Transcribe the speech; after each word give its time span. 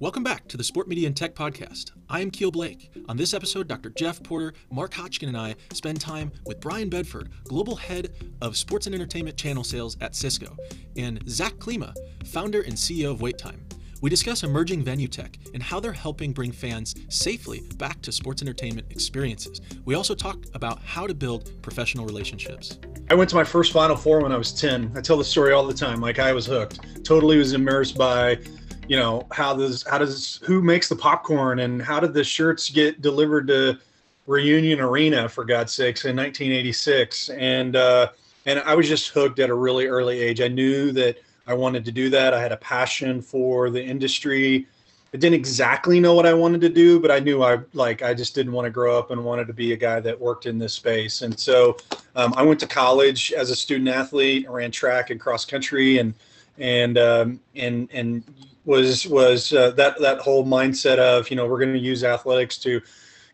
Welcome 0.00 0.22
back 0.22 0.46
to 0.46 0.56
the 0.56 0.62
Sport 0.62 0.86
Media 0.86 1.08
and 1.08 1.16
Tech 1.16 1.34
Podcast. 1.34 1.90
I 2.08 2.20
am 2.20 2.30
Keel 2.30 2.52
Blake. 2.52 2.92
On 3.08 3.16
this 3.16 3.34
episode, 3.34 3.66
Dr. 3.66 3.90
Jeff 3.90 4.22
Porter, 4.22 4.54
Mark 4.70 4.92
Hotchkin, 4.92 5.26
and 5.26 5.36
I 5.36 5.56
spend 5.72 6.00
time 6.00 6.30
with 6.46 6.60
Brian 6.60 6.88
Bedford, 6.88 7.30
Global 7.48 7.74
Head 7.74 8.12
of 8.40 8.56
Sports 8.56 8.86
and 8.86 8.94
Entertainment 8.94 9.36
Channel 9.36 9.64
Sales 9.64 9.96
at 10.00 10.14
Cisco, 10.14 10.56
and 10.96 11.28
Zach 11.28 11.54
Klima, 11.54 11.92
Founder 12.24 12.60
and 12.60 12.74
CEO 12.74 13.10
of 13.10 13.18
WaitTime. 13.18 13.58
We 14.00 14.08
discuss 14.08 14.44
emerging 14.44 14.84
venue 14.84 15.08
tech 15.08 15.36
and 15.52 15.60
how 15.60 15.80
they're 15.80 15.90
helping 15.90 16.32
bring 16.32 16.52
fans 16.52 16.94
safely 17.08 17.62
back 17.74 18.00
to 18.02 18.12
sports 18.12 18.40
entertainment 18.40 18.86
experiences. 18.90 19.60
We 19.84 19.96
also 19.96 20.14
talk 20.14 20.38
about 20.54 20.80
how 20.84 21.08
to 21.08 21.14
build 21.14 21.60
professional 21.60 22.06
relationships. 22.06 22.78
I 23.10 23.14
went 23.14 23.28
to 23.30 23.36
my 23.36 23.42
first 23.42 23.72
Final 23.72 23.96
Four 23.96 24.22
when 24.22 24.30
I 24.30 24.36
was 24.36 24.52
10. 24.52 24.92
I 24.94 25.00
tell 25.00 25.16
the 25.16 25.24
story 25.24 25.52
all 25.52 25.66
the 25.66 25.74
time. 25.74 26.00
Like 26.00 26.20
I 26.20 26.32
was 26.32 26.46
hooked. 26.46 27.04
Totally 27.04 27.38
was 27.38 27.52
immersed 27.52 27.98
by 27.98 28.38
you 28.88 28.96
know 28.96 29.26
how 29.30 29.54
does 29.54 29.86
how 29.86 29.98
does 29.98 30.40
who 30.42 30.62
makes 30.62 30.88
the 30.88 30.96
popcorn 30.96 31.60
and 31.60 31.80
how 31.80 32.00
did 32.00 32.14
the 32.14 32.24
shirts 32.24 32.70
get 32.70 33.00
delivered 33.02 33.46
to 33.46 33.78
reunion 34.26 34.80
arena 34.80 35.28
for 35.28 35.44
god's 35.44 35.72
sakes 35.72 36.04
in 36.06 36.16
1986 36.16 37.28
and 37.30 37.76
uh 37.76 38.08
and 38.46 38.58
i 38.60 38.74
was 38.74 38.88
just 38.88 39.08
hooked 39.10 39.38
at 39.38 39.50
a 39.50 39.54
really 39.54 39.86
early 39.86 40.18
age. 40.18 40.40
I 40.40 40.48
knew 40.48 40.90
that 40.92 41.18
i 41.46 41.54
wanted 41.54 41.84
to 41.84 41.92
do 41.92 42.08
that. 42.10 42.32
I 42.34 42.40
had 42.40 42.50
a 42.50 42.56
passion 42.56 43.20
for 43.20 43.70
the 43.70 43.82
industry. 43.82 44.66
I 45.12 45.16
didn't 45.16 45.34
exactly 45.34 46.00
know 46.00 46.14
what 46.14 46.26
i 46.26 46.32
wanted 46.32 46.62
to 46.62 46.70
do 46.70 46.98
but 46.98 47.10
i 47.10 47.18
knew 47.18 47.42
i 47.42 47.58
like 47.74 48.02
i 48.02 48.14
just 48.14 48.34
didn't 48.34 48.52
want 48.52 48.64
to 48.64 48.70
grow 48.70 48.98
up 48.98 49.10
and 49.10 49.22
wanted 49.22 49.46
to 49.48 49.54
be 49.54 49.72
a 49.72 49.76
guy 49.76 50.00
that 50.00 50.18
worked 50.18 50.46
in 50.46 50.58
this 50.58 50.72
space. 50.72 51.20
And 51.20 51.38
so 51.38 51.76
um, 52.16 52.32
i 52.38 52.42
went 52.42 52.58
to 52.60 52.66
college 52.66 53.32
as 53.32 53.50
a 53.50 53.56
student 53.56 53.88
athlete 53.90 54.46
I 54.48 54.50
ran 54.50 54.70
track 54.70 55.10
and 55.10 55.20
cross 55.20 55.44
country 55.44 55.98
and 55.98 56.14
and 56.58 56.98
um, 56.98 57.40
and 57.54 57.88
and 57.92 58.24
was 58.68 59.06
was 59.06 59.52
uh, 59.54 59.70
that 59.72 59.98
that 59.98 60.18
whole 60.18 60.44
mindset 60.44 60.98
of 60.98 61.30
you 61.30 61.36
know 61.36 61.46
we're 61.46 61.58
going 61.58 61.72
to 61.72 61.78
use 61.78 62.04
athletics 62.04 62.58
to 62.58 62.82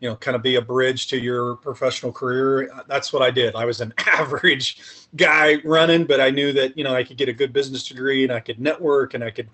you 0.01 0.09
know 0.09 0.15
kind 0.15 0.37
of 0.37 0.43
be 0.43 0.55
a 0.55 0.63
bridge 0.63 1.09
to 1.09 1.19
your 1.19 1.57
professional 1.57 2.13
career. 2.13 2.71
That's 2.87 3.13
what 3.13 3.21
i 3.21 3.31
did. 3.31 3.57
I 3.57 3.65
was 3.65 3.81
an 3.81 3.93
average 4.07 4.79
guy 5.17 5.57
running 5.65 6.05
but 6.05 6.21
i 6.21 6.31
knew 6.31 6.53
that 6.53 6.79
you 6.79 6.85
know 6.85 6.95
i 6.95 7.05
could 7.05 7.17
get 7.17 7.29
a 7.29 7.33
good 7.33 7.53
business 7.53 7.87
degree 7.87 8.25
and 8.25 8.33
i 8.33 8.41
could 8.41 8.61
network 8.61 9.15
and 9.15 9.23
i 9.23 9.31
could 9.31 9.49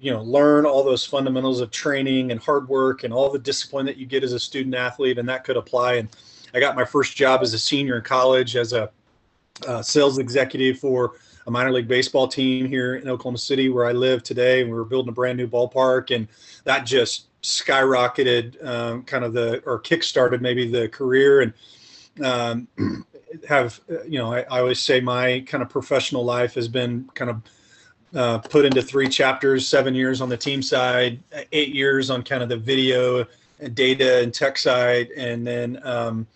you 0.00 0.12
know 0.12 0.22
learn 0.22 0.66
all 0.66 0.84
those 0.84 1.04
fundamentals 1.04 1.60
of 1.60 1.70
training 1.70 2.30
and 2.30 2.40
hard 2.40 2.68
work 2.68 3.04
and 3.04 3.12
all 3.12 3.30
the 3.30 3.38
discipline 3.38 3.86
that 3.86 3.96
you 3.96 4.06
get 4.06 4.24
as 4.24 4.32
a 4.32 4.38
student 4.38 4.74
athlete 4.74 5.18
and 5.18 5.28
that 5.28 5.44
could 5.44 5.56
apply. 5.56 5.94
And 5.94 6.08
i 6.54 6.60
got 6.60 6.74
my 6.74 6.84
first 6.84 7.16
job 7.16 7.42
as 7.42 7.52
a 7.52 7.58
senior 7.58 7.96
in 7.96 8.02
college 8.02 8.56
as 8.56 8.72
a 8.72 8.90
uh, 9.66 9.82
sales 9.82 10.18
executive 10.18 10.78
for 10.78 11.14
a 11.46 11.50
minor 11.50 11.72
league 11.72 11.88
baseball 11.88 12.28
team 12.28 12.66
here 12.66 12.96
in 12.96 13.08
Oklahoma 13.08 13.38
City, 13.38 13.68
where 13.68 13.86
I 13.86 13.92
live 13.92 14.22
today. 14.22 14.60
And 14.60 14.70
we 14.70 14.76
were 14.76 14.84
building 14.84 15.08
a 15.08 15.12
brand 15.12 15.38
new 15.38 15.48
ballpark, 15.48 16.14
and 16.14 16.28
that 16.64 16.84
just 16.84 17.28
skyrocketed 17.42 18.64
um, 18.66 19.02
kind 19.04 19.24
of 19.24 19.32
the 19.32 19.62
or 19.64 19.80
kickstarted 19.80 20.40
maybe 20.40 20.68
the 20.70 20.88
career 20.88 21.40
and 21.40 21.52
um, 22.24 22.68
have 23.48 23.80
you 24.06 24.18
know 24.18 24.32
I, 24.32 24.40
I, 24.42 24.60
always 24.60 24.80
say 24.80 25.00
my 25.00 25.44
kind 25.46 25.62
of 25.62 25.68
professional 25.68 26.24
life 26.24 26.54
has 26.54 26.66
been 26.66 27.08
kind 27.14 27.30
of 27.30 27.42
uh, 28.14 28.38
put 28.38 28.64
into 28.64 28.82
three 28.82 29.08
chapters 29.08 29.68
seven 29.68 29.94
years 29.94 30.20
on 30.20 30.28
the 30.28 30.36
team 30.36 30.62
side 30.62 31.20
eight 31.52 31.74
years 31.74 32.10
on 32.10 32.22
kind 32.22 32.42
of 32.42 32.48
the 32.48 32.56
video 32.56 33.24
and 33.60 33.74
data 33.74 34.22
and 34.22 34.34
tech 34.34 34.58
side 34.58 35.10
and 35.16 35.46
then 35.46 35.78
um, 35.84 36.26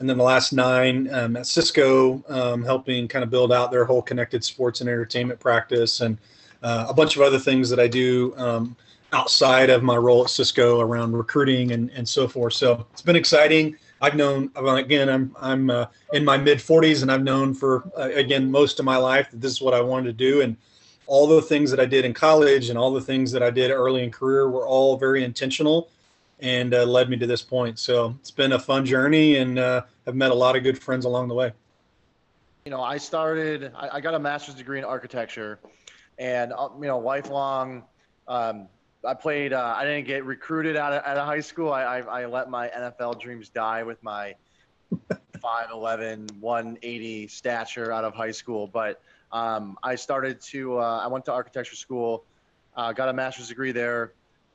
and 0.00 0.08
then 0.08 0.16
the 0.16 0.24
last 0.24 0.52
nine 0.52 1.12
um, 1.12 1.36
at 1.36 1.46
Cisco, 1.46 2.22
um, 2.28 2.62
helping 2.62 3.08
kind 3.08 3.22
of 3.22 3.30
build 3.30 3.52
out 3.52 3.70
their 3.70 3.84
whole 3.84 4.02
connected 4.02 4.44
sports 4.44 4.80
and 4.80 4.88
entertainment 4.88 5.40
practice, 5.40 6.00
and 6.00 6.18
uh, 6.62 6.86
a 6.88 6.94
bunch 6.94 7.16
of 7.16 7.22
other 7.22 7.38
things 7.38 7.68
that 7.70 7.80
I 7.80 7.88
do 7.88 8.34
um, 8.36 8.76
outside 9.12 9.70
of 9.70 9.82
my 9.82 9.96
role 9.96 10.24
at 10.24 10.30
Cisco 10.30 10.80
around 10.80 11.12
recruiting 11.12 11.72
and, 11.72 11.90
and 11.90 12.08
so 12.08 12.28
forth. 12.28 12.54
So 12.54 12.86
it's 12.92 13.02
been 13.02 13.16
exciting. 13.16 13.76
I've 14.00 14.14
known 14.14 14.50
again. 14.54 15.08
I'm 15.08 15.34
I'm 15.40 15.70
uh, 15.70 15.86
in 16.12 16.24
my 16.24 16.36
mid 16.36 16.58
40s, 16.58 17.02
and 17.02 17.10
I've 17.10 17.24
known 17.24 17.52
for 17.54 17.90
uh, 17.98 18.10
again 18.14 18.50
most 18.50 18.78
of 18.78 18.84
my 18.84 18.96
life 18.96 19.30
that 19.30 19.40
this 19.40 19.52
is 19.52 19.60
what 19.60 19.74
I 19.74 19.80
wanted 19.80 20.06
to 20.06 20.12
do, 20.12 20.42
and 20.42 20.56
all 21.06 21.26
the 21.26 21.42
things 21.42 21.70
that 21.70 21.80
I 21.80 21.86
did 21.86 22.04
in 22.04 22.14
college 22.14 22.68
and 22.68 22.78
all 22.78 22.92
the 22.92 23.00
things 23.00 23.32
that 23.32 23.42
I 23.42 23.50
did 23.50 23.70
early 23.70 24.04
in 24.04 24.10
career 24.10 24.48
were 24.50 24.66
all 24.66 24.96
very 24.96 25.24
intentional 25.24 25.88
and 26.40 26.74
uh, 26.74 26.84
led 26.84 27.10
me 27.10 27.16
to 27.16 27.26
this 27.26 27.42
point. 27.42 27.78
So 27.78 28.14
it's 28.20 28.30
been 28.30 28.52
a 28.52 28.58
fun 28.58 28.84
journey, 28.84 29.36
and 29.36 29.58
uh, 29.58 29.82
I've 30.06 30.14
met 30.14 30.30
a 30.30 30.34
lot 30.34 30.56
of 30.56 30.62
good 30.62 30.78
friends 30.78 31.04
along 31.04 31.28
the 31.28 31.34
way. 31.34 31.52
You 32.64 32.70
know, 32.70 32.82
I 32.82 32.98
started. 32.98 33.72
I, 33.74 33.96
I 33.96 34.00
got 34.00 34.14
a 34.14 34.18
master's 34.18 34.54
degree 34.54 34.78
in 34.78 34.84
architecture, 34.84 35.58
and 36.18 36.52
uh, 36.52 36.68
you 36.80 36.86
know, 36.86 36.98
lifelong. 36.98 37.84
Um, 38.26 38.68
I 39.04 39.14
played. 39.14 39.52
Uh, 39.52 39.74
I 39.76 39.84
didn't 39.84 40.06
get 40.06 40.24
recruited 40.24 40.76
out 40.76 40.92
of, 40.92 41.04
out 41.04 41.16
of 41.16 41.26
high 41.26 41.40
school. 41.40 41.72
I, 41.72 41.82
I, 41.82 42.22
I 42.22 42.26
let 42.26 42.50
my 42.50 42.68
NFL 42.68 43.20
dreams 43.20 43.48
die 43.48 43.82
with 43.82 44.02
my 44.02 44.34
5'11", 45.38 46.38
180 46.40 47.28
stature 47.28 47.92
out 47.92 48.04
of 48.04 48.14
high 48.14 48.32
school. 48.32 48.66
But 48.66 49.00
um, 49.32 49.78
I 49.82 49.94
started 49.94 50.40
to. 50.42 50.78
Uh, 50.78 51.00
I 51.02 51.06
went 51.06 51.24
to 51.26 51.32
architecture 51.32 51.76
school, 51.76 52.24
uh, 52.76 52.92
got 52.92 53.08
a 53.08 53.12
master's 53.12 53.48
degree 53.48 53.72
there 53.72 54.12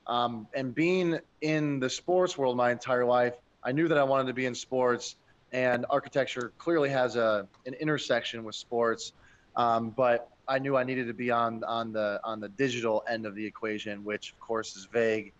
um, 0.07 0.47
and 0.53 0.73
being 0.73 1.19
in 1.41 1.79
the 1.79 1.89
sports 1.89 2.37
world 2.37 2.57
my 2.57 2.71
entire 2.71 3.05
life, 3.05 3.33
I 3.63 3.71
knew 3.71 3.87
that 3.87 3.97
I 3.97 4.03
wanted 4.03 4.27
to 4.27 4.33
be 4.33 4.45
in 4.45 4.55
sports, 4.55 5.15
and 5.51 5.85
architecture 5.89 6.51
clearly 6.57 6.89
has 6.89 7.15
a 7.15 7.47
an 7.65 7.73
intersection 7.75 8.43
with 8.43 8.55
sports. 8.55 9.13
Um, 9.55 9.91
but 9.91 10.29
I 10.47 10.59
knew 10.59 10.75
I 10.75 10.83
needed 10.83 11.07
to 11.07 11.13
be 11.13 11.31
on 11.31 11.63
on 11.63 11.93
the 11.93 12.19
on 12.23 12.39
the 12.39 12.49
digital 12.49 13.03
end 13.07 13.25
of 13.25 13.35
the 13.35 13.45
equation, 13.45 14.03
which 14.03 14.31
of 14.31 14.39
course 14.39 14.75
is 14.75 14.85
vague. 14.85 15.31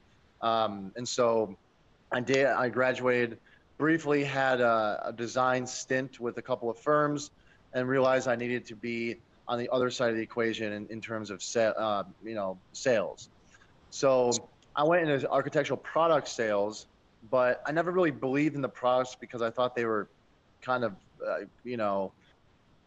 Um, 0.41 0.91
and 0.95 1.07
so 1.07 1.55
I 2.11 2.21
did. 2.21 2.45
I 2.45 2.69
graduated 2.69 3.39
briefly, 3.77 4.23
had 4.23 4.61
a, 4.61 5.01
a, 5.05 5.13
design 5.13 5.65
stint 5.65 6.19
with 6.19 6.37
a 6.37 6.41
couple 6.41 6.69
of 6.69 6.77
firms, 6.77 7.31
and 7.73 7.87
realized 7.87 8.27
I 8.27 8.35
needed 8.35 8.65
to 8.67 8.75
be 8.75 9.17
on 9.47 9.57
the 9.57 9.69
other 9.71 9.89
side 9.89 10.09
of 10.09 10.15
the 10.15 10.21
equation 10.21 10.71
in, 10.73 10.87
in 10.87 11.01
terms 11.01 11.31
of 11.31 11.41
sa- 11.41 11.73
uh, 11.75 12.03
you 12.23 12.35
know 12.35 12.57
sales. 12.71 13.29
So 13.89 14.31
I 14.75 14.83
went 14.83 15.07
into 15.07 15.29
architectural 15.29 15.77
product 15.77 16.27
sales, 16.27 16.87
but 17.29 17.61
I 17.65 17.71
never 17.71 17.91
really 17.91 18.11
believed 18.11 18.55
in 18.55 18.61
the 18.61 18.69
products 18.69 19.15
because 19.15 19.41
I 19.41 19.49
thought 19.49 19.75
they 19.75 19.85
were 19.85 20.07
kind 20.61 20.83
of, 20.83 20.93
uh, 21.25 21.39
you 21.63 21.77
know, 21.77 22.11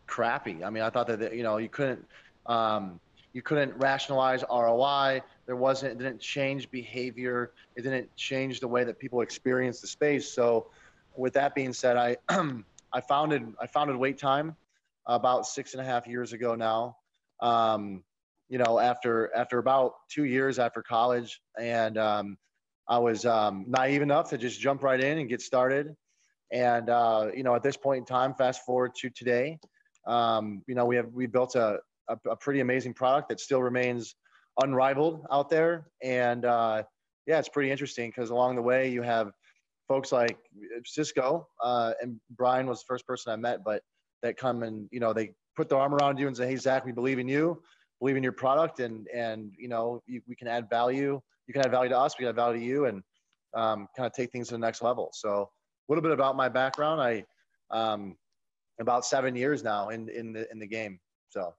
crappy. 0.06 0.64
I 0.64 0.70
mean, 0.70 0.82
I 0.82 0.90
thought 0.90 1.06
that 1.08 1.34
you 1.34 1.42
know 1.42 1.58
you 1.58 1.68
couldn't 1.68 2.04
um, 2.46 3.00
you 3.32 3.42
couldn't 3.42 3.76
rationalize 3.76 4.44
ROI. 4.50 5.22
There 5.46 5.56
wasn't 5.56 5.92
it 5.92 5.98
didn't 5.98 6.20
change 6.20 6.70
behavior. 6.70 7.52
It 7.76 7.82
didn't 7.82 8.14
change 8.16 8.60
the 8.60 8.68
way 8.68 8.84
that 8.84 8.98
people 8.98 9.20
experience 9.20 9.80
the 9.80 9.86
space. 9.86 10.32
So, 10.32 10.68
with 11.16 11.34
that 11.34 11.54
being 11.54 11.72
said, 11.72 11.96
I 11.96 12.16
I 12.92 13.00
founded 13.00 13.52
I 13.60 13.66
founded 13.66 13.96
Wait 13.96 14.18
Time 14.18 14.56
about 15.06 15.46
six 15.46 15.72
and 15.72 15.80
a 15.80 15.84
half 15.84 16.06
years 16.06 16.32
ago 16.32 16.54
now. 16.54 16.96
Um, 17.40 18.02
you 18.48 18.58
know, 18.58 18.78
after 18.78 19.34
after 19.34 19.58
about 19.58 19.92
two 20.10 20.24
years 20.24 20.58
after 20.58 20.82
college, 20.82 21.40
and 21.58 21.98
um, 21.98 22.36
I 22.88 22.98
was 22.98 23.24
um, 23.26 23.64
naive 23.68 24.02
enough 24.02 24.30
to 24.30 24.38
just 24.38 24.60
jump 24.60 24.82
right 24.82 25.00
in 25.00 25.18
and 25.18 25.28
get 25.28 25.40
started. 25.40 25.94
And 26.52 26.88
uh, 26.88 27.28
you 27.34 27.42
know, 27.42 27.54
at 27.54 27.62
this 27.62 27.76
point 27.76 27.98
in 27.98 28.04
time, 28.04 28.34
fast 28.34 28.64
forward 28.64 28.92
to 29.00 29.10
today, 29.10 29.58
um, 30.06 30.62
you 30.68 30.74
know, 30.74 30.84
we 30.84 30.96
have 30.96 31.08
we 31.12 31.26
built 31.26 31.56
a, 31.56 31.78
a, 32.08 32.18
a 32.30 32.36
pretty 32.36 32.60
amazing 32.60 32.94
product 32.94 33.28
that 33.30 33.40
still 33.40 33.62
remains 33.62 34.14
unrivaled 34.60 35.26
out 35.30 35.50
there. 35.50 35.88
And 36.02 36.44
uh, 36.44 36.84
yeah, 37.26 37.38
it's 37.38 37.48
pretty 37.48 37.70
interesting 37.70 38.10
because 38.10 38.30
along 38.30 38.56
the 38.56 38.62
way 38.62 38.90
you 38.90 39.02
have 39.02 39.32
folks 39.88 40.12
like 40.12 40.38
Cisco 40.84 41.48
uh, 41.62 41.92
and 42.00 42.20
Brian 42.30 42.66
was 42.66 42.80
the 42.80 42.86
first 42.86 43.06
person 43.06 43.32
I 43.32 43.36
met, 43.36 43.64
but 43.64 43.82
that 44.22 44.36
come 44.36 44.62
and 44.62 44.88
you 44.92 45.00
know 45.00 45.12
they 45.12 45.32
put 45.56 45.68
their 45.68 45.78
arm 45.78 45.94
around 45.94 46.18
you 46.18 46.28
and 46.28 46.36
say, 46.36 46.46
"Hey, 46.46 46.56
Zach, 46.56 46.84
we 46.84 46.92
believe 46.92 47.18
in 47.18 47.28
you 47.28 47.60
believe 47.98 48.16
in 48.16 48.22
your 48.22 48.32
product 48.32 48.80
and 48.80 49.06
and 49.08 49.52
you 49.58 49.68
know 49.68 50.02
you, 50.06 50.20
we 50.28 50.34
can 50.34 50.48
add 50.48 50.68
value. 50.68 51.20
You 51.46 51.54
can 51.54 51.64
add 51.64 51.70
value 51.70 51.90
to 51.90 51.98
us 51.98 52.14
we 52.18 52.24
can 52.24 52.30
add 52.30 52.36
value 52.36 52.58
to 52.58 52.64
you 52.64 52.84
and 52.86 53.02
um, 53.54 53.88
kind 53.96 54.06
of 54.06 54.12
take 54.12 54.30
things 54.32 54.48
to 54.48 54.54
the 54.54 54.58
next 54.58 54.82
level. 54.82 55.10
So 55.12 55.48
a 55.88 55.92
little 55.92 56.02
bit 56.02 56.12
about 56.12 56.36
my 56.36 56.48
background. 56.48 57.00
I 57.00 57.24
um, 57.70 58.16
about 58.80 59.04
seven 59.04 59.34
years 59.34 59.62
now 59.62 59.88
in 59.90 60.08
in 60.08 60.32
the 60.32 60.50
in 60.50 60.58
the 60.58 60.66
game 60.66 60.98
so. 61.30 61.54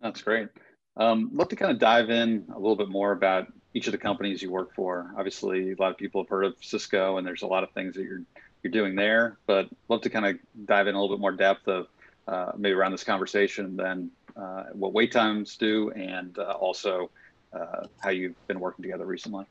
That's 0.00 0.22
great. 0.22 0.48
Um, 0.96 1.30
love 1.32 1.48
to 1.48 1.56
kind 1.56 1.72
of 1.72 1.78
dive 1.78 2.10
in 2.10 2.44
a 2.54 2.58
little 2.58 2.76
bit 2.76 2.88
more 2.88 3.12
about 3.12 3.48
each 3.72 3.86
of 3.88 3.92
the 3.92 3.98
companies 3.98 4.42
you 4.42 4.50
work 4.50 4.74
for. 4.74 5.12
Obviously 5.18 5.72
a 5.72 5.76
lot 5.76 5.90
of 5.90 5.96
people 5.96 6.22
have 6.22 6.28
heard 6.28 6.44
of 6.44 6.54
cisco 6.60 7.16
and 7.18 7.26
there's 7.26 7.42
a 7.42 7.46
lot 7.46 7.64
of 7.64 7.70
things 7.72 7.94
that 7.96 8.02
you're 8.02 8.22
you're 8.62 8.70
doing 8.70 8.94
there 8.94 9.38
but 9.46 9.68
love 9.88 10.00
to 10.00 10.08
kind 10.08 10.24
of 10.24 10.36
dive 10.64 10.86
in 10.86 10.94
a 10.94 11.00
little 11.00 11.14
bit 11.14 11.20
more 11.20 11.32
depth 11.32 11.68
of 11.68 11.86
uh, 12.28 12.52
maybe 12.56 12.72
around 12.72 12.92
this 12.92 13.04
conversation 13.04 13.76
then 13.76 14.10
uh, 14.36 14.64
what 14.72 14.92
wait 14.92 15.12
times 15.12 15.56
do, 15.56 15.90
and 15.90 16.38
uh, 16.38 16.52
also 16.52 17.10
uh, 17.52 17.86
how 17.98 18.10
you've 18.10 18.34
been 18.46 18.60
working 18.60 18.82
together 18.82 19.06
recently. 19.06 19.46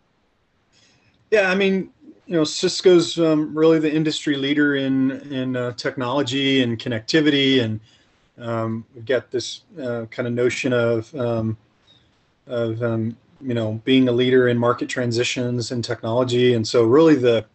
Yeah, 1.32 1.50
I 1.50 1.56
mean, 1.56 1.90
you 2.26 2.34
know, 2.36 2.44
Cisco's 2.44 3.18
um, 3.18 3.58
really 3.58 3.80
the 3.80 3.94
industry 3.94 4.36
leader 4.36 4.76
in 4.76 5.12
in 5.32 5.56
uh, 5.56 5.72
technology 5.74 6.62
and 6.62 6.78
connectivity, 6.78 7.62
and 7.62 7.80
um, 8.38 8.86
we've 8.94 9.06
got 9.06 9.32
this 9.32 9.62
uh, 9.82 10.06
kind 10.12 10.28
of 10.28 10.34
notion 10.34 10.74
of 10.74 11.14
um, 11.16 11.58
of 12.48 12.82
um, 12.84 13.18
you 13.42 13.54
know 13.54 13.82
being 13.84 14.08
a 14.10 14.12
leader 14.12 14.48
in 14.48 14.58
market 14.58 14.90
transitions 14.90 15.72
and 15.72 15.84
technology, 15.84 16.54
and 16.54 16.68
so 16.68 16.84
really 16.84 17.16
the 17.16 17.46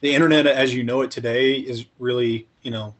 the 0.00 0.14
internet 0.14 0.46
as 0.46 0.74
you 0.74 0.82
know 0.82 1.02
it 1.02 1.10
today 1.10 1.54
is 1.54 1.86
really 1.98 2.46
you 2.62 2.70
know 2.70 2.94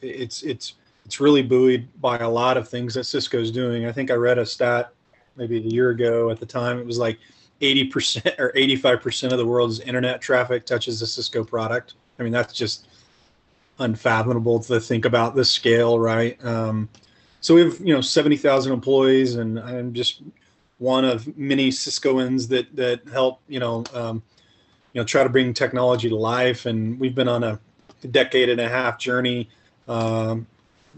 it's 0.00 0.42
it's 0.42 0.74
it's 1.04 1.20
really 1.20 1.42
buoyed 1.42 1.88
by 2.00 2.18
a 2.18 2.28
lot 2.28 2.56
of 2.56 2.68
things 2.68 2.94
that 2.94 3.04
Cisco's 3.04 3.50
doing. 3.50 3.86
I 3.86 3.92
think 3.92 4.10
I 4.10 4.14
read 4.14 4.38
a 4.38 4.46
stat 4.46 4.92
maybe 5.36 5.58
a 5.58 5.60
year 5.60 5.90
ago 5.90 6.30
at 6.30 6.40
the 6.40 6.46
time. 6.46 6.78
It 6.78 6.86
was 6.86 6.98
like 6.98 7.18
80% 7.60 8.34
or 8.38 8.52
85% 8.52 9.32
of 9.32 9.38
the 9.38 9.46
world's 9.46 9.80
internet 9.80 10.20
traffic 10.20 10.66
touches 10.66 11.02
a 11.02 11.06
Cisco 11.06 11.44
product. 11.44 11.94
I 12.18 12.22
mean, 12.22 12.32
that's 12.32 12.54
just 12.54 12.88
unfathomable 13.78 14.60
to 14.60 14.80
think 14.80 15.04
about 15.04 15.34
the 15.34 15.44
scale, 15.44 15.98
right? 15.98 16.42
Um, 16.44 16.88
so 17.40 17.54
we 17.54 17.62
have, 17.62 17.78
you 17.80 17.92
know, 17.92 18.00
70,000 18.00 18.72
employees, 18.72 19.34
and 19.34 19.58
I'm 19.58 19.92
just 19.92 20.22
one 20.78 21.04
of 21.04 21.36
many 21.36 21.70
Ciscoans 21.70 22.48
that 22.48 22.74
that 22.74 23.06
help, 23.08 23.40
you 23.48 23.60
know, 23.60 23.84
um, 23.92 24.22
you 24.92 25.00
know, 25.00 25.04
try 25.04 25.22
to 25.22 25.28
bring 25.28 25.52
technology 25.52 26.08
to 26.08 26.16
life. 26.16 26.66
And 26.66 26.98
we've 26.98 27.14
been 27.14 27.28
on 27.28 27.44
a 27.44 27.60
decade 28.10 28.48
and 28.48 28.60
a 28.60 28.68
half 28.68 28.98
journey 28.98 29.50
um, 29.88 30.46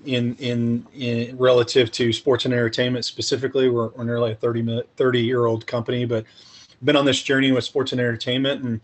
in, 0.04 0.34
in, 0.36 0.86
in 0.94 1.36
relative 1.36 1.90
to 1.92 2.12
sports 2.12 2.44
and 2.44 2.54
entertainment 2.54 3.04
specifically. 3.04 3.68
We're, 3.68 3.88
we're 3.88 4.04
nearly 4.04 4.32
a 4.32 4.34
30 4.34 4.82
30 4.96 5.20
year 5.20 5.46
old 5.46 5.66
company, 5.66 6.04
but 6.04 6.24
been 6.84 6.96
on 6.96 7.04
this 7.04 7.22
journey 7.22 7.52
with 7.52 7.64
sports 7.64 7.92
and 7.92 8.00
entertainment. 8.00 8.62
And 8.62 8.80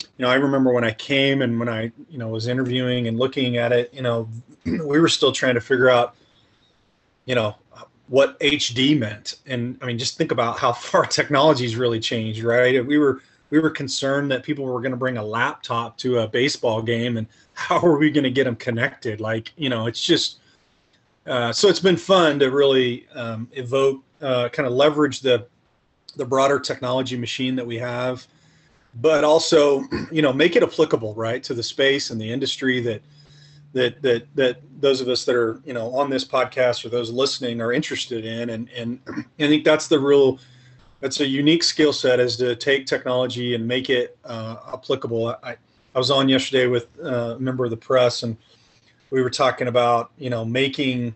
you 0.00 0.24
know, 0.24 0.28
I 0.28 0.34
remember 0.34 0.72
when 0.72 0.84
I 0.84 0.92
came 0.92 1.42
and 1.42 1.58
when 1.58 1.68
I 1.68 1.92
you 2.08 2.18
know 2.18 2.28
was 2.28 2.48
interviewing 2.48 3.08
and 3.08 3.18
looking 3.18 3.56
at 3.56 3.72
it, 3.72 3.92
you 3.94 4.02
know, 4.02 4.28
we 4.64 5.00
were 5.00 5.08
still 5.08 5.32
trying 5.32 5.54
to 5.54 5.60
figure 5.60 5.88
out, 5.88 6.14
you 7.24 7.34
know, 7.34 7.56
what 8.08 8.38
HD 8.40 8.98
meant. 8.98 9.36
And 9.46 9.78
I 9.82 9.86
mean, 9.86 9.98
just 9.98 10.16
think 10.16 10.32
about 10.32 10.58
how 10.58 10.72
far 10.72 11.06
technology's 11.06 11.76
really 11.76 12.00
changed, 12.00 12.42
right? 12.42 12.84
We 12.84 12.98
were 12.98 13.20
we 13.50 13.58
were 13.58 13.70
concerned 13.70 14.30
that 14.30 14.42
people 14.42 14.64
were 14.64 14.80
going 14.80 14.90
to 14.90 14.96
bring 14.96 15.18
a 15.18 15.24
laptop 15.24 15.96
to 15.98 16.18
a 16.18 16.28
baseball 16.28 16.82
game 16.82 17.16
and 17.16 17.26
how 17.54 17.78
are 17.78 17.96
we 17.96 18.10
going 18.10 18.24
to 18.24 18.30
get 18.30 18.44
them 18.44 18.56
connected 18.56 19.20
like 19.20 19.52
you 19.56 19.68
know 19.68 19.86
it's 19.86 20.02
just 20.02 20.40
uh, 21.26 21.52
so 21.52 21.68
it's 21.68 21.80
been 21.80 21.96
fun 21.96 22.38
to 22.38 22.50
really 22.50 23.06
um, 23.14 23.48
evoke, 23.52 24.02
uh, 24.22 24.48
kind 24.50 24.66
of 24.66 24.72
leverage 24.72 25.20
the 25.20 25.46
the 26.16 26.24
broader 26.24 26.58
technology 26.58 27.16
machine 27.16 27.54
that 27.54 27.66
we 27.66 27.76
have, 27.76 28.26
but 29.02 29.22
also, 29.22 29.84
you 30.10 30.22
know, 30.22 30.32
make 30.32 30.56
it 30.56 30.62
applicable, 30.62 31.14
right, 31.14 31.42
to 31.42 31.52
the 31.52 31.62
space 31.62 32.10
and 32.10 32.20
the 32.20 32.30
industry 32.30 32.80
that 32.80 33.02
that 33.72 34.00
that 34.02 34.26
that 34.34 34.60
those 34.80 35.00
of 35.00 35.08
us 35.08 35.24
that 35.24 35.34
are 35.34 35.60
you 35.64 35.74
know 35.74 35.94
on 35.94 36.08
this 36.08 36.24
podcast 36.24 36.84
or 36.84 36.88
those 36.88 37.10
listening 37.10 37.60
are 37.60 37.72
interested 37.72 38.24
in, 38.24 38.50
and 38.50 38.68
and 38.70 39.00
I 39.38 39.48
think 39.48 39.64
that's 39.64 39.88
the 39.88 39.98
real 39.98 40.38
that's 41.00 41.20
a 41.20 41.26
unique 41.26 41.62
skill 41.62 41.92
set 41.92 42.20
is 42.20 42.36
to 42.38 42.56
take 42.56 42.86
technology 42.86 43.54
and 43.54 43.66
make 43.66 43.90
it 43.90 44.16
uh, 44.24 44.56
applicable. 44.72 45.28
I, 45.42 45.56
I 45.94 45.98
was 45.98 46.10
on 46.10 46.28
yesterday 46.28 46.66
with 46.66 46.88
uh, 47.04 47.34
a 47.36 47.38
member 47.38 47.64
of 47.64 47.70
the 47.70 47.76
press 47.76 48.22
and 48.22 48.36
we 49.10 49.22
were 49.22 49.30
talking 49.30 49.68
about 49.68 50.10
you 50.18 50.30
know 50.30 50.44
making 50.44 51.14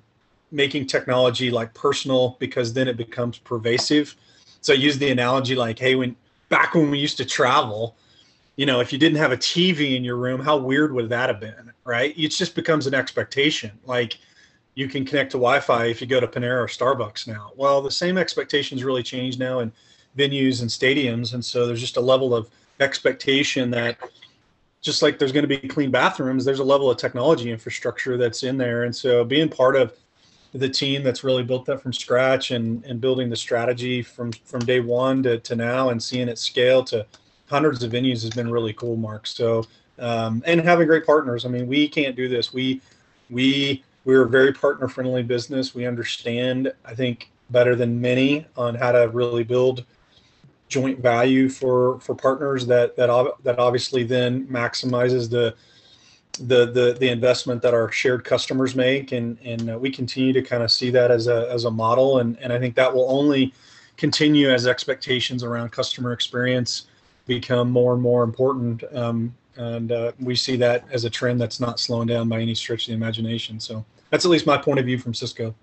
making 0.53 0.87
technology 0.87 1.51
like 1.51 1.73
personal 1.75 2.37
because 2.41 2.73
then 2.73 2.89
it 2.89 2.97
becomes 2.97 3.39
pervasive. 3.39 4.17
So 4.61 4.73
i 4.73 4.77
use 4.77 4.99
the 4.99 5.11
analogy 5.11 5.55
like 5.55 5.79
hey 5.79 5.95
when 5.95 6.17
back 6.49 6.75
when 6.75 6.91
we 6.91 6.99
used 6.99 7.17
to 7.19 7.25
travel 7.25 7.97
you 8.57 8.67
know 8.67 8.81
if 8.81 8.93
you 8.93 8.99
didn't 8.99 9.19
have 9.19 9.33
a 9.33 9.37
tv 9.37 9.97
in 9.97 10.05
your 10.05 10.17
room 10.17 10.41
how 10.41 10.57
weird 10.57 10.93
would 10.93 11.09
that 11.09 11.29
have 11.31 11.41
been 11.41 11.71
right? 11.91 12.17
It 12.17 12.29
just 12.29 12.55
becomes 12.55 12.87
an 12.87 12.95
expectation. 12.95 13.73
Like 13.85 14.19
you 14.75 14.89
can 14.89 15.05
connect 15.05 15.33
to 15.33 15.39
wi-fi 15.39 15.87
if 15.87 16.01
you 16.01 16.07
go 16.07 16.21
to 16.21 16.27
panera 16.29 16.63
or 16.63 16.67
starbucks 16.67 17.27
now. 17.27 17.51
Well 17.57 17.83
the 17.83 17.91
same 17.91 18.17
expectations 18.17 18.85
really 18.85 19.03
change 19.03 19.39
now 19.39 19.59
in 19.59 19.73
venues 20.17 20.61
and 20.61 20.71
stadiums 20.71 21.35
and 21.35 21.45
so 21.45 21.67
there's 21.67 21.81
just 21.81 21.97
a 21.97 22.01
level 22.01 22.35
of 22.35 22.49
expectation 22.81 23.71
that 23.71 23.99
just 24.81 25.03
like 25.03 25.19
there's 25.19 25.33
going 25.33 25.47
to 25.47 25.49
be 25.49 25.69
clean 25.69 25.91
bathrooms, 25.91 26.45
there's 26.45 26.61
a 26.61 26.65
level 26.65 26.91
of 26.91 26.97
technology 26.97 27.51
infrastructure 27.51 28.17
that's 28.17 28.43
in 28.43 28.57
there. 28.57 28.85
And 28.85 28.95
so 28.95 29.25
being 29.25 29.49
part 29.49 29.77
of 29.77 29.95
the 30.53 30.69
team 30.69 31.03
that's 31.03 31.23
really 31.23 31.45
built 31.45 31.67
that 31.67 31.81
from 31.81 31.93
scratch 31.93 32.51
and, 32.51 32.85
and 32.85 33.01
building 33.01 33.29
the 33.31 33.37
strategy 33.37 34.03
from, 34.03 34.33
from 34.33 34.61
day 34.61 34.81
one 34.81 35.23
to, 35.23 35.39
to 35.39 35.55
now 35.55 35.91
and 35.91 36.03
seeing 36.03 36.29
it 36.29 36.39
scale 36.39 36.83
to 36.85 37.07
hundreds 37.49 37.83
of 37.83 37.93
venues 37.93 38.23
has 38.23 38.31
been 38.31 38.51
really 38.51 38.73
cool, 38.73 38.97
Mark. 38.97 39.27
So, 39.27 39.65
um, 39.99 40.43
and 40.47 40.61
having 40.61 40.87
great 40.87 41.05
partners. 41.05 41.45
I 41.45 41.49
mean, 41.49 41.67
we 41.67 41.89
can't 41.89 42.17
do 42.17 42.29
this. 42.29 42.53
We, 42.53 42.81
we, 43.29 43.85
we're 44.05 44.23
a 44.23 44.29
very 44.29 44.53
partner 44.53 44.89
friendly 44.89 45.23
business. 45.23 45.75
We 45.75 45.87
understand, 45.87 46.73
I 46.85 46.95
think, 46.95 47.31
better 47.51 47.77
than 47.77 48.01
many 48.01 48.47
on 48.57 48.75
how 48.75 48.93
to 48.93 49.09
really 49.09 49.45
build 49.45 49.85
joint 50.71 51.01
value 51.01 51.49
for 51.51 52.01
for 52.01 52.15
partners 52.15 52.67
that 52.67 52.97
that 52.97 53.11
that 53.43 53.59
obviously 53.59 54.05
then 54.05 54.47
maximizes 54.47 55.29
the 55.29 55.55
the 56.39 56.71
the 56.71 56.97
the 56.99 57.09
investment 57.09 57.61
that 57.61 57.75
our 57.75 57.91
shared 57.91 58.25
customers 58.25 58.75
make. 58.75 59.13
And 59.13 59.37
and 59.45 59.71
uh, 59.73 59.79
we 59.79 59.91
continue 59.91 60.33
to 60.33 60.41
kind 60.41 60.63
of 60.63 60.71
see 60.71 60.89
that 60.91 61.11
as 61.11 61.27
a 61.27 61.51
as 61.51 61.65
a 61.65 61.71
model. 61.71 62.21
And 62.21 62.39
and 62.39 62.53
I 62.53 62.59
think 62.59 62.75
that 62.77 62.95
will 62.95 63.11
only 63.11 63.53
continue 63.99 64.51
as 64.51 64.67
expectations 64.67 65.43
around 65.43 65.73
customer 65.73 66.13
experience 66.13 66.87
become 67.27 67.71
more 67.71 67.93
and 67.93 68.01
more 68.01 68.23
important. 68.23 68.83
Um, 68.95 69.35
and 69.57 69.93
uh, 69.93 70.13
we 70.19 70.35
see 70.35 70.57
that 70.57 70.87
as 70.91 71.05
a 71.05 71.11
trend 71.11 71.39
that's 71.39 71.61
not 71.61 71.79
slowing 71.79 72.07
down 72.07 72.29
by 72.29 72.41
any 72.41 72.55
stretch 72.55 72.85
of 72.85 72.93
the 72.93 72.95
imagination. 72.95 73.61
So 73.61 73.85
that's 74.09 74.25
at 74.25 74.31
least 74.31 74.47
my 74.47 74.57
point 74.57 74.79
of 74.79 74.87
view 74.87 74.99
from 74.99 75.13
Cisco. 75.13 75.55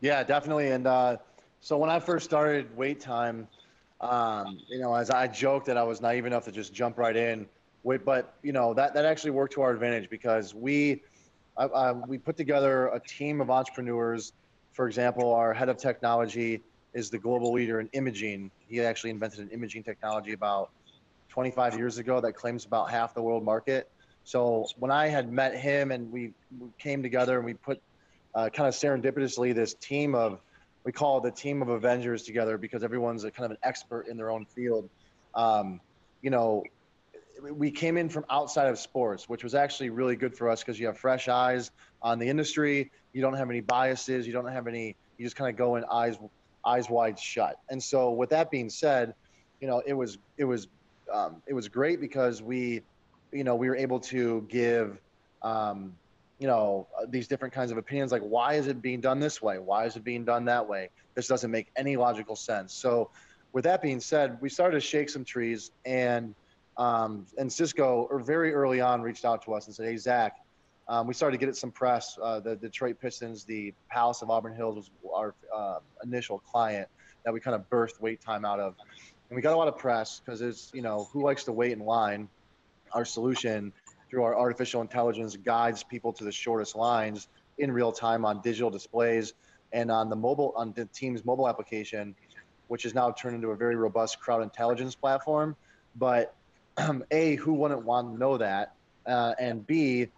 Yeah 0.00 0.22
definitely. 0.22 0.70
And 0.70 0.86
uh 0.86 1.16
so 1.62 1.78
when 1.78 1.90
I 1.90 2.00
first 2.00 2.24
started 2.24 2.76
wait 2.76 3.00
time, 3.00 3.46
um, 4.00 4.58
you 4.68 4.80
know, 4.80 4.94
as 4.94 5.10
I 5.10 5.28
joked 5.28 5.66
that 5.66 5.78
I 5.78 5.84
was 5.84 6.00
naive 6.00 6.26
enough 6.26 6.44
to 6.46 6.52
just 6.52 6.74
jump 6.74 6.98
right 6.98 7.16
in, 7.16 7.46
but 8.04 8.34
you 8.42 8.52
know 8.52 8.74
that 8.74 8.94
that 8.94 9.04
actually 9.04 9.30
worked 9.30 9.54
to 9.54 9.62
our 9.62 9.70
advantage 9.70 10.10
because 10.10 10.54
we 10.54 11.02
uh, 11.56 11.94
we 12.08 12.18
put 12.18 12.36
together 12.36 12.88
a 12.88 12.98
team 12.98 13.40
of 13.40 13.48
entrepreneurs. 13.48 14.32
For 14.72 14.88
example, 14.88 15.32
our 15.32 15.54
head 15.54 15.68
of 15.68 15.76
technology 15.76 16.62
is 16.94 17.10
the 17.10 17.18
global 17.18 17.52
leader 17.52 17.78
in 17.78 17.88
imaging. 17.92 18.50
He 18.66 18.80
actually 18.80 19.10
invented 19.10 19.38
an 19.38 19.50
imaging 19.50 19.84
technology 19.84 20.32
about 20.32 20.70
25 21.28 21.78
years 21.78 21.98
ago 21.98 22.20
that 22.20 22.32
claims 22.32 22.64
about 22.64 22.90
half 22.90 23.14
the 23.14 23.22
world 23.22 23.44
market. 23.44 23.88
So 24.24 24.66
when 24.78 24.90
I 24.90 25.06
had 25.06 25.32
met 25.32 25.56
him 25.56 25.92
and 25.92 26.10
we, 26.10 26.32
we 26.58 26.68
came 26.78 27.02
together 27.02 27.36
and 27.36 27.44
we 27.44 27.54
put 27.54 27.80
uh, 28.34 28.48
kind 28.48 28.66
of 28.68 28.74
serendipitously 28.74 29.54
this 29.54 29.74
team 29.74 30.14
of 30.14 30.40
we 30.84 30.92
call 30.92 31.20
the 31.20 31.30
team 31.30 31.62
of 31.62 31.68
Avengers 31.68 32.22
together 32.22 32.58
because 32.58 32.82
everyone's 32.82 33.24
a 33.24 33.30
kind 33.30 33.44
of 33.44 33.52
an 33.52 33.58
expert 33.62 34.08
in 34.08 34.16
their 34.16 34.30
own 34.30 34.44
field. 34.46 34.88
Um, 35.34 35.80
you 36.22 36.30
know, 36.30 36.64
we 37.40 37.70
came 37.70 37.96
in 37.96 38.08
from 38.08 38.24
outside 38.30 38.68
of 38.68 38.78
sports, 38.78 39.28
which 39.28 39.42
was 39.42 39.54
actually 39.54 39.90
really 39.90 40.16
good 40.16 40.36
for 40.36 40.48
us 40.48 40.60
because 40.60 40.78
you 40.78 40.86
have 40.86 40.98
fresh 40.98 41.28
eyes 41.28 41.70
on 42.00 42.18
the 42.18 42.28
industry. 42.28 42.90
You 43.12 43.22
don't 43.22 43.34
have 43.34 43.50
any 43.50 43.60
biases. 43.60 44.26
You 44.26 44.32
don't 44.32 44.46
have 44.46 44.66
any. 44.66 44.96
You 45.18 45.26
just 45.26 45.36
kind 45.36 45.50
of 45.50 45.56
go 45.56 45.76
in 45.76 45.84
eyes 45.90 46.18
eyes 46.64 46.88
wide 46.88 47.18
shut. 47.18 47.58
And 47.68 47.82
so, 47.82 48.10
with 48.10 48.30
that 48.30 48.50
being 48.50 48.70
said, 48.70 49.14
you 49.60 49.66
know, 49.66 49.82
it 49.84 49.94
was 49.94 50.18
it 50.36 50.44
was 50.44 50.68
um, 51.12 51.42
it 51.46 51.54
was 51.54 51.68
great 51.68 52.00
because 52.00 52.42
we, 52.42 52.82
you 53.32 53.44
know, 53.44 53.56
we 53.56 53.68
were 53.68 53.76
able 53.76 54.00
to 54.00 54.46
give 54.48 54.98
um, 55.42 55.94
you 56.42 56.48
know 56.48 56.88
uh, 56.98 57.06
these 57.08 57.28
different 57.28 57.54
kinds 57.54 57.70
of 57.70 57.78
opinions 57.78 58.10
like 58.10 58.22
why 58.22 58.54
is 58.54 58.66
it 58.66 58.82
being 58.82 59.00
done 59.00 59.20
this 59.20 59.40
way? 59.40 59.58
Why 59.58 59.86
is 59.86 59.96
it 59.96 60.02
being 60.02 60.24
done 60.24 60.44
that 60.46 60.68
way? 60.68 60.90
This 61.14 61.28
doesn't 61.28 61.50
make 61.50 61.68
any 61.76 61.96
logical 61.96 62.36
sense. 62.36 62.74
So 62.74 63.10
with 63.52 63.64
that 63.64 63.80
being 63.80 64.00
said 64.00 64.38
we 64.40 64.48
started 64.48 64.74
to 64.74 64.80
shake 64.80 65.08
some 65.08 65.24
trees 65.24 65.70
and 65.86 66.34
um, 66.76 67.26
and 67.38 67.52
cisco 67.52 68.08
or 68.10 68.18
very 68.18 68.52
early 68.52 68.80
on 68.80 69.02
reached 69.02 69.24
out 69.24 69.44
to 69.44 69.54
us 69.54 69.66
and 69.66 69.74
said 69.74 69.86
hey 69.86 69.96
zach 69.96 70.36
um, 70.88 71.06
we 71.06 71.14
started 71.14 71.36
to 71.36 71.38
get 71.38 71.48
it 71.48 71.56
some 71.56 71.70
press 71.70 72.18
uh, 72.22 72.40
the 72.40 72.56
detroit 72.56 72.98
pistons 72.98 73.44
the 73.44 73.74
palace 73.90 74.22
of 74.22 74.30
auburn 74.30 74.56
hills 74.56 74.76
was 74.76 74.90
our 75.14 75.34
uh, 75.54 75.78
initial 76.02 76.38
client 76.38 76.88
that 77.24 77.32
we 77.32 77.40
kind 77.40 77.54
of 77.54 77.68
birthed 77.70 78.00
wait 78.00 78.20
time 78.20 78.44
out 78.44 78.60
of. 78.60 78.74
And 79.28 79.36
we 79.36 79.42
got 79.42 79.54
a 79.54 79.56
lot 79.56 79.68
of 79.68 79.78
press 79.78 80.20
because 80.24 80.40
it's 80.40 80.70
you 80.74 80.82
know 80.82 81.08
who 81.12 81.22
likes 81.22 81.44
to 81.44 81.52
wait 81.52 81.72
in 81.72 81.80
line? 81.80 82.28
Our 82.92 83.04
solution 83.04 83.72
through 84.12 84.24
our 84.24 84.38
artificial 84.38 84.82
intelligence 84.82 85.36
guides 85.36 85.82
people 85.82 86.12
to 86.12 86.22
the 86.22 86.30
shortest 86.30 86.76
lines 86.76 87.28
in 87.56 87.72
real 87.72 87.90
time 87.90 88.26
on 88.26 88.42
digital 88.42 88.68
displays 88.68 89.32
and 89.72 89.90
on 89.90 90.10
the 90.10 90.16
mobile 90.16 90.52
on 90.54 90.70
the 90.74 90.84
team's 90.84 91.24
mobile 91.24 91.48
application 91.48 92.14
which 92.68 92.84
is 92.84 92.94
now 92.94 93.10
turned 93.10 93.34
into 93.34 93.48
a 93.48 93.56
very 93.56 93.74
robust 93.74 94.20
crowd 94.20 94.42
intelligence 94.42 94.94
platform. 94.94 95.56
But 95.96 96.34
um, 96.76 97.04
a 97.10 97.36
who 97.36 97.54
wouldn't 97.54 97.84
want 97.84 98.12
to 98.12 98.18
know 98.18 98.36
that? 98.36 98.74
Uh, 99.06 99.34
and 99.40 99.66
b 99.66 100.08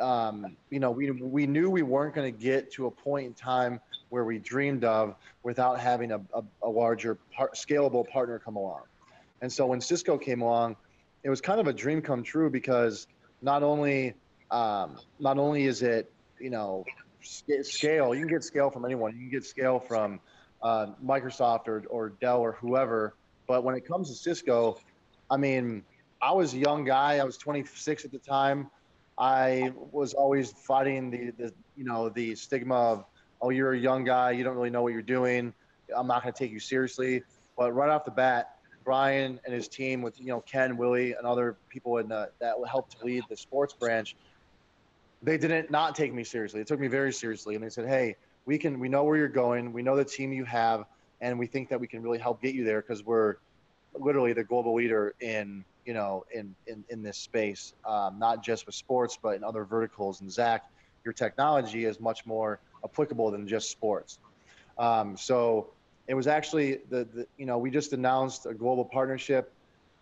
um, 0.00 0.56
you 0.70 0.80
know 0.80 0.90
we, 0.90 1.12
we 1.12 1.46
knew 1.46 1.70
we 1.70 1.82
weren't 1.82 2.16
going 2.16 2.32
to 2.32 2.38
get 2.38 2.72
to 2.72 2.86
a 2.86 2.90
point 2.90 3.26
in 3.26 3.34
time 3.34 3.80
where 4.08 4.24
we 4.24 4.38
dreamed 4.38 4.82
of 4.82 5.14
without 5.44 5.78
having 5.78 6.10
a, 6.10 6.20
a, 6.34 6.42
a 6.64 6.68
larger 6.68 7.16
par- 7.32 7.52
scalable 7.54 8.08
partner 8.08 8.40
come 8.40 8.56
along. 8.56 8.82
And 9.40 9.52
so 9.52 9.66
when 9.66 9.80
cisco 9.80 10.18
came 10.18 10.42
along 10.42 10.74
it 11.26 11.28
was 11.28 11.40
kind 11.40 11.58
of 11.58 11.66
a 11.66 11.72
dream 11.72 12.00
come 12.00 12.22
true 12.22 12.48
because 12.48 13.08
not 13.42 13.62
only 13.62 14.14
um, 14.50 14.98
not 15.18 15.38
only 15.38 15.64
is 15.64 15.82
it 15.82 16.10
you 16.38 16.50
know 16.50 16.84
scale 17.20 18.14
you 18.14 18.20
can 18.20 18.28
get 18.28 18.44
scale 18.44 18.70
from 18.70 18.84
anyone 18.84 19.12
you 19.14 19.22
can 19.22 19.30
get 19.30 19.44
scale 19.44 19.80
from 19.80 20.20
uh, 20.62 20.86
Microsoft 21.04 21.68
or, 21.68 21.84
or 21.88 22.10
Dell 22.20 22.40
or 22.40 22.52
whoever. 22.52 23.14
But 23.46 23.62
when 23.62 23.76
it 23.76 23.86
comes 23.86 24.08
to 24.08 24.14
Cisco, 24.16 24.78
I 25.30 25.36
mean, 25.36 25.84
I 26.20 26.32
was 26.32 26.54
a 26.54 26.58
young 26.58 26.84
guy. 26.84 27.18
I 27.18 27.24
was 27.24 27.36
26 27.36 28.04
at 28.04 28.10
the 28.10 28.18
time. 28.18 28.70
I 29.18 29.72
was 29.92 30.14
always 30.14 30.50
fighting 30.50 31.10
the, 31.10 31.30
the 31.38 31.52
you 31.76 31.84
know 31.84 32.08
the 32.08 32.34
stigma 32.34 32.74
of 32.74 33.04
oh 33.40 33.50
you're 33.50 33.72
a 33.72 33.78
young 33.78 34.04
guy 34.04 34.32
you 34.32 34.44
don't 34.44 34.56
really 34.56 34.70
know 34.70 34.82
what 34.82 34.92
you're 34.92 35.02
doing 35.02 35.54
I'm 35.94 36.06
not 36.06 36.22
going 36.22 36.32
to 36.32 36.38
take 36.38 36.52
you 36.52 36.60
seriously. 36.60 37.22
But 37.56 37.72
right 37.72 37.88
off 37.88 38.04
the 38.04 38.10
bat, 38.10 38.55
Brian 38.86 39.40
and 39.44 39.52
his 39.52 39.66
team 39.66 40.00
with 40.00 40.18
you 40.18 40.28
know 40.28 40.40
Ken, 40.42 40.76
Willie, 40.76 41.12
and 41.12 41.26
other 41.26 41.56
people 41.68 41.98
in 41.98 42.08
the, 42.08 42.30
that 42.38 42.54
helped 42.70 43.04
lead 43.04 43.24
the 43.28 43.36
sports 43.36 43.74
branch, 43.74 44.14
they 45.22 45.36
didn't 45.36 45.72
not 45.72 45.96
take 45.96 46.14
me 46.14 46.22
seriously. 46.22 46.60
They 46.60 46.64
took 46.64 46.78
me 46.78 46.86
very 46.86 47.12
seriously, 47.12 47.56
and 47.56 47.64
they 47.64 47.68
said, 47.68 47.88
"Hey, 47.88 48.14
we 48.46 48.56
can. 48.56 48.78
We 48.78 48.88
know 48.88 49.02
where 49.02 49.16
you're 49.16 49.28
going. 49.28 49.72
We 49.72 49.82
know 49.82 49.96
the 49.96 50.04
team 50.04 50.32
you 50.32 50.44
have, 50.44 50.84
and 51.20 51.36
we 51.36 51.48
think 51.48 51.68
that 51.68 51.80
we 51.80 51.88
can 51.88 52.00
really 52.00 52.18
help 52.18 52.40
get 52.40 52.54
you 52.54 52.62
there 52.64 52.80
because 52.80 53.04
we're 53.04 53.34
literally 53.98 54.32
the 54.32 54.44
global 54.44 54.74
leader 54.74 55.14
in 55.20 55.64
you 55.84 55.92
know 55.92 56.24
in 56.32 56.54
in, 56.68 56.84
in 56.88 57.02
this 57.02 57.18
space, 57.18 57.74
um, 57.84 58.20
not 58.20 58.44
just 58.44 58.66
with 58.66 58.76
sports, 58.76 59.18
but 59.20 59.34
in 59.34 59.42
other 59.42 59.64
verticals. 59.64 60.20
And 60.20 60.30
Zach, 60.30 60.62
your 61.04 61.12
technology 61.12 61.86
is 61.86 61.98
much 61.98 62.24
more 62.24 62.60
applicable 62.84 63.32
than 63.32 63.48
just 63.48 63.68
sports. 63.68 64.20
Um, 64.78 65.16
so 65.16 65.70
it 66.08 66.14
was 66.14 66.26
actually 66.26 66.78
the, 66.88 67.06
the 67.12 67.26
you 67.36 67.46
know 67.46 67.58
we 67.58 67.70
just 67.70 67.92
announced 67.92 68.46
a 68.46 68.54
global 68.54 68.84
partnership 68.84 69.52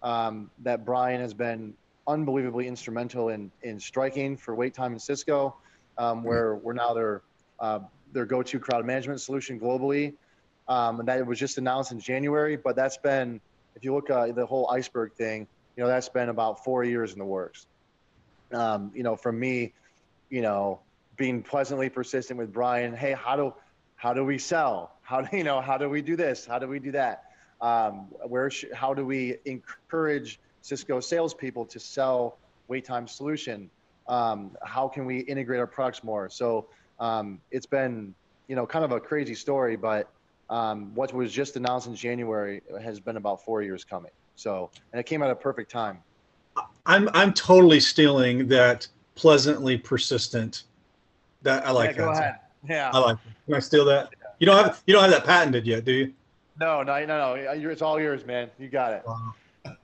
um, 0.03 0.51
that 0.63 0.85
Brian 0.85 1.21
has 1.21 1.35
been 1.35 1.75
unbelievably 2.07 2.69
instrumental 2.69 3.31
in 3.31 3.51
in 3.63 3.81
striking 3.81 4.37
for 4.37 4.55
wait 4.55 4.75
time 4.75 4.93
in 4.93 4.99
Cisco, 4.99 5.57
um, 5.97 6.19
mm-hmm. 6.19 6.29
where 6.29 6.57
we're 6.57 6.75
now 6.75 6.93
their 6.95 7.23
uh, 7.61 7.81
their 8.13 8.27
go-to 8.27 8.59
crowd 8.59 8.85
management 8.85 9.21
solution 9.21 9.59
globally, 9.59 10.15
um, 10.69 11.01
and 11.01 11.09
that 11.09 11.27
was 11.27 11.39
just 11.39 11.59
announced 11.59 11.93
in 11.93 12.01
January. 12.01 12.57
But 12.57 12.77
that's 12.77 12.99
been 12.99 13.41
if 13.75 13.85
you 13.85 13.95
look 13.95 14.11
at 14.11 14.17
uh, 14.17 14.33
the 14.33 14.47
whole 14.47 14.71
iceberg 14.71 15.13
thing, 15.15 15.47
you 15.77 15.83
know 15.83 15.89
that's 15.89 16.09
been 16.09 16.29
about 16.29 16.65
four 16.65 16.85
years 16.85 17.13
in 17.13 17.19
the 17.19 17.25
works. 17.25 17.67
Um, 18.53 18.93
you 18.95 19.03
know, 19.03 19.17
from 19.17 19.41
me, 19.41 19.73
you 20.29 20.43
know, 20.43 20.81
being 21.17 21.43
pleasantly 21.43 21.89
persistent 21.89 22.39
with 22.39 22.53
Brian. 22.53 22.95
Hey, 22.95 23.13
how 23.13 23.37
do 23.37 23.55
how 23.97 24.13
do 24.13 24.25
we 24.25 24.39
sell? 24.39 24.94
How 25.05 25.21
do 25.21 25.37
you 25.37 25.45
know? 25.45 25.61
How 25.61 25.79
do 25.79 25.89
we 25.89 26.03
do 26.03 26.17
this? 26.17 26.45
How 26.45 26.59
do 26.59 26.67
we 26.67 26.81
do 26.81 26.91
that? 26.93 27.25
Um, 27.61 28.09
where? 28.27 28.51
Sh- 28.51 28.67
how 28.75 28.93
do 28.93 29.07
we 29.07 29.37
encourage 29.45 30.41
Cisco 30.63 30.99
salespeople 30.99 31.67
to 31.67 31.79
sell 31.79 32.39
wait 32.67 32.85
time 32.85 33.07
solution? 33.07 33.71
Um, 34.09 34.57
how 34.63 34.89
can 34.89 35.07
we 35.07 35.21
integrate 35.21 35.61
our 35.61 35.67
products 35.67 36.03
more? 36.03 36.29
So 36.29 36.67
um, 36.99 37.41
it's 37.53 37.67
been 37.67 38.15
you 38.49 38.57
know 38.57 38.67
kind 38.67 38.85
of 38.85 38.91
a 38.93 39.01
crazy 39.01 39.35
story, 39.35 39.77
but 39.77 40.11
um, 40.51 40.95
what 40.95 41.13
was 41.13 41.33
just 41.33 41.57
announced 41.57 41.87
in 41.87 41.95
January 41.95 42.61
has 42.83 42.99
been 42.99 43.17
about 43.17 43.45
four 43.45 43.63
years 43.63 43.85
coming. 43.85 44.11
So 44.37 44.71
and 44.93 45.01
it 45.01 45.05
came 45.05 45.23
at 45.23 45.31
a 45.31 45.37
perfect 45.37 45.71
time. 45.71 45.99
I'm 46.87 47.09
I'm 47.15 47.33
totally 47.33 47.81
stealing 47.81 48.49
that 48.49 48.89
pleasantly 49.15 49.79
persistent. 49.79 50.65
That 51.43 51.67
I 51.67 51.71
like 51.71 51.91
yeah, 51.91 51.93
that. 51.93 52.05
Go 52.05 52.11
ahead. 52.11 52.35
Yeah. 52.69 52.91
I 52.93 52.99
like. 52.99 53.17
It. 53.17 53.47
Can 53.47 53.55
I 53.55 53.59
steal 53.59 53.85
that? 53.87 54.11
You 54.39 54.47
don't 54.47 54.65
have 54.65 54.83
you 54.87 54.95
don't 54.95 55.03
have 55.03 55.13
that 55.13 55.25
patented 55.25 55.67
yet, 55.67 55.85
do 55.85 55.93
you? 55.93 56.15
No, 56.59 56.83
no, 56.83 57.05
no, 57.05 57.35
no. 57.35 57.35
It's 57.35 57.83
all 57.83 58.01
yours, 58.01 58.25
man. 58.25 58.51
You 58.59 58.69
got 58.69 58.93
it. 58.93 59.05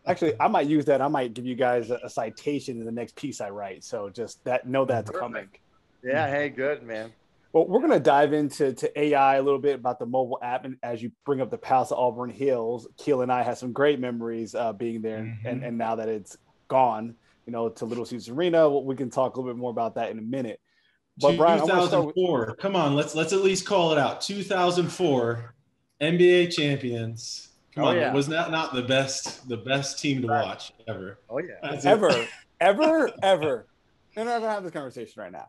Actually, 0.06 0.34
I 0.38 0.48
might 0.48 0.66
use 0.66 0.84
that. 0.86 1.00
I 1.00 1.08
might 1.08 1.34
give 1.34 1.46
you 1.46 1.54
guys 1.54 1.90
a, 1.90 1.98
a 2.04 2.10
citation 2.10 2.78
in 2.78 2.84
the 2.84 2.92
next 2.92 3.16
piece 3.16 3.40
I 3.40 3.50
write. 3.50 3.82
So 3.82 4.08
just 4.10 4.44
that 4.44 4.66
know 4.68 4.84
that's 4.84 5.10
Perfect. 5.10 5.20
coming. 5.20 5.48
Yeah. 6.04 6.28
Hey, 6.28 6.48
good 6.48 6.82
man. 6.82 7.12
Well, 7.52 7.66
we're 7.66 7.80
going 7.80 7.90
to 7.90 7.98
dive 7.98 8.32
into 8.32 8.72
to 8.72 9.00
AI 9.00 9.36
a 9.36 9.42
little 9.42 9.58
bit 9.58 9.74
about 9.74 9.98
the 9.98 10.06
mobile 10.06 10.38
app, 10.40 10.64
and 10.64 10.76
as 10.84 11.02
you 11.02 11.10
bring 11.24 11.40
up 11.40 11.50
the 11.50 11.58
Palace 11.58 11.90
of 11.90 11.98
Auburn 11.98 12.30
Hills, 12.30 12.86
Keel 12.96 13.22
and 13.22 13.32
I 13.32 13.42
had 13.42 13.58
some 13.58 13.72
great 13.72 13.98
memories 13.98 14.54
uh, 14.54 14.72
being 14.72 15.02
there, 15.02 15.18
mm-hmm. 15.18 15.46
and, 15.48 15.64
and 15.64 15.76
now 15.76 15.96
that 15.96 16.08
it's 16.08 16.36
gone, 16.68 17.16
you 17.46 17.52
know, 17.52 17.68
to 17.68 17.84
Little 17.86 18.04
Caesars 18.04 18.28
Arena, 18.28 18.68
we 18.70 18.94
can 18.94 19.10
talk 19.10 19.34
a 19.34 19.40
little 19.40 19.52
bit 19.52 19.58
more 19.58 19.72
about 19.72 19.96
that 19.96 20.12
in 20.12 20.18
a 20.18 20.22
minute. 20.22 20.60
But 21.20 21.36
Brian, 21.36 21.60
2004. 21.60 22.46
With- 22.46 22.58
Come 22.58 22.76
on, 22.76 22.94
let's 22.94 23.14
let's 23.14 23.32
at 23.32 23.42
least 23.42 23.66
call 23.66 23.92
it 23.92 23.98
out. 23.98 24.20
2004 24.20 25.54
NBA 26.00 26.54
champions. 26.54 27.48
Come 27.74 27.84
oh, 27.84 27.88
on, 27.88 27.96
yeah. 27.96 28.12
was 28.12 28.26
that 28.28 28.50
not 28.50 28.74
the 28.74 28.82
best 28.82 29.48
the 29.48 29.56
best 29.56 29.98
team 30.00 30.22
to 30.22 30.28
watch 30.28 30.72
ever? 30.88 31.18
Oh 31.28 31.38
yeah, 31.38 31.54
That's 31.62 31.84
ever, 31.84 32.26
ever, 32.60 33.10
ever. 33.22 33.66
We're 34.16 34.24
not 34.24 34.40
gonna 34.40 34.52
have 34.52 34.64
this 34.64 34.72
conversation 34.72 35.22
right 35.22 35.32
now. 35.32 35.48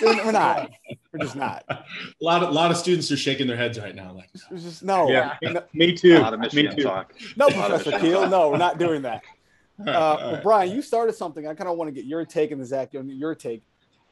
We're 0.00 0.32
not. 0.32 0.70
We're 1.12 1.20
just 1.20 1.36
not. 1.36 1.64
A 1.68 1.84
lot 2.22 2.42
of 2.42 2.48
a 2.48 2.52
lot 2.52 2.70
of 2.70 2.76
students 2.76 3.10
are 3.12 3.16
shaking 3.16 3.46
their 3.46 3.56
heads 3.56 3.78
right 3.78 3.94
now. 3.94 4.14
Like, 4.14 4.30
it's 4.50 4.62
just 4.62 4.82
no. 4.82 5.10
Yeah, 5.10 5.36
no, 5.42 5.62
me 5.74 5.94
too. 5.94 6.16
A 6.16 6.20
lot 6.20 6.34
of 6.34 6.40
Michigan 6.40 6.70
me 6.70 6.76
too. 6.76 6.82
talk. 6.82 7.14
No, 7.36 7.48
Professor 7.48 7.98
Keel. 7.98 8.28
No, 8.28 8.50
we're 8.50 8.58
not 8.58 8.78
doing 8.78 9.02
that. 9.02 9.22
Uh, 9.80 9.84
well, 10.20 10.40
Brian, 10.42 10.70
you 10.70 10.82
started 10.82 11.14
something. 11.14 11.46
I 11.46 11.54
kind 11.54 11.70
of 11.70 11.78
want 11.78 11.88
to 11.88 11.92
get 11.92 12.04
your 12.04 12.26
take 12.26 12.50
and 12.50 12.66
Zach, 12.66 12.90
your 12.92 13.34
take 13.34 13.62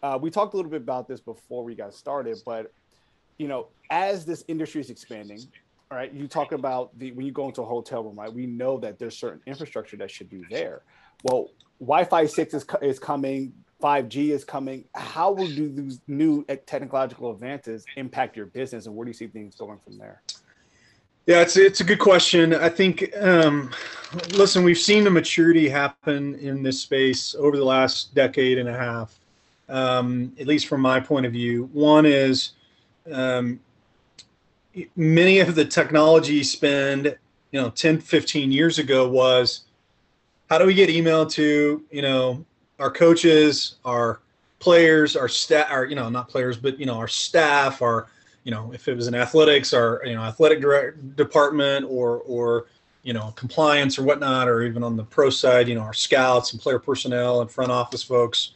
uh, 0.03 0.19
we 0.21 0.31
talked 0.31 0.55
a 0.55 0.57
little 0.57 0.71
bit 0.71 0.83
about 0.83 1.09
this 1.09 1.21
before 1.21 1.65
we 1.65 1.75
got 1.75 1.95
started, 1.95 2.39
but 2.45 2.73
you 3.39 3.49
know, 3.49 3.69
as 3.91 4.25
this 4.25 4.45
industry 4.49 4.81
is 4.81 4.91
expanding, 4.91 5.41
all 5.91 5.97
right, 5.97 6.13
you 6.13 6.27
talk 6.27 6.53
about 6.53 6.97
the 6.99 7.13
when 7.13 7.25
you 7.25 7.33
go 7.33 7.47
into 7.47 7.63
a 7.63 7.65
hotel 7.65 8.05
room, 8.05 8.19
right? 8.19 8.33
We 8.33 8.47
know 8.47 8.79
that 8.79 8.99
there's 8.99 9.17
certain 9.17 9.41
infrastructure 9.47 9.97
that 9.97 10.11
should 10.11 10.29
be 10.29 10.43
there. 10.51 10.83
Well, 11.25 11.51
Wi-Fi 11.81 12.27
six 12.27 12.53
is 12.55 12.67
is 12.83 12.99
coming, 12.99 13.53
5G 13.83 14.31
is 14.31 14.45
coming. 14.45 14.85
How 14.95 15.33
will 15.33 15.49
do 15.49 15.69
these 15.69 16.01
new 16.07 16.45
technological 16.67 17.31
advances 17.31 17.85
impact 17.97 18.37
your 18.37 18.47
business, 18.47 18.87
and 18.87 18.95
where 18.95 19.05
do 19.05 19.11
you 19.11 19.15
see 19.15 19.29
things 19.29 19.55
going 19.55 19.79
from 19.79 19.99
there? 19.99 20.23
Yeah, 21.27 21.43
it's 21.43 21.57
it's 21.57 21.81
a 21.81 21.85
good 21.85 21.99
question. 21.99 22.55
I 22.55 22.69
think, 22.69 23.15
um, 23.19 23.71
listen, 24.31 24.65
we've 24.65 24.79
seen 24.79 25.05
the 25.05 25.11
maturity 25.11 25.69
happen 25.69 26.35
in 26.37 26.63
this 26.63 26.81
space 26.81 27.35
over 27.35 27.57
the 27.57 27.65
last 27.65 28.15
decade 28.15 28.59
and 28.59 28.69
a 28.69 28.77
half 28.77 29.19
um, 29.69 30.33
at 30.39 30.47
least 30.47 30.67
from 30.67 30.81
my 30.81 31.01
point 31.01 31.27
of 31.27 31.33
view. 31.33 31.69
One 31.73 32.07
is 32.07 32.53
um, 33.13 33.61
many 34.97 35.41
of 35.41 35.55
the 35.55 35.65
technology 35.65 36.43
spend, 36.43 37.17
you 37.51 37.61
know, 37.61 37.71
10, 37.71 38.01
15 38.01 38.53
years 38.53 38.79
ago 38.79 39.09
was 39.09 39.63
how 40.49 40.59
do 40.59 40.67
we 40.67 40.75
get 40.75 40.91
email 40.91 41.27
to, 41.27 41.85
you 41.91 42.03
know, 42.03 42.45
our 42.79 42.91
coaches, 42.91 43.77
our 43.85 44.21
players, 44.61 45.17
our 45.17 45.29
staff, 45.29 45.71
our, 45.71 45.85
you 45.85 45.95
know, 45.95 46.09
not 46.09 46.29
players, 46.29 46.57
but, 46.57 46.79
you 46.79 46.87
know, 46.87 46.95
our 46.95 47.09
staff, 47.09 47.83
our, 47.83 48.09
you 48.45 48.51
know, 48.51 48.73
if 48.73 48.89
it 48.89 48.95
was 48.95 49.09
in 49.09 49.15
athletics, 49.15 49.75
our, 49.75 50.01
you 50.05 50.15
know, 50.15 50.23
athletic 50.23 50.61
direct 50.61 51.17
department 51.17 51.85
or, 51.89 52.21
or, 52.21 52.67
you 53.03 53.13
know, 53.13 53.33
compliance 53.37 53.99
or 53.99 54.05
whatnot, 54.05 54.49
or 54.49 54.63
even 54.63 54.83
on 54.83 54.97
the 54.97 55.05
pro 55.05 55.29
side, 55.31 55.69
you 55.69 55.75
know, 55.75 55.83
our 55.83 55.93
scouts 55.93 56.53
and 56.53 56.61
player 56.61 56.79
personnel 56.79 57.41
and 57.41 57.51
front 57.51 57.71
office 57.71 58.03
folks 58.03 58.53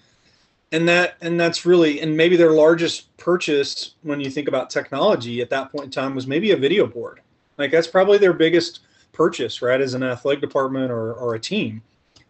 and 0.73 0.89
that 0.89 1.17
and 1.21 1.39
that's 1.39 1.65
really 1.65 2.01
and 2.01 2.17
maybe 2.17 2.37
their 2.37 2.53
largest 2.53 3.15
purchase 3.19 3.95
when 4.03 4.21
you 4.21 4.31
think 4.31 4.49
about 4.49 4.71
technology 4.71 5.41
at 5.43 5.51
that 5.51 5.71
point 5.71 5.85
in 5.85 5.91
time 5.91 6.15
was 6.15 6.27
maybe 6.27 6.51
a 6.51 6.57
video 6.57 6.87
board. 6.87 7.21
Like 7.59 7.71
that's 7.71 7.87
probably 7.87 8.19
their 8.19 8.33
biggest 8.33 8.81
purchase 9.13 9.61
right 9.61 9.81
as 9.81 9.93
an 9.93 10.03
athletic 10.03 10.41
department 10.41 10.91
or, 10.91 11.13
or 11.15 11.35
a 11.35 11.41
team. 11.41 11.83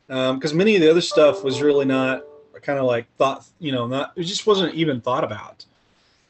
Because 0.08 0.52
um, 0.52 0.58
many 0.58 0.74
of 0.74 0.82
the 0.82 0.90
other 0.90 1.00
stuff 1.00 1.44
was 1.44 1.62
really 1.62 1.86
not 1.86 2.24
kind 2.62 2.78
of 2.78 2.84
like 2.84 3.06
thought 3.16 3.44
you 3.58 3.72
know 3.72 3.88
not 3.88 4.12
it 4.14 4.22
just 4.24 4.46
wasn't 4.46 4.74
even 4.74 5.00
thought 5.00 5.24
about. 5.24 5.64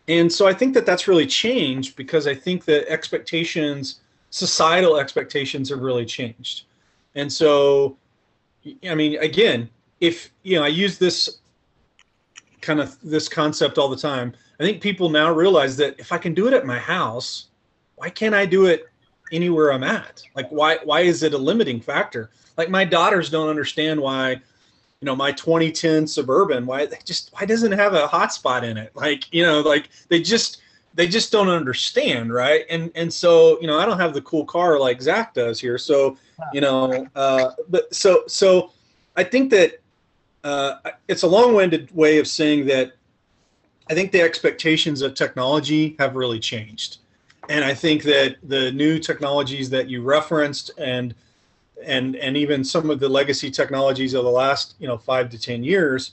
And 0.08 0.30
so 0.30 0.46
i 0.46 0.52
think 0.52 0.74
that 0.74 0.84
that's 0.84 1.08
really 1.08 1.26
changed 1.26 1.96
because 1.96 2.26
i 2.26 2.34
think 2.34 2.64
that 2.66 2.88
expectations 2.90 4.00
societal 4.30 4.96
expectations 4.98 5.70
have 5.70 5.80
really 5.80 6.04
changed. 6.04 6.64
And 7.14 7.32
so 7.32 7.96
i 8.86 8.94
mean 8.94 9.18
again 9.18 9.70
if 10.00 10.30
you 10.42 10.56
know 10.56 10.64
i 10.64 10.68
use 10.68 10.98
this 10.98 11.38
kind 12.62 12.80
of 12.80 12.96
this 13.02 13.28
concept 13.28 13.76
all 13.76 13.88
the 13.88 13.96
time. 13.96 14.32
I 14.58 14.62
think 14.62 14.80
people 14.80 15.10
now 15.10 15.30
realize 15.32 15.76
that 15.78 15.98
if 15.98 16.12
I 16.12 16.18
can 16.18 16.32
do 16.32 16.46
it 16.46 16.54
at 16.54 16.64
my 16.64 16.78
house, 16.78 17.46
why 17.96 18.08
can't 18.08 18.34
I 18.34 18.46
do 18.46 18.66
it 18.66 18.86
anywhere 19.32 19.72
I'm 19.72 19.84
at? 19.84 20.22
Like 20.34 20.48
why 20.50 20.78
why 20.84 21.00
is 21.00 21.22
it 21.22 21.34
a 21.34 21.38
limiting 21.38 21.80
factor? 21.80 22.30
Like 22.56 22.70
my 22.70 22.84
daughters 22.84 23.28
don't 23.28 23.48
understand 23.48 24.00
why, 24.00 24.30
you 24.30 25.06
know, 25.06 25.16
my 25.16 25.32
2010 25.32 26.06
suburban, 26.06 26.64
why 26.64 26.86
they 26.86 26.98
just 27.04 27.32
why 27.32 27.44
doesn't 27.44 27.72
it 27.72 27.78
have 27.78 27.94
a 27.94 28.06
hotspot 28.06 28.62
in 28.62 28.76
it? 28.76 28.92
Like, 28.94 29.32
you 29.34 29.42
know, 29.42 29.60
like 29.60 29.88
they 30.08 30.22
just 30.22 30.62
they 30.94 31.08
just 31.08 31.32
don't 31.32 31.48
understand, 31.48 32.32
right? 32.32 32.64
And 32.70 32.90
and 32.94 33.12
so, 33.12 33.60
you 33.60 33.66
know, 33.66 33.78
I 33.78 33.86
don't 33.86 33.98
have 33.98 34.14
the 34.14 34.22
cool 34.22 34.44
car 34.44 34.78
like 34.78 35.02
Zach 35.02 35.34
does 35.34 35.60
here. 35.60 35.78
So, 35.78 36.16
you 36.52 36.60
know, 36.60 37.06
uh 37.16 37.50
but 37.68 37.92
so 37.94 38.22
so 38.28 38.70
I 39.16 39.24
think 39.24 39.50
that 39.50 39.81
uh, 40.44 40.76
it's 41.08 41.22
a 41.22 41.26
long-winded 41.26 41.94
way 41.94 42.18
of 42.18 42.26
saying 42.26 42.66
that 42.66 42.92
I 43.90 43.94
think 43.94 44.12
the 44.12 44.20
expectations 44.20 45.02
of 45.02 45.14
technology 45.14 45.96
have 45.98 46.16
really 46.16 46.40
changed, 46.40 46.98
and 47.48 47.64
I 47.64 47.74
think 47.74 48.02
that 48.04 48.36
the 48.42 48.72
new 48.72 48.98
technologies 48.98 49.70
that 49.70 49.88
you 49.88 50.02
referenced 50.02 50.70
and 50.78 51.14
and 51.84 52.16
and 52.16 52.36
even 52.36 52.62
some 52.62 52.90
of 52.90 53.00
the 53.00 53.08
legacy 53.08 53.50
technologies 53.50 54.14
of 54.14 54.24
the 54.24 54.30
last 54.30 54.74
you 54.78 54.86
know 54.86 54.98
five 54.98 55.30
to 55.30 55.38
ten 55.38 55.64
years 55.64 56.12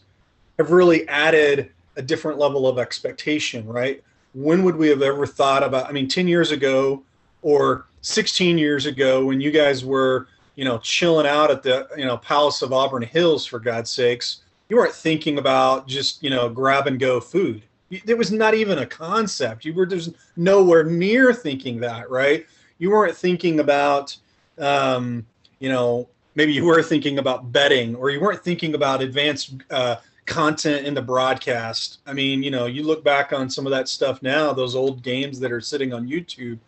have 0.58 0.72
really 0.72 1.08
added 1.08 1.72
a 1.96 2.02
different 2.02 2.40
level 2.40 2.68
of 2.68 2.80
expectation, 2.80 3.68
right? 3.68 4.04
when 4.34 4.64
would 4.64 4.76
we 4.76 4.88
have 4.90 5.02
ever 5.02 5.26
thought 5.26 5.64
about? 5.64 5.88
I 5.88 5.92
mean, 5.92 6.08
10 6.08 6.28
years 6.28 6.52
ago 6.52 7.04
or 7.42 7.86
16 8.02 8.58
years 8.58 8.86
ago, 8.86 9.26
when 9.26 9.42
you 9.42 9.52
guys 9.52 9.84
were, 9.84 10.28
you 10.60 10.66
know, 10.66 10.78
chilling 10.80 11.26
out 11.26 11.50
at 11.50 11.64
the, 11.64 11.88
you 11.96 12.04
know, 12.04 12.18
Palace 12.18 12.62
of 12.62 12.74
Auburn 12.74 13.02
Hills, 13.02 13.46
for 13.46 13.60
God's 13.60 13.90
sakes, 13.90 14.42
you 14.68 14.76
weren't 14.76 14.94
thinking 14.94 15.38
about 15.38 15.88
just, 15.88 16.22
you 16.22 16.30
know, 16.30 16.50
grab 16.50 16.86
and 16.86 17.00
go 17.00 17.22
food. 17.22 17.64
There 18.04 18.18
was 18.18 18.30
not 18.30 18.54
even 18.54 18.80
a 18.80 18.86
concept. 18.86 19.64
You 19.64 19.74
were 19.74 19.86
just 19.86 20.10
nowhere 20.36 20.84
near 20.84 21.34
thinking 21.34 21.80
that, 21.80 22.10
right? 22.10 22.46
You 22.78 22.90
weren't 22.90 23.16
thinking 23.16 23.62
about, 23.62 24.18
um, 24.58 25.26
you 25.60 25.70
know, 25.70 26.10
maybe 26.36 26.52
you 26.52 26.66
were 26.66 26.84
thinking 26.84 27.20
about 27.20 27.54
betting 27.54 27.96
or 27.96 28.10
you 28.10 28.20
weren't 28.20 28.44
thinking 28.44 28.76
about 28.76 29.02
advanced 29.02 29.54
uh, 29.72 29.96
content 30.26 30.86
in 30.86 30.94
the 30.94 31.02
broadcast. 31.02 32.00
I 32.06 32.12
mean, 32.12 32.44
you 32.44 32.52
know, 32.52 32.66
you 32.66 32.84
look 32.84 33.02
back 33.02 33.32
on 33.32 33.50
some 33.50 33.66
of 33.66 33.72
that 33.72 33.88
stuff 33.88 34.22
now, 34.22 34.52
those 34.52 34.76
old 34.76 35.04
games 35.04 35.40
that 35.40 35.54
are 35.54 35.62
sitting 35.62 35.94
on 35.94 36.06
YouTube, 36.06 36.60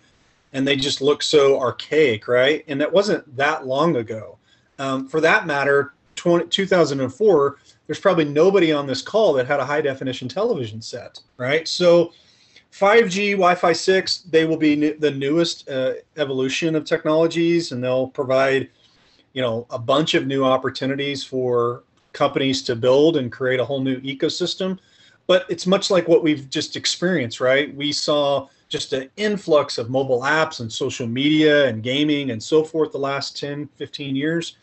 and 0.53 0.67
they 0.67 0.75
just 0.75 1.01
look 1.01 1.23
so 1.23 1.59
archaic, 1.59 2.27
right? 2.27 2.63
And 2.67 2.79
that 2.81 2.91
wasn't 2.91 3.35
that 3.35 3.65
long 3.65 3.95
ago. 3.95 4.37
Um, 4.79 5.07
for 5.07 5.21
that 5.21 5.45
matter, 5.45 5.93
20, 6.15 6.47
2004, 6.47 7.57
there's 7.87 7.99
probably 7.99 8.25
nobody 8.25 8.71
on 8.71 8.87
this 8.87 9.01
call 9.01 9.33
that 9.33 9.47
had 9.47 9.59
a 9.59 9.65
high 9.65 9.81
definition 9.81 10.27
television 10.27 10.81
set, 10.81 11.19
right? 11.37 11.67
So, 11.67 12.13
5G, 12.71 13.31
Wi 13.31 13.55
Fi 13.55 13.73
6, 13.73 14.17
they 14.29 14.45
will 14.45 14.57
be 14.57 14.91
the 14.91 15.11
newest 15.11 15.69
uh, 15.69 15.95
evolution 16.15 16.75
of 16.75 16.85
technologies, 16.85 17.73
and 17.73 17.83
they'll 17.83 18.07
provide 18.07 18.69
you 19.33 19.41
know 19.41 19.65
a 19.69 19.79
bunch 19.79 20.13
of 20.13 20.27
new 20.27 20.43
opportunities 20.43 21.23
for 21.23 21.83
companies 22.13 22.61
to 22.63 22.75
build 22.75 23.17
and 23.17 23.31
create 23.31 23.59
a 23.59 23.65
whole 23.65 23.81
new 23.81 23.99
ecosystem. 24.01 24.77
But 25.27 25.45
it's 25.49 25.67
much 25.67 25.89
like 25.89 26.07
what 26.07 26.23
we've 26.23 26.49
just 26.49 26.75
experienced, 26.75 27.39
right? 27.39 27.73
We 27.75 27.91
saw 27.91 28.47
just 28.71 28.93
an 28.93 29.09
influx 29.17 29.77
of 29.77 29.89
mobile 29.89 30.21
apps 30.21 30.61
and 30.61 30.71
social 30.71 31.05
media 31.05 31.67
and 31.67 31.83
gaming 31.83 32.31
and 32.31 32.41
so 32.41 32.63
forth 32.63 32.91
the 32.91 32.97
last 32.97 33.37
10, 33.37 33.67
15 33.75 34.15
years. 34.15 34.57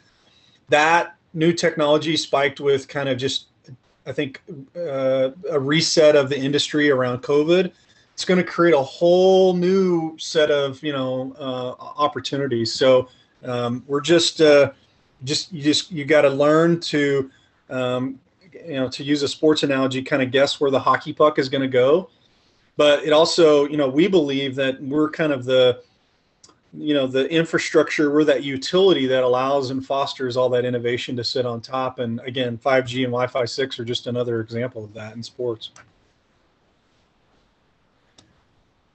That 0.70 1.16
new 1.34 1.52
technology 1.52 2.16
spiked 2.16 2.58
with 2.58 2.88
kind 2.88 3.08
of 3.08 3.18
just, 3.18 3.48
I 4.06 4.12
think, 4.12 4.42
uh, 4.74 5.30
a 5.50 5.60
reset 5.60 6.16
of 6.16 6.30
the 6.30 6.38
industry 6.38 6.90
around 6.90 7.22
COVID. 7.22 7.70
It's 8.14 8.24
going 8.24 8.38
to 8.38 8.44
create 8.44 8.74
a 8.74 8.82
whole 8.82 9.52
new 9.54 10.16
set 10.18 10.50
of, 10.50 10.82
you 10.82 10.92
know, 10.92 11.34
uh, 11.38 11.74
opportunities. 12.02 12.72
So 12.72 13.08
um, 13.44 13.84
we're 13.86 14.00
just, 14.00 14.40
uh, 14.40 14.72
just 15.24 15.52
you 15.52 15.62
just 15.62 15.90
you 15.90 16.04
got 16.04 16.22
to 16.22 16.30
learn 16.30 16.78
to 16.80 17.30
um, 17.70 18.20
you 18.52 18.74
know, 18.74 18.88
to 18.88 19.04
use 19.04 19.22
a 19.22 19.28
sports 19.28 19.62
analogy, 19.62 20.02
kind 20.02 20.22
of 20.22 20.30
guess 20.30 20.60
where 20.60 20.70
the 20.70 20.78
hockey 20.78 21.12
puck 21.12 21.38
is 21.38 21.48
going 21.48 21.62
to 21.62 21.68
go. 21.68 22.08
But 22.78 23.04
it 23.04 23.12
also, 23.12 23.66
you 23.66 23.76
know, 23.76 23.88
we 23.88 24.08
believe 24.08 24.54
that 24.54 24.80
we're 24.80 25.10
kind 25.10 25.32
of 25.32 25.44
the, 25.44 25.82
you 26.72 26.94
know, 26.94 27.06
the 27.06 27.28
infrastructure, 27.28 28.10
we're 28.10 28.24
that 28.24 28.44
utility 28.44 29.06
that 29.08 29.22
allows 29.24 29.70
and 29.70 29.84
fosters 29.84 30.38
all 30.38 30.48
that 30.50 30.64
innovation 30.64 31.16
to 31.16 31.24
sit 31.24 31.44
on 31.44 31.60
top. 31.60 31.98
And 31.98 32.20
again, 32.20 32.56
5G 32.56 33.04
and 33.04 33.12
Wi 33.12 33.26
Fi 33.26 33.44
6 33.44 33.80
are 33.80 33.84
just 33.84 34.06
another 34.06 34.40
example 34.40 34.84
of 34.84 34.94
that 34.94 35.14
in 35.16 35.22
sports. 35.22 35.72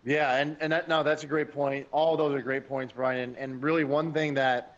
Yeah, 0.06 0.38
and, 0.38 0.58
and 0.60 0.74
that, 0.74 0.88
no, 0.88 1.04
that's 1.04 1.24
a 1.24 1.28
great 1.28 1.52
point. 1.52 1.86
All 1.92 2.18
those 2.18 2.34
are 2.34 2.42
great 2.42 2.68
points, 2.68 2.94
Brian. 2.96 3.20
And, 3.20 3.38
and 3.38 3.62
really, 3.62 3.84
one 3.84 4.12
thing 4.12 4.34
that 4.34 4.78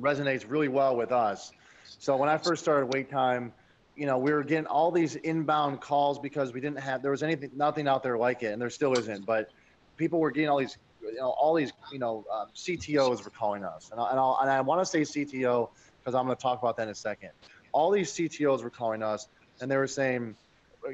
resonates 0.00 0.44
really 0.48 0.68
well 0.68 0.96
with 0.96 1.10
us 1.12 1.52
so 1.98 2.16
when 2.16 2.28
I 2.28 2.38
first 2.38 2.62
started 2.62 2.86
wait 2.92 3.10
time, 3.10 3.52
you 3.98 4.06
know, 4.06 4.16
we 4.16 4.32
were 4.32 4.44
getting 4.44 4.66
all 4.66 4.92
these 4.92 5.16
inbound 5.16 5.80
calls 5.80 6.20
because 6.20 6.52
we 6.52 6.60
didn't 6.60 6.78
have 6.78 7.02
there 7.02 7.10
was 7.10 7.24
anything 7.24 7.50
nothing 7.56 7.88
out 7.88 8.04
there 8.04 8.16
like 8.16 8.44
it, 8.44 8.52
and 8.52 8.62
there 8.62 8.70
still 8.70 8.96
isn't. 8.96 9.26
But 9.26 9.50
people 9.96 10.20
were 10.20 10.30
getting 10.30 10.48
all 10.48 10.58
these, 10.58 10.78
you 11.02 11.16
know, 11.16 11.30
all 11.30 11.52
these, 11.52 11.72
you 11.90 11.98
know, 11.98 12.24
uh, 12.32 12.46
CTOs 12.54 13.24
were 13.24 13.30
calling 13.30 13.64
us, 13.64 13.90
and 13.90 14.00
I, 14.00 14.10
and, 14.10 14.18
and 14.18 14.50
I 14.50 14.60
want 14.60 14.80
to 14.80 14.86
say 14.86 15.00
CTO 15.00 15.70
because 15.98 16.14
I'm 16.14 16.26
going 16.26 16.36
to 16.36 16.40
talk 16.40 16.62
about 16.62 16.76
that 16.76 16.84
in 16.84 16.90
a 16.90 16.94
second. 16.94 17.30
All 17.72 17.90
these 17.90 18.12
CTOs 18.12 18.62
were 18.62 18.70
calling 18.70 19.02
us, 19.02 19.26
and 19.60 19.68
they 19.68 19.76
were 19.76 19.88
saying, 19.88 20.36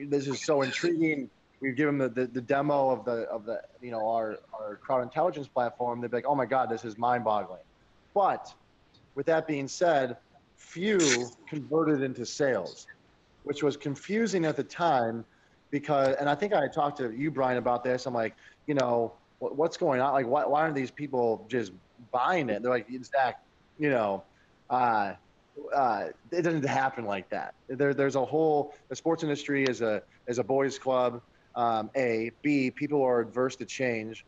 "This 0.06 0.26
is 0.26 0.42
so 0.42 0.62
intriguing." 0.62 1.28
We've 1.60 1.76
given 1.76 1.98
the, 1.98 2.08
the, 2.08 2.26
the 2.26 2.40
demo 2.40 2.88
of 2.88 3.04
the 3.04 3.24
of 3.28 3.44
the 3.44 3.60
you 3.82 3.90
know 3.90 4.08
our 4.08 4.38
our 4.58 4.76
crowd 4.76 5.02
intelligence 5.02 5.46
platform. 5.46 6.00
They'd 6.00 6.10
be 6.10 6.16
like, 6.16 6.26
"Oh 6.26 6.34
my 6.34 6.46
God, 6.46 6.70
this 6.70 6.86
is 6.86 6.96
mind-boggling." 6.96 7.60
But 8.14 8.52
with 9.14 9.26
that 9.26 9.46
being 9.46 9.68
said, 9.68 10.16
few 10.56 11.28
converted 11.46 12.02
into 12.02 12.24
sales, 12.24 12.86
which 13.44 13.62
was 13.62 13.76
confusing 13.76 14.44
at 14.44 14.56
the 14.56 14.64
time 14.64 15.24
because, 15.70 16.16
and 16.16 16.28
I 16.28 16.34
think 16.34 16.52
I 16.52 16.68
talked 16.68 16.98
to 16.98 17.12
you, 17.12 17.30
Brian, 17.30 17.58
about 17.58 17.84
this. 17.84 18.06
I'm 18.06 18.14
like, 18.14 18.34
you 18.66 18.74
know, 18.74 19.12
what, 19.38 19.56
what's 19.56 19.76
going 19.76 20.00
on? 20.00 20.12
Like, 20.12 20.26
why, 20.26 20.44
why 20.44 20.62
aren't 20.62 20.74
these 20.74 20.90
people 20.90 21.46
just 21.48 21.72
buying 22.10 22.48
it? 22.48 22.62
They're 22.62 22.70
like, 22.70 22.88
Zach, 23.02 23.42
you 23.78 23.90
know, 23.90 24.24
uh, 24.70 25.14
uh, 25.74 26.06
it 26.30 26.42
doesn't 26.42 26.64
happen 26.64 27.04
like 27.04 27.28
that. 27.30 27.54
There, 27.68 27.94
there's 27.94 28.16
a 28.16 28.24
whole 28.24 28.74
the 28.88 28.96
sports 28.96 29.22
industry 29.22 29.64
is 29.64 29.82
a 29.82 30.02
is 30.26 30.38
a 30.38 30.44
boys' 30.44 30.78
club. 30.78 31.20
Um, 31.54 31.90
a 31.94 32.32
B 32.42 32.70
people 32.70 33.02
are 33.02 33.20
adverse 33.20 33.56
to 33.56 33.64
change, 33.64 34.24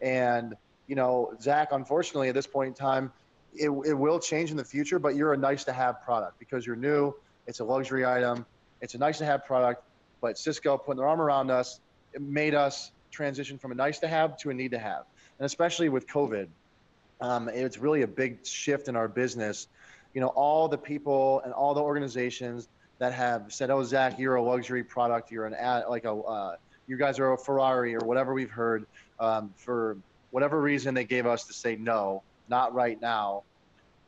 and 0.00 0.54
you 0.86 0.96
know 0.96 1.34
Zach, 1.40 1.68
unfortunately, 1.72 2.28
at 2.28 2.34
this 2.34 2.46
point 2.46 2.68
in 2.68 2.74
time, 2.74 3.12
it, 3.54 3.68
it 3.68 3.92
will 3.92 4.18
change 4.18 4.50
in 4.50 4.56
the 4.56 4.64
future, 4.64 4.98
but 4.98 5.14
you're 5.16 5.34
a 5.34 5.36
nice 5.36 5.64
to 5.64 5.72
have 5.72 6.02
product 6.02 6.38
because 6.38 6.66
you're 6.66 6.76
new. 6.76 7.14
It's 7.46 7.60
a 7.60 7.64
luxury 7.64 8.06
item. 8.06 8.46
It's 8.80 8.94
a 8.94 8.98
nice 8.98 9.18
to 9.18 9.24
have 9.24 9.44
product. 9.44 9.82
But 10.20 10.38
Cisco 10.38 10.76
putting 10.76 10.98
their 10.98 11.08
arm 11.08 11.20
around 11.20 11.50
us, 11.50 11.80
it 12.12 12.20
made 12.20 12.54
us 12.54 12.92
transition 13.10 13.58
from 13.58 13.72
a 13.72 13.74
nice 13.74 13.98
to 14.00 14.08
have 14.08 14.36
to 14.38 14.50
a 14.50 14.54
need 14.54 14.72
to 14.72 14.78
have. 14.78 15.04
And 15.38 15.46
especially 15.46 15.88
with 15.88 16.06
COVID, 16.06 16.48
um, 17.20 17.48
it's 17.48 17.78
really 17.78 18.02
a 18.02 18.06
big 18.06 18.46
shift 18.46 18.88
in 18.88 18.96
our 18.96 19.08
business. 19.08 19.68
You 20.14 20.20
know, 20.20 20.28
all 20.28 20.68
the 20.68 20.78
people 20.78 21.40
and 21.44 21.52
all 21.52 21.74
the 21.74 21.82
organizations 21.82 22.68
that 22.98 23.12
have 23.12 23.52
said, 23.52 23.70
"Oh, 23.70 23.82
Zach, 23.82 24.18
you're 24.18 24.36
a 24.36 24.42
luxury 24.42 24.84
product. 24.84 25.30
You're 25.30 25.46
an 25.46 25.54
ad, 25.54 25.84
like 25.88 26.04
a, 26.04 26.12
uh, 26.12 26.56
you 26.86 26.96
guys 26.96 27.18
are 27.18 27.32
a 27.32 27.38
Ferrari 27.38 27.94
or 27.94 28.00
whatever 28.00 28.34
we've 28.34 28.50
heard." 28.50 28.86
Um, 29.18 29.54
for 29.56 29.96
whatever 30.30 30.60
reason, 30.60 30.94
they 30.94 31.04
gave 31.04 31.26
us 31.26 31.44
to 31.44 31.52
say 31.52 31.76
no 31.76 32.22
not 32.50 32.74
right 32.74 33.00
now. 33.00 33.44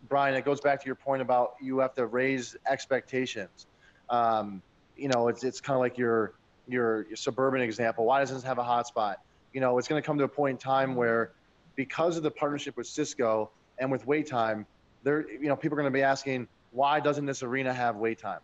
Brian, 0.08 0.34
it 0.34 0.44
goes 0.44 0.60
back 0.60 0.80
to 0.80 0.86
your 0.86 0.96
point 0.96 1.22
about 1.22 1.54
you 1.62 1.78
have 1.78 1.94
to 1.94 2.06
raise 2.06 2.56
expectations. 2.68 3.66
Um, 4.10 4.62
you 4.96 5.08
know, 5.08 5.28
it's 5.28 5.44
it's 5.44 5.60
kind 5.60 5.74
of 5.74 5.80
like 5.80 5.98
your, 5.98 6.32
your 6.68 7.06
your 7.06 7.16
suburban 7.16 7.60
example. 7.60 8.04
Why 8.04 8.20
doesn't 8.20 8.38
it 8.38 8.44
have 8.44 8.58
a 8.58 8.62
hotspot? 8.62 9.16
You 9.52 9.60
know, 9.60 9.78
it's 9.78 9.88
going 9.88 10.00
to 10.00 10.06
come 10.06 10.18
to 10.18 10.24
a 10.24 10.28
point 10.28 10.52
in 10.52 10.58
time 10.58 10.94
where, 10.94 11.32
because 11.76 12.16
of 12.16 12.22
the 12.22 12.30
partnership 12.30 12.76
with 12.76 12.86
Cisco 12.86 13.50
and 13.78 13.90
with 13.90 14.06
wait 14.06 14.26
time, 14.26 14.66
there 15.02 15.28
you 15.30 15.48
know 15.48 15.56
people 15.56 15.78
are 15.78 15.82
going 15.82 15.92
to 15.92 15.96
be 15.96 16.02
asking 16.02 16.48
why 16.72 17.00
doesn't 17.00 17.26
this 17.26 17.42
arena 17.42 17.72
have 17.72 17.96
wait 17.96 18.18
time 18.18 18.40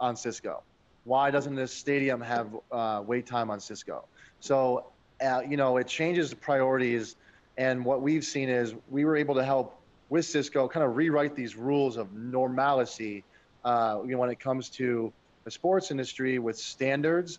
on 0.00 0.16
Cisco? 0.16 0.62
Why 1.04 1.30
doesn't 1.30 1.54
this 1.54 1.72
stadium 1.72 2.20
have 2.22 2.48
uh, 2.72 3.02
wait 3.06 3.26
time 3.26 3.50
on 3.50 3.60
Cisco? 3.60 4.06
So, 4.40 4.86
uh, 5.24 5.42
you 5.46 5.58
know, 5.58 5.76
it 5.76 5.86
changes 5.86 6.30
the 6.30 6.36
priorities 6.36 7.16
and 7.56 7.84
what 7.84 8.02
we've 8.02 8.24
seen 8.24 8.48
is 8.48 8.74
we 8.90 9.04
were 9.04 9.16
able 9.16 9.34
to 9.36 9.44
help 9.44 9.80
with 10.08 10.24
Cisco 10.24 10.68
kind 10.68 10.84
of 10.84 10.96
rewrite 10.96 11.34
these 11.34 11.56
rules 11.56 11.96
of 11.96 12.12
normalcy, 12.12 13.24
uh, 13.64 14.00
you 14.04 14.12
know, 14.12 14.18
when 14.18 14.30
it 14.30 14.40
comes 14.40 14.68
to 14.70 15.12
the 15.44 15.50
sports 15.50 15.90
industry 15.90 16.38
with 16.38 16.58
standards 16.58 17.38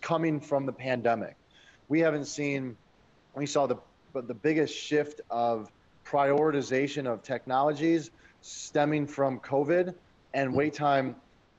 coming 0.00 0.40
from 0.40 0.66
the 0.66 0.72
pandemic. 0.72 1.36
We 1.88 2.00
haven't 2.00 2.26
seen, 2.26 2.76
we 3.34 3.46
saw 3.46 3.66
the, 3.66 3.76
but 4.12 4.28
the 4.28 4.34
biggest 4.34 4.74
shift 4.74 5.20
of 5.30 5.70
prioritization 6.04 7.06
of 7.06 7.22
technologies 7.22 8.10
stemming 8.42 9.06
from 9.06 9.40
COVID 9.40 9.94
and 10.34 10.54
wait 10.54 10.74
time, 10.74 11.16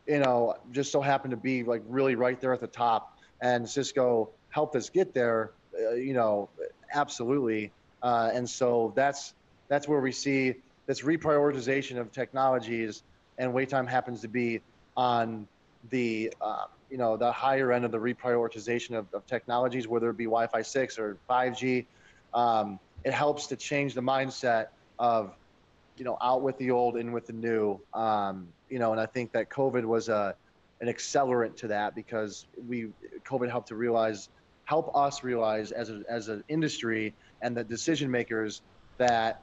you 0.07 0.19
know, 0.19 0.55
just 0.71 0.91
so 0.91 1.01
happened 1.01 1.31
to 1.31 1.37
be 1.37 1.63
like 1.63 1.81
really 1.87 2.15
right 2.15 2.39
there 2.39 2.53
at 2.53 2.61
the 2.61 2.67
top. 2.67 3.17
And 3.41 3.69
Cisco 3.69 4.29
helped 4.49 4.75
us 4.75 4.89
get 4.89 5.13
there, 5.13 5.51
uh, 5.77 5.93
you 5.93 6.13
know, 6.13 6.49
absolutely. 6.93 7.71
Uh, 8.01 8.31
and 8.33 8.49
so 8.49 8.93
that's 8.95 9.33
that's 9.67 9.87
where 9.87 10.01
we 10.01 10.11
see 10.11 10.55
this 10.85 11.01
reprioritization 11.01 11.97
of 11.97 12.11
technologies, 12.11 13.03
and 13.37 13.53
wait 13.53 13.69
time 13.69 13.87
happens 13.87 14.21
to 14.21 14.27
be 14.27 14.61
on 14.95 15.47
the 15.89 16.33
uh, 16.41 16.65
you 16.89 16.97
know 16.97 17.17
the 17.17 17.31
higher 17.31 17.71
end 17.71 17.85
of 17.85 17.91
the 17.91 17.97
reprioritization 17.97 18.95
of, 18.95 19.07
of 19.13 19.25
technologies, 19.25 19.87
whether 19.87 20.09
it 20.09 20.17
be 20.17 20.25
Wi-Fi 20.25 20.61
6 20.61 20.99
or 20.99 21.17
5G. 21.29 21.85
Um, 22.33 22.79
it 23.03 23.13
helps 23.13 23.47
to 23.47 23.55
change 23.55 23.93
the 23.93 24.01
mindset 24.01 24.67
of 24.99 25.35
you 25.97 26.05
know 26.05 26.17
out 26.21 26.41
with 26.41 26.57
the 26.57 26.71
old, 26.71 26.97
in 26.97 27.11
with 27.11 27.27
the 27.27 27.33
new. 27.33 27.79
Um, 27.93 28.47
you 28.69 28.79
know, 28.79 28.91
and 28.91 29.01
I 29.01 29.05
think 29.05 29.31
that 29.33 29.49
COVID 29.49 29.83
was 29.85 30.09
a 30.09 30.35
an 30.81 30.87
accelerant 30.87 31.55
to 31.57 31.67
that 31.67 31.95
because 31.95 32.45
we 32.67 32.89
COVID 33.25 33.49
helped 33.49 33.69
to 33.69 33.75
realize 33.75 34.29
help 34.65 34.95
us 34.95 35.23
realize 35.23 35.71
as 35.71 35.89
a, 35.89 36.01
as 36.09 36.29
an 36.29 36.43
industry 36.47 37.13
and 37.41 37.55
the 37.55 37.63
decision 37.63 38.09
makers 38.09 38.61
that 38.97 39.41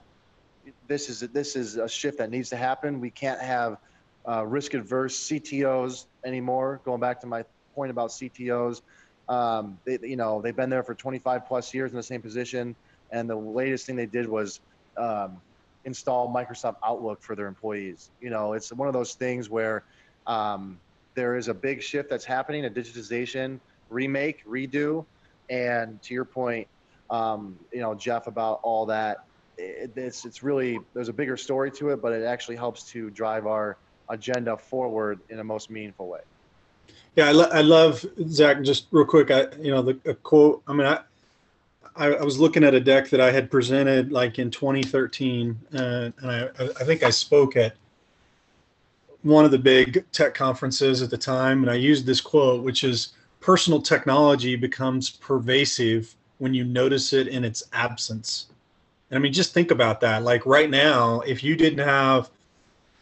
this 0.89 1.09
is 1.09 1.21
this 1.21 1.57
is 1.57 1.77
a 1.77 1.89
shift 1.89 2.19
that 2.19 2.31
needs 2.31 2.51
to 2.51 2.57
happen. 2.57 3.01
We 3.01 3.11
can't 3.11 3.41
have 3.41 3.79
uh, 4.29 4.47
risk 4.47 4.75
adverse 4.75 5.19
CTOs 5.29 6.07
anymore. 6.25 6.81
Going 6.85 7.01
back 7.01 7.21
to 7.21 7.27
my 7.27 7.45
point 7.75 7.91
about 7.91 8.11
CTOs, 8.11 8.83
Um, 9.29 9.79
they, 9.87 9.99
you 10.03 10.17
know, 10.17 10.43
they've 10.43 10.57
been 10.57 10.71
there 10.71 10.83
for 10.83 10.95
25 10.95 11.47
plus 11.47 11.73
years 11.75 11.93
in 11.93 11.97
the 11.97 12.03
same 12.03 12.23
position, 12.23 12.77
and 13.11 13.29
the 13.31 13.37
latest 13.37 13.87
thing 13.87 13.97
they 13.97 14.07
did 14.07 14.29
was 14.29 14.61
um, 14.97 15.41
install 15.85 16.33
Microsoft 16.35 16.77
Outlook 16.85 17.23
for 17.23 17.37
their 17.37 17.47
employees. 17.47 18.11
You 18.21 18.31
know, 18.31 18.55
it's 18.55 18.73
one 18.73 18.89
of 18.89 18.95
those 18.95 19.15
things 19.15 19.49
where 19.49 19.85
um, 20.27 20.81
there 21.15 21.37
is 21.37 21.49
a 21.49 21.55
big 21.55 21.83
shift 21.83 22.11
that's 22.11 22.25
happening, 22.25 22.65
a 22.67 22.71
digitization, 22.71 23.61
remake, 23.89 24.45
redo, 24.47 25.07
and 25.49 26.03
to 26.03 26.15
your 26.15 26.25
point, 26.25 26.69
um, 27.11 27.59
you 27.73 27.81
know, 27.81 27.95
Jeff, 27.95 28.27
about 28.27 28.61
all 28.63 28.87
that. 28.87 29.30
It, 29.61 29.93
it's 29.97 30.25
it's 30.25 30.43
really 30.43 30.79
there's 30.95 31.09
a 31.09 31.13
bigger 31.13 31.37
story 31.37 31.71
to 31.73 31.91
it, 31.91 32.03
but 32.03 32.13
it 32.13 32.25
actually 32.25 32.57
helps 32.57 32.85
to 32.93 33.11
drive 33.11 33.47
our 33.47 33.77
agenda 34.09 34.57
forward 34.57 35.21
in 35.29 35.39
a 35.39 35.45
most 35.45 35.71
meaningful 35.71 36.09
way. 36.09 36.21
Yeah, 37.17 37.29
I, 37.29 37.33
lo- 37.33 37.51
I 37.53 37.61
love 37.63 38.05
Zach. 38.29 38.63
Just 38.63 38.87
real 38.91 39.05
quick, 39.05 39.31
I 39.31 39.47
you 39.61 39.71
know 39.71 39.83
the 39.83 39.95
quote. 40.23 40.63
I 40.67 40.73
mean, 40.73 40.87
I, 40.87 41.01
I, 41.97 42.07
I 42.15 42.23
was 42.23 42.39
looking 42.39 42.65
at 42.65 42.75
a 42.75 42.81
deck 42.81 43.11
that 43.11 43.21
I 43.21 43.31
had 43.31 43.51
presented 43.51 44.13
like 44.13 44.39
in 44.39 44.51
2013, 44.51 45.59
uh, 45.75 45.79
and 45.79 46.31
I 46.31 46.49
I 46.59 46.85
think 46.85 47.03
I 47.03 47.11
spoke 47.11 47.57
at 47.57 47.77
one 49.23 49.45
of 49.45 49.51
the 49.51 49.59
big 49.59 50.05
tech 50.13 50.35
conferences 50.35 51.03
at 51.03 51.11
the 51.11 51.19
time, 51.19 51.63
and 51.63 51.71
I 51.71 51.75
used 51.75 52.07
this 52.07 52.21
quote, 52.21 52.63
which 52.63 52.85
is 52.85 53.13
personal 53.41 53.83
technology 53.83 54.57
becomes 54.57 55.11
pervasive 55.11 56.15
when 56.39 56.55
you 56.55 56.65
notice 56.65 57.13
it 57.13 57.29
in 57.29 57.45
its 57.45 57.63
absence. 57.73 58.47
And 59.11 59.19
I 59.19 59.21
mean, 59.21 59.33
just 59.33 59.53
think 59.53 59.71
about 59.71 60.01
that. 60.01 60.23
Like 60.23 60.47
right 60.47 60.71
now, 60.71 61.21
if 61.21 61.43
you 61.43 61.57
didn't 61.57 61.85
have 61.85 62.31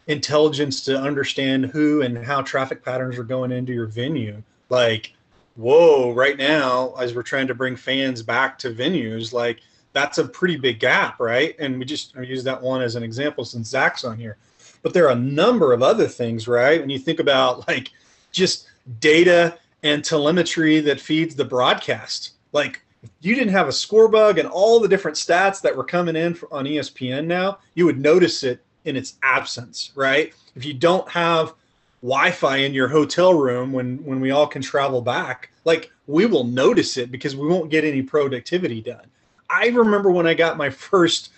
intelligence 0.07 0.83
to 0.85 0.97
understand 0.97 1.65
who 1.67 2.01
and 2.01 2.17
how 2.17 2.41
traffic 2.41 2.83
patterns 2.83 3.17
are 3.17 3.23
going 3.23 3.51
into 3.51 3.73
your 3.73 3.85
venue, 3.85 4.41
like, 4.69 5.13
whoa, 5.55 6.11
right 6.13 6.37
now, 6.37 6.93
as 6.99 7.13
we're 7.13 7.21
trying 7.21 7.47
to 7.47 7.53
bring 7.53 7.75
fans 7.75 8.23
back 8.23 8.57
to 8.59 8.71
venues, 8.73 9.33
like 9.33 9.59
that's 9.93 10.17
a 10.17 10.27
pretty 10.27 10.55
big 10.55 10.79
gap, 10.79 11.19
right? 11.19 11.55
And 11.59 11.77
we 11.77 11.85
just 11.85 12.15
use 12.15 12.43
that 12.43 12.61
one 12.61 12.81
as 12.81 12.95
an 12.95 13.03
example 13.03 13.45
since 13.45 13.69
Zach's 13.69 14.03
on 14.03 14.17
here. 14.17 14.37
But 14.81 14.93
there 14.93 15.05
are 15.05 15.11
a 15.11 15.15
number 15.15 15.73
of 15.73 15.83
other 15.83 16.07
things, 16.07 16.47
right? 16.47 16.79
When 16.79 16.89
you 16.89 16.99
think 16.99 17.19
about 17.19 17.67
like 17.67 17.91
just 18.31 18.67
data 18.99 19.57
and 19.83 20.03
telemetry 20.03 20.79
that 20.81 20.99
feeds 20.99 21.35
the 21.35 21.45
broadcast. 21.45 22.31
Like 22.51 22.81
you 23.21 23.35
didn't 23.35 23.53
have 23.53 23.67
a 23.67 23.71
score 23.71 24.07
bug 24.07 24.39
and 24.39 24.47
all 24.47 24.79
the 24.79 24.87
different 24.87 25.17
stats 25.17 25.61
that 25.61 25.75
were 25.75 25.83
coming 25.83 26.15
in 26.15 26.37
on 26.51 26.65
ESPN 26.65 27.25
now, 27.25 27.59
you 27.75 27.85
would 27.85 27.99
notice 27.99 28.43
it 28.43 28.61
in 28.85 28.95
its 28.95 29.15
absence, 29.23 29.91
right? 29.95 30.33
If 30.55 30.65
you 30.65 30.73
don't 30.73 31.07
have 31.09 31.53
Wi-Fi 32.01 32.57
in 32.57 32.73
your 32.73 32.87
hotel 32.87 33.33
room 33.33 33.73
when 33.73 33.97
when 34.05 34.21
we 34.21 34.31
all 34.31 34.47
can 34.47 34.61
travel 34.61 35.01
back, 35.01 35.49
like 35.65 35.91
we 36.07 36.25
will 36.25 36.45
notice 36.45 36.97
it 36.97 37.11
because 37.11 37.35
we 37.35 37.47
won't 37.47 37.69
get 37.69 37.83
any 37.83 38.01
productivity 38.01 38.81
done. 38.81 39.05
I 39.49 39.67
remember 39.67 40.09
when 40.11 40.27
I 40.27 40.33
got 40.33 40.57
my 40.57 40.69
first 40.69 41.31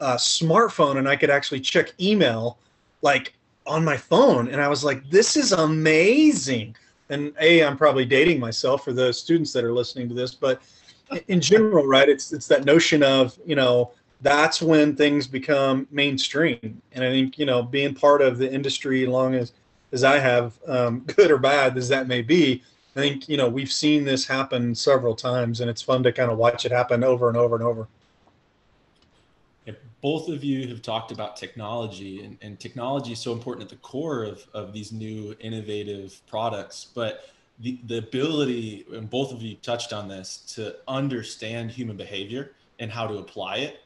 uh, 0.00 0.16
smartphone 0.16 0.98
and 0.98 1.08
I 1.08 1.16
could 1.16 1.30
actually 1.30 1.60
check 1.60 1.92
email 2.00 2.58
like 3.02 3.34
on 3.66 3.84
my 3.84 3.96
phone, 3.96 4.48
and 4.48 4.60
I 4.60 4.68
was 4.68 4.82
like, 4.82 5.08
"This 5.08 5.36
is 5.36 5.52
amazing." 5.52 6.74
And 7.10 7.32
a, 7.40 7.64
I'm 7.64 7.76
probably 7.76 8.04
dating 8.04 8.38
myself 8.40 8.84
for 8.84 8.92
the 8.92 9.12
students 9.12 9.52
that 9.52 9.64
are 9.64 9.72
listening 9.72 10.08
to 10.08 10.14
this, 10.14 10.34
but 10.34 10.60
in 11.28 11.40
general, 11.40 11.86
right? 11.86 12.08
It's 12.08 12.32
it's 12.32 12.46
that 12.48 12.64
notion 12.64 13.02
of 13.02 13.38
you 13.46 13.56
know 13.56 13.92
that's 14.20 14.60
when 14.60 14.96
things 14.96 15.26
become 15.26 15.86
mainstream, 15.90 16.82
and 16.92 17.04
I 17.04 17.10
think 17.10 17.38
you 17.38 17.46
know 17.46 17.62
being 17.62 17.94
part 17.94 18.22
of 18.22 18.38
the 18.38 18.52
industry, 18.52 19.06
long 19.06 19.34
as 19.34 19.52
as 19.92 20.04
I 20.04 20.18
have, 20.18 20.58
um, 20.66 21.00
good 21.16 21.30
or 21.30 21.38
bad 21.38 21.76
as 21.76 21.88
that 21.88 22.08
may 22.08 22.22
be, 22.22 22.62
I 22.96 23.00
think 23.00 23.28
you 23.28 23.36
know 23.36 23.48
we've 23.48 23.72
seen 23.72 24.04
this 24.04 24.26
happen 24.26 24.74
several 24.74 25.14
times, 25.14 25.60
and 25.60 25.70
it's 25.70 25.82
fun 25.82 26.02
to 26.02 26.12
kind 26.12 26.30
of 26.30 26.38
watch 26.38 26.64
it 26.64 26.72
happen 26.72 27.04
over 27.04 27.28
and 27.28 27.36
over 27.36 27.54
and 27.54 27.64
over. 27.64 27.88
both 30.00 30.28
of 30.28 30.44
you 30.44 30.68
have 30.68 30.80
talked 30.80 31.10
about 31.10 31.36
technology, 31.36 32.22
and, 32.24 32.38
and 32.40 32.60
technology 32.60 33.12
is 33.12 33.18
so 33.18 33.32
important 33.32 33.64
at 33.64 33.68
the 33.68 33.76
core 33.76 34.22
of, 34.22 34.46
of 34.54 34.72
these 34.72 34.92
new 34.92 35.34
innovative 35.40 36.20
products. 36.28 36.86
But 36.94 37.30
the, 37.60 37.78
the 37.86 37.98
ability, 37.98 38.86
and 38.92 39.10
both 39.10 39.32
of 39.32 39.42
you 39.42 39.56
touched 39.56 39.92
on 39.92 40.08
this, 40.08 40.38
to 40.54 40.76
understand 40.86 41.70
human 41.70 41.96
behavior 41.96 42.52
and 42.78 42.90
how 42.90 43.06
to 43.06 43.18
apply 43.18 43.56
it 43.56 43.80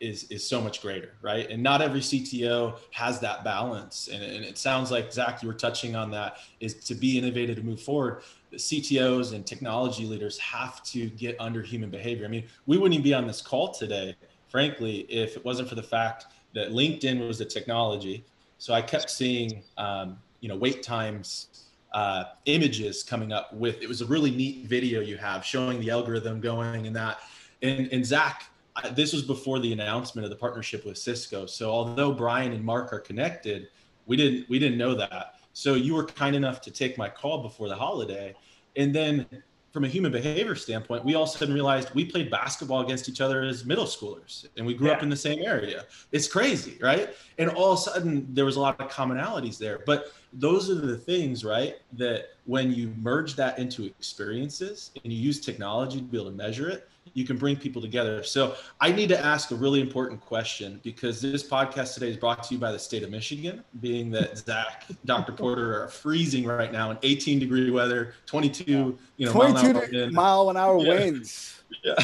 is 0.00 0.24
is 0.30 0.44
so 0.44 0.60
much 0.60 0.82
greater, 0.82 1.14
right? 1.22 1.48
And 1.48 1.62
not 1.62 1.80
every 1.80 2.00
CTO 2.00 2.76
has 2.90 3.20
that 3.20 3.44
balance. 3.44 4.08
And, 4.12 4.22
and 4.22 4.44
it 4.44 4.58
sounds 4.58 4.90
like 4.90 5.12
Zach, 5.12 5.42
you 5.42 5.48
were 5.48 5.54
touching 5.54 5.94
on 5.94 6.10
that, 6.10 6.38
is 6.58 6.74
to 6.74 6.94
be 6.96 7.16
innovative 7.16 7.56
to 7.56 7.62
move 7.62 7.80
forward. 7.80 8.22
The 8.50 8.56
CTOs 8.56 9.32
and 9.32 9.46
technology 9.46 10.04
leaders 10.04 10.36
have 10.38 10.82
to 10.84 11.08
get 11.10 11.36
under 11.38 11.62
human 11.62 11.88
behavior. 11.88 12.24
I 12.24 12.28
mean, 12.28 12.44
we 12.66 12.76
wouldn't 12.76 12.94
even 12.94 13.04
be 13.04 13.14
on 13.14 13.28
this 13.28 13.40
call 13.40 13.72
today, 13.72 14.16
frankly, 14.48 15.00
if 15.08 15.36
it 15.36 15.44
wasn't 15.44 15.68
for 15.68 15.76
the 15.76 15.82
fact 15.82 16.26
that 16.54 16.70
LinkedIn 16.70 17.26
was 17.26 17.38
the 17.38 17.44
technology. 17.44 18.24
So 18.58 18.74
I 18.74 18.82
kept 18.82 19.08
seeing, 19.08 19.62
um, 19.78 20.18
you 20.40 20.48
know, 20.48 20.56
wait 20.56 20.82
times 20.82 21.61
uh, 21.94 22.24
images 22.46 23.02
coming 23.02 23.32
up 23.32 23.52
with. 23.52 23.82
It 23.82 23.88
was 23.88 24.00
a 24.00 24.06
really 24.06 24.30
neat 24.30 24.66
video 24.66 25.00
you 25.00 25.16
have 25.18 25.44
showing 25.44 25.80
the 25.80 25.90
algorithm 25.90 26.40
going 26.40 26.86
and 26.86 26.96
that. 26.96 27.20
And, 27.62 27.88
and 27.92 28.04
Zach, 28.04 28.44
this 28.92 29.12
was 29.12 29.22
before 29.22 29.58
the 29.58 29.72
announcement 29.72 30.24
of 30.24 30.30
the 30.30 30.36
partnership 30.36 30.84
with 30.84 30.98
Cisco. 30.98 31.46
So 31.46 31.70
although 31.70 32.12
Brian 32.12 32.52
and 32.52 32.64
Mark 32.64 32.92
are 32.92 33.00
connected, 33.00 33.68
we 34.06 34.16
didn't 34.16 34.48
we 34.48 34.58
didn't 34.58 34.78
know 34.78 34.94
that. 34.94 35.36
So 35.52 35.74
you 35.74 35.94
were 35.94 36.06
kind 36.06 36.34
enough 36.34 36.60
to 36.62 36.70
take 36.70 36.96
my 36.96 37.08
call 37.08 37.42
before 37.42 37.68
the 37.68 37.76
holiday, 37.76 38.34
and 38.76 38.94
then 38.94 39.26
from 39.72 39.84
a 39.84 39.88
human 39.88 40.12
behavior 40.12 40.54
standpoint, 40.54 41.04
we 41.04 41.14
all 41.14 41.26
suddenly 41.26 41.54
realized 41.54 41.94
we 41.94 42.04
played 42.04 42.30
basketball 42.30 42.82
against 42.82 43.08
each 43.08 43.22
other 43.22 43.42
as 43.42 43.64
middle 43.64 43.86
schoolers 43.86 44.46
and 44.56 44.66
we 44.66 44.74
grew 44.74 44.88
yeah. 44.88 44.94
up 44.94 45.02
in 45.02 45.08
the 45.08 45.16
same 45.16 45.42
area. 45.42 45.86
It's 46.12 46.28
crazy, 46.28 46.76
right? 46.80 47.10
And 47.38 47.48
all 47.50 47.72
of 47.72 47.78
a 47.78 47.82
sudden 47.82 48.26
there 48.34 48.44
was 48.44 48.56
a 48.56 48.60
lot 48.60 48.78
of 48.78 48.90
commonalities 48.90 49.58
there. 49.58 49.80
But 49.86 50.12
those 50.34 50.68
are 50.68 50.74
the 50.74 50.96
things, 50.96 51.42
right? 51.42 51.76
That 51.94 52.26
when 52.44 52.70
you 52.72 52.92
merge 52.98 53.34
that 53.36 53.58
into 53.58 53.84
experiences 53.86 54.90
and 55.02 55.12
you 55.12 55.18
use 55.18 55.40
technology 55.40 55.98
to 55.98 56.04
be 56.04 56.18
able 56.18 56.30
to 56.30 56.36
measure 56.36 56.68
it, 56.68 56.88
you 57.14 57.24
can 57.24 57.36
bring 57.36 57.56
people 57.56 57.82
together. 57.82 58.22
So 58.22 58.54
I 58.80 58.92
need 58.92 59.08
to 59.10 59.18
ask 59.18 59.50
a 59.50 59.54
really 59.54 59.80
important 59.80 60.20
question 60.20 60.80
because 60.82 61.20
this 61.20 61.46
podcast 61.46 61.94
today 61.94 62.08
is 62.08 62.16
brought 62.16 62.42
to 62.44 62.54
you 62.54 62.60
by 62.60 62.72
the 62.72 62.78
state 62.78 63.02
of 63.02 63.10
Michigan, 63.10 63.62
being 63.80 64.10
that 64.12 64.38
Zach, 64.38 64.84
Dr. 65.04 65.32
Porter 65.32 65.82
are 65.82 65.88
freezing 65.88 66.44
right 66.44 66.72
now 66.72 66.90
in 66.90 66.98
18 67.02 67.38
degree 67.38 67.70
weather, 67.70 68.14
22, 68.26 68.98
you 69.16 69.26
know, 69.26 69.32
22 69.32 69.72
mile 69.72 69.72
an 69.72 69.76
hour, 69.76 70.10
mile 70.10 70.50
an 70.50 70.56
hour 70.56 70.78
yeah. 70.78 70.94
winds. 70.94 71.62
Yeah. 71.82 71.94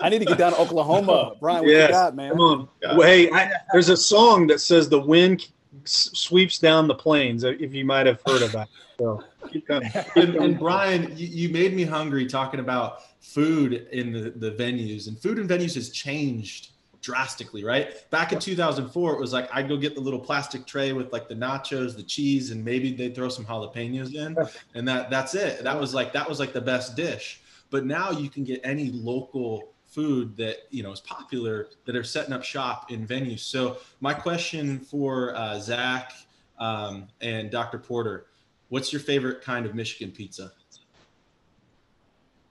I 0.00 0.08
need 0.08 0.20
to 0.20 0.24
get 0.24 0.38
down 0.38 0.52
to 0.52 0.58
Oklahoma. 0.58 1.34
Brian, 1.40 1.62
what 1.62 1.70
yes. 1.70 1.88
you 1.88 1.94
got, 1.94 2.16
man? 2.16 2.30
Come 2.30 2.40
on. 2.40 2.68
Well, 2.82 3.02
hey, 3.02 3.30
I, 3.30 3.52
there's 3.72 3.88
a 3.88 3.96
song 3.96 4.46
that 4.48 4.60
says 4.60 4.88
the 4.88 5.00
wind 5.00 5.46
sweeps 5.84 6.58
down 6.58 6.88
the 6.88 6.94
plains, 6.94 7.44
if 7.44 7.74
you 7.74 7.84
might 7.84 8.06
have 8.06 8.20
heard 8.26 8.42
of 8.42 8.52
that. 8.52 8.68
So 8.98 9.22
and, 10.16 10.36
and, 10.36 10.58
Brian, 10.58 11.16
you, 11.16 11.26
you 11.26 11.48
made 11.48 11.74
me 11.74 11.84
hungry 11.84 12.26
talking 12.26 12.60
about 12.60 13.02
food 13.20 13.88
in 13.92 14.12
the, 14.12 14.30
the 14.30 14.52
venues 14.52 15.08
and 15.08 15.18
food 15.18 15.38
in 15.38 15.46
venues 15.46 15.74
has 15.74 15.90
changed 15.90 16.70
drastically, 17.02 17.64
right? 17.64 18.10
Back 18.10 18.32
in 18.32 18.38
2004, 18.38 19.14
it 19.14 19.20
was 19.20 19.32
like 19.32 19.48
I'd 19.52 19.68
go 19.68 19.76
get 19.76 19.94
the 19.94 20.00
little 20.00 20.18
plastic 20.18 20.66
tray 20.66 20.92
with 20.92 21.12
like 21.12 21.28
the 21.28 21.34
nachos, 21.34 21.96
the 21.96 22.02
cheese, 22.02 22.50
and 22.50 22.64
maybe 22.64 22.92
they'd 22.92 23.14
throw 23.14 23.28
some 23.28 23.44
jalapenos 23.44 24.14
in, 24.14 24.36
and 24.74 24.86
that 24.88 25.10
that's 25.10 25.34
it. 25.34 25.62
That 25.62 25.78
was 25.78 25.94
like 25.94 26.12
that 26.12 26.28
was 26.28 26.38
like 26.38 26.52
the 26.52 26.60
best 26.60 26.96
dish. 26.96 27.40
But 27.70 27.86
now 27.86 28.10
you 28.10 28.28
can 28.28 28.44
get 28.44 28.60
any 28.64 28.90
local 28.90 29.72
food 29.86 30.36
that 30.36 30.58
you 30.70 30.82
know 30.82 30.92
is 30.92 31.00
popular 31.00 31.68
that 31.84 31.96
are 31.96 32.04
setting 32.04 32.32
up 32.32 32.44
shop 32.44 32.90
in 32.90 33.06
venues. 33.06 33.40
So 33.40 33.78
my 34.00 34.14
question 34.14 34.80
for 34.80 35.34
uh, 35.36 35.58
Zach 35.58 36.12
um, 36.58 37.08
and 37.20 37.50
Dr. 37.50 37.78
Porter, 37.78 38.26
what's 38.70 38.92
your 38.92 39.00
favorite 39.00 39.42
kind 39.42 39.66
of 39.66 39.74
Michigan 39.74 40.10
pizza? 40.10 40.52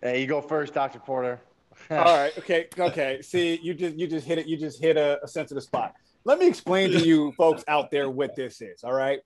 Hey, 0.02 0.22
you 0.22 0.28
go 0.28 0.42
first, 0.42 0.74
Dr. 0.74 1.00
Porter. 1.00 1.42
All 1.92 1.98
right. 1.98 2.38
Okay. 2.38 2.68
Okay. 2.78 3.22
See, 3.22 3.60
you 3.62 3.74
just 3.74 3.96
you 3.96 4.08
just 4.08 4.26
hit 4.26 4.38
it. 4.38 4.48
You 4.48 4.58
just 4.58 4.80
hit 4.80 4.96
a, 4.98 5.20
a 5.24 5.28
sensitive 5.28 5.64
spot. 5.64 5.96
Let 6.26 6.40
me 6.40 6.48
explain 6.48 6.92
to 6.92 7.00
you 7.00 7.32
folks 7.38 7.64
out 7.68 7.90
there 7.90 8.10
what 8.10 8.36
this 8.36 8.62
is. 8.62 8.84
All 8.84 8.94
right. 8.94 9.20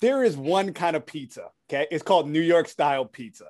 There 0.00 0.24
is 0.24 0.36
one 0.36 0.72
kind 0.72 0.96
of 0.96 1.06
pizza. 1.06 1.50
Okay. 1.68 1.86
It's 1.90 2.02
called 2.02 2.28
New 2.28 2.40
York 2.40 2.68
style 2.68 3.04
pizza. 3.04 3.46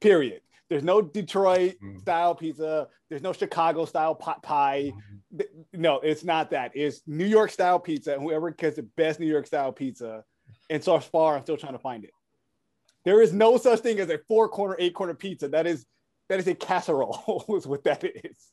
Period. 0.00 0.42
There's 0.68 0.84
no 0.84 1.00
Detroit 1.00 1.76
mm. 1.82 1.98
style 2.00 2.34
pizza. 2.34 2.88
There's 3.08 3.22
no 3.22 3.32
Chicago 3.32 3.86
style 3.86 4.14
pot 4.14 4.42
pie. 4.42 4.92
Mm-hmm. 5.34 5.80
No, 5.80 6.00
it's 6.00 6.24
not 6.24 6.50
that. 6.50 6.72
It's 6.74 7.00
New 7.06 7.24
York 7.24 7.50
style 7.50 7.78
pizza. 7.78 8.12
And 8.12 8.22
whoever 8.22 8.50
gets 8.50 8.76
the 8.76 8.82
best 8.82 9.18
New 9.18 9.26
York 9.26 9.46
style 9.46 9.72
pizza, 9.72 10.24
and 10.68 10.84
so 10.84 10.98
far, 11.00 11.36
I'm 11.36 11.42
still 11.42 11.56
trying 11.56 11.72
to 11.72 11.78
find 11.78 12.04
it. 12.04 12.10
There 13.08 13.22
is 13.22 13.32
no 13.32 13.56
such 13.56 13.80
thing 13.80 14.00
as 14.00 14.10
a 14.10 14.18
four 14.28 14.50
corner, 14.50 14.76
eight 14.78 14.92
corner 14.92 15.14
pizza. 15.14 15.48
That 15.48 15.66
is 15.66 15.86
that 16.28 16.38
is 16.40 16.46
a 16.46 16.54
casserole. 16.54 17.42
is 17.56 17.66
what 17.66 17.82
that 17.84 18.04
is. 18.04 18.52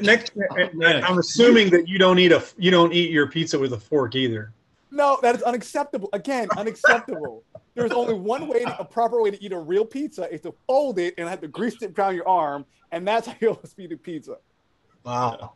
Next, 0.00 0.32
I'm 0.82 1.18
assuming 1.18 1.68
that 1.72 1.88
you 1.88 1.98
don't 1.98 2.18
eat 2.18 2.32
a 2.32 2.42
you 2.56 2.70
don't 2.70 2.94
eat 2.94 3.10
your 3.10 3.26
pizza 3.26 3.58
with 3.58 3.74
a 3.74 3.78
fork 3.78 4.14
either. 4.14 4.54
No, 4.90 5.18
that 5.20 5.34
is 5.34 5.42
unacceptable. 5.42 6.08
Again, 6.14 6.48
unacceptable. 6.56 7.44
there's 7.74 7.92
only 7.92 8.14
one 8.14 8.48
way, 8.48 8.60
to, 8.60 8.80
a 8.80 8.84
proper 8.84 9.20
way 9.20 9.30
to 9.30 9.44
eat 9.44 9.52
a 9.52 9.58
real 9.58 9.84
pizza 9.84 10.26
is 10.32 10.40
to 10.40 10.54
fold 10.66 10.98
it 10.98 11.12
and 11.18 11.28
have 11.28 11.42
to 11.42 11.48
grease 11.48 11.82
it 11.82 11.94
down 11.94 12.14
your 12.14 12.26
arm, 12.26 12.64
and 12.92 13.06
that's 13.06 13.26
how 13.26 13.34
you'll 13.40 13.60
speed 13.64 13.92
a 13.92 13.98
pizza. 13.98 14.38
Wow. 15.04 15.52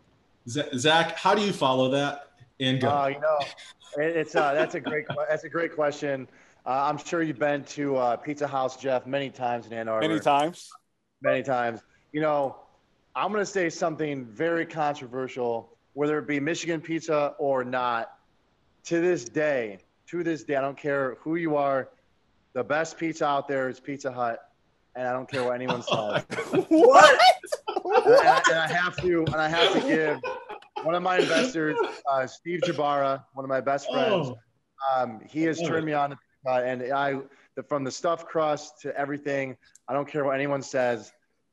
Zach, 0.47 1.17
how 1.17 1.35
do 1.35 1.41
you 1.41 1.55
follow 1.55 1.89
that? 1.89 2.33
And 2.61 2.83
go. 2.83 2.91
Uh, 2.91 3.07
you 3.07 3.21
know, 3.21 3.39
it's 3.97 4.37
uh, 4.37 4.53
that's 4.53 4.75
a 4.75 4.81
great 4.81 5.07
that's 5.27 5.45
a 5.45 5.49
great 5.49 5.75
question. 5.75 6.29
Uh, 6.67 6.89
I'm 6.91 6.99
sure 6.99 7.23
you've 7.23 7.39
been 7.39 7.63
to 7.63 7.97
uh, 7.97 8.17
Pizza 8.17 8.49
House, 8.49 8.77
Jeff, 8.77 9.07
many 9.07 9.31
times 9.31 9.67
in 9.67 9.73
Ann 9.73 9.87
Arbor. 9.89 10.09
Many 10.09 10.19
times. 10.19 10.69
Many 11.23 11.45
times. 11.45 11.81
You 12.11 12.21
know, 12.21 12.57
I'm 13.15 13.31
going 13.31 13.41
to 13.43 13.51
say 13.51 13.71
something 13.71 14.25
very 14.25 14.67
controversial, 14.67 15.77
whether 15.93 16.19
it 16.19 16.27
be 16.27 16.41
Michigan 16.41 16.81
pizza 16.81 17.35
or 17.39 17.63
not. 17.63 18.13
To 18.87 19.01
this 19.01 19.25
day, 19.25 19.79
to 20.09 20.25
this 20.25 20.43
day, 20.45 20.57
I 20.57 20.61
don't 20.61 20.77
care 20.77 21.17
who 21.21 21.37
you 21.37 21.57
are. 21.57 21.89
The 22.53 22.65
best 22.65 22.99
pizza 22.99 23.27
out 23.27 23.49
there 23.49 23.69
is 23.69 23.79
Pizza 23.81 24.13
Hut, 24.13 24.49
and 24.95 25.07
I 25.07 25.13
don't 25.13 25.29
care 25.29 25.45
what 25.45 25.55
anyone 25.55 25.83
says. 25.83 26.25
what? 26.69 27.21
and, 27.85 28.15
I, 28.17 28.43
and 28.49 28.59
I 28.59 28.69
have 28.69 28.97
to, 28.99 29.25
and 29.25 29.37
I 29.37 29.49
have 29.49 29.73
to 29.73 29.81
give 29.81 30.21
one 30.85 30.95
of 30.95 31.03
my 31.03 31.19
investors, 31.19 31.77
uh, 32.11 32.27
Steve 32.27 32.61
Jabara, 32.61 33.25
one 33.35 33.45
of 33.45 33.49
my 33.49 33.61
best 33.61 33.89
friends. 33.91 34.29
Oh. 34.29 34.39
Um, 34.95 35.21
he 35.29 35.43
has 35.45 35.61
turned 35.61 35.87
me 35.87 35.93
on 35.93 36.11
to 36.11 36.17
Pizza 36.47 36.65
and 36.65 36.93
I, 36.93 37.19
the, 37.55 37.63
from 37.63 37.85
the 37.85 37.91
stuffed 37.91 38.27
crust 38.29 38.81
to 38.83 38.97
everything, 38.99 39.57
I 39.89 39.93
don't 39.93 40.09
care 40.09 40.25
what 40.25 40.35
anyone 40.35 40.63
says. 40.63 41.13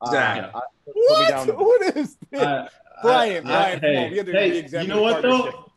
Zach. 0.09 0.51
I- 0.53 0.59
put 0.85 0.95
me 0.95 1.01
What? 1.07 1.29
down 1.29 1.47
What 1.49 1.95
is 1.95 2.17
this? 2.31 2.41
I- 2.41 2.67
Brian, 3.01 3.45
I- 3.47 3.49
Brian, 3.49 3.79
come 3.79 3.89
hey, 3.89 4.09
we 4.11 4.17
had 4.17 4.25
to 4.27 4.31
hey, 4.31 4.51
re-examine 4.51 4.87
you 4.87 4.93
know 4.93 5.01
what 5.01 5.21
though? 5.21 5.69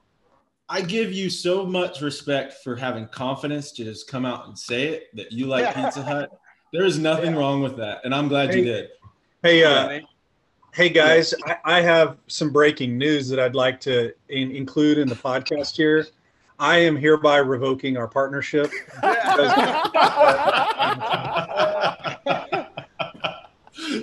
I 0.68 0.80
give 0.80 1.12
you 1.12 1.30
so 1.30 1.64
much 1.64 2.00
respect 2.00 2.54
for 2.64 2.74
having 2.74 3.06
confidence 3.08 3.70
to 3.72 3.84
just 3.84 4.08
come 4.08 4.24
out 4.26 4.48
and 4.48 4.58
say 4.58 4.88
it 4.88 5.04
that 5.16 5.30
you 5.32 5.46
like 5.46 5.62
Yeah. 5.64 5.84
Pizza 5.84 6.02
Hut. 6.02 6.40
There 6.72 6.84
is 6.84 6.98
nothing 6.98 7.34
Yeah. 7.34 7.38
wrong 7.40 7.62
with 7.62 7.76
that, 7.76 8.00
and 8.04 8.12
I'm 8.14 8.26
glad 8.28 8.52
you 8.52 8.64
did. 8.64 8.88
Hey, 9.44 9.62
uh, 9.62 10.00
hey 10.74 10.88
guys, 10.88 11.32
I, 11.46 11.56
I 11.64 11.80
have 11.82 12.16
some 12.26 12.50
breaking 12.50 12.98
news 12.98 13.28
that 13.28 13.38
I'd 13.38 13.54
like 13.54 13.78
to 13.82 14.12
in, 14.28 14.50
include 14.50 14.98
in 14.98 15.06
the 15.08 15.14
podcast 15.14 15.76
here. 15.76 16.06
I 16.58 16.78
am 16.78 16.96
hereby 16.96 17.36
revoking 17.38 17.96
our 17.96 18.08
partnership. 18.08 18.70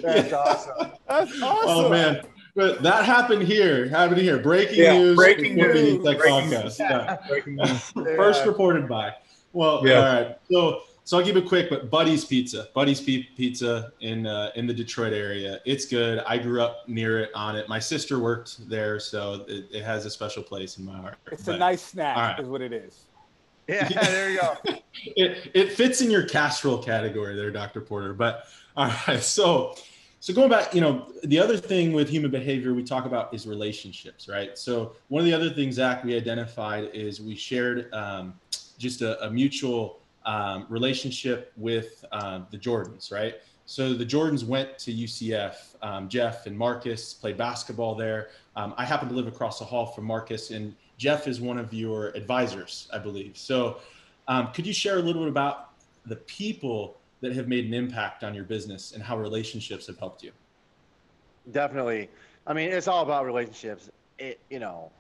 That's 0.02 0.34
awesome. 0.34 0.92
That's 1.08 1.32
oh, 1.42 1.46
awesome. 1.46 1.86
Oh 1.86 1.90
man, 1.90 2.22
but 2.56 2.84
that 2.84 3.06
happened 3.06 3.44
here. 3.44 3.88
Happened 3.90 4.22
here. 4.22 4.38
Breaking 4.38 4.80
Yeah, 4.80 4.98
news. 4.98 5.16
breaking 5.16 5.56
news, 5.56 5.94
get 5.98 6.04
that 6.04 6.18
breaking 6.20 6.50
podcast. 6.52 6.80
Yeah. 6.80 7.18
Breaking 7.28 7.56
news. 7.56 7.92
First 7.92 8.42
Yeah. 8.44 8.48
reported 8.50 8.88
by. 8.88 9.14
Well, 9.54 9.82
Yeah. 9.86 9.98
all 9.98 10.04
right. 10.04 10.38
So, 10.52 10.82
so 11.06 11.18
I'll 11.18 11.24
keep 11.24 11.36
it 11.36 11.48
quick. 11.48 11.70
But 11.70 11.90
Buddy's 11.90 12.26
Pizza, 12.26 12.70
Buddy's 12.74 13.02
Pi- 13.02 13.28
Pizza 13.36 13.92
in 14.00 14.26
uh, 14.26 14.52
in 14.56 14.68
the 14.68 14.74
Detroit 14.74 15.14
area. 15.14 15.60
It's 15.66 15.86
good. 15.86 16.20
I 16.20 16.38
grew 16.38 16.62
up 16.62 16.88
near 16.88 17.20
it, 17.20 17.32
on 17.36 17.56
it. 17.56 17.68
My 17.68 17.80
sister 17.80 18.20
worked 18.20 18.70
there, 18.70 19.00
so 19.00 19.46
it, 19.48 19.66
it 19.72 19.84
has 19.84 20.06
a 20.06 20.10
special 20.10 20.44
place 20.44 20.78
in 20.78 20.86
my 20.86 20.98
heart. 20.98 21.18
It's 21.32 21.44
But 21.44 21.56
a 21.56 21.58
nice 21.58 21.82
snack, 21.82 22.16
all 22.18 22.24
right. 22.24 22.40
is 22.40 22.48
what 22.48 22.62
it 22.62 22.74
is. 22.74 23.06
Yeah, 23.68 23.88
there 23.90 24.32
you 24.32 24.40
go. 24.40 24.58
It 25.18 25.52
it 25.54 25.74
fits 25.74 26.02
in 26.02 26.10
your 26.12 26.24
casserole 26.28 26.78
category 26.82 27.36
there, 27.36 27.50
Dr. 27.52 27.82
Porter. 27.82 28.14
But 28.14 28.46
all 28.78 28.94
right, 29.08 29.20
so. 29.22 29.76
So 30.20 30.34
going 30.34 30.50
back, 30.50 30.74
you 30.74 30.80
know, 30.80 31.12
the 31.26 31.38
other 31.38 31.58
thing 31.58 31.92
with 31.92 32.08
human 32.08 32.32
behavior 32.32 32.74
we 32.74 32.82
talk 32.82 33.06
about 33.06 33.34
is 33.34 33.46
relationships, 33.46 34.30
right? 34.30 34.58
So 34.58 34.96
one 35.10 35.20
of 35.20 35.26
the 35.26 35.34
other 35.34 35.50
things, 35.50 35.76
Zach, 35.76 36.02
we 36.06 36.16
identified 36.16 36.92
is 36.94 37.20
we 37.20 37.36
shared 37.36 37.94
um, 37.94 38.34
just 38.78 39.02
a, 39.02 39.22
a 39.26 39.30
mutual 39.30 40.00
um, 40.26 40.66
relationship 40.70 41.52
with 41.58 42.06
um, 42.12 42.48
the 42.52 42.58
Jordans, 42.58 43.12
right? 43.12 43.36
So 43.66 43.94
the 43.94 44.06
Jordans 44.06 44.46
went 44.46 44.78
to 44.80 44.94
UCF. 44.94 45.56
Um, 45.82 46.10
Jeff 46.10 46.46
and 46.46 46.58
Marcus 46.58 47.14
played 47.14 47.38
basketball 47.38 47.96
there. 47.96 48.30
Um, 48.56 48.74
I 48.78 48.86
happen 48.86 49.08
to 49.10 49.16
live 49.16 49.28
across 49.28 49.60
the 49.60 49.66
hall 49.66 49.86
from 49.86 50.06
Marcus, 50.06 50.52
and 50.52 50.76
Jeff 50.98 51.28
is 51.28 51.40
one 51.40 51.58
of 51.58 51.74
your 51.74 52.10
advisors, 52.10 52.88
I 52.94 53.00
believe. 53.00 53.38
So 53.38 53.78
um, 54.28 54.52
could 54.52 54.68
you 54.68 54.74
share 54.74 54.98
a 54.98 55.02
little 55.02 55.24
bit 55.24 55.30
about 55.30 55.70
the 56.06 56.18
people 56.18 56.98
that 57.22 57.34
have 57.34 57.48
made 57.48 57.66
an 57.66 57.74
impact 57.74 58.24
on 58.24 58.36
your 58.36 58.44
business 58.44 58.92
and 58.92 59.02
how 59.02 59.18
relationships 59.18 59.88
have 59.88 59.98
helped 59.98 60.24
you? 60.24 60.32
Definitely. 61.52 62.10
I 62.46 62.54
mean, 62.54 62.70
it's 62.70 62.88
all 62.88 63.04
about 63.04 63.26
relationships. 63.26 63.90
It, 64.20 64.40
you 64.50 64.60
know, 64.60 64.92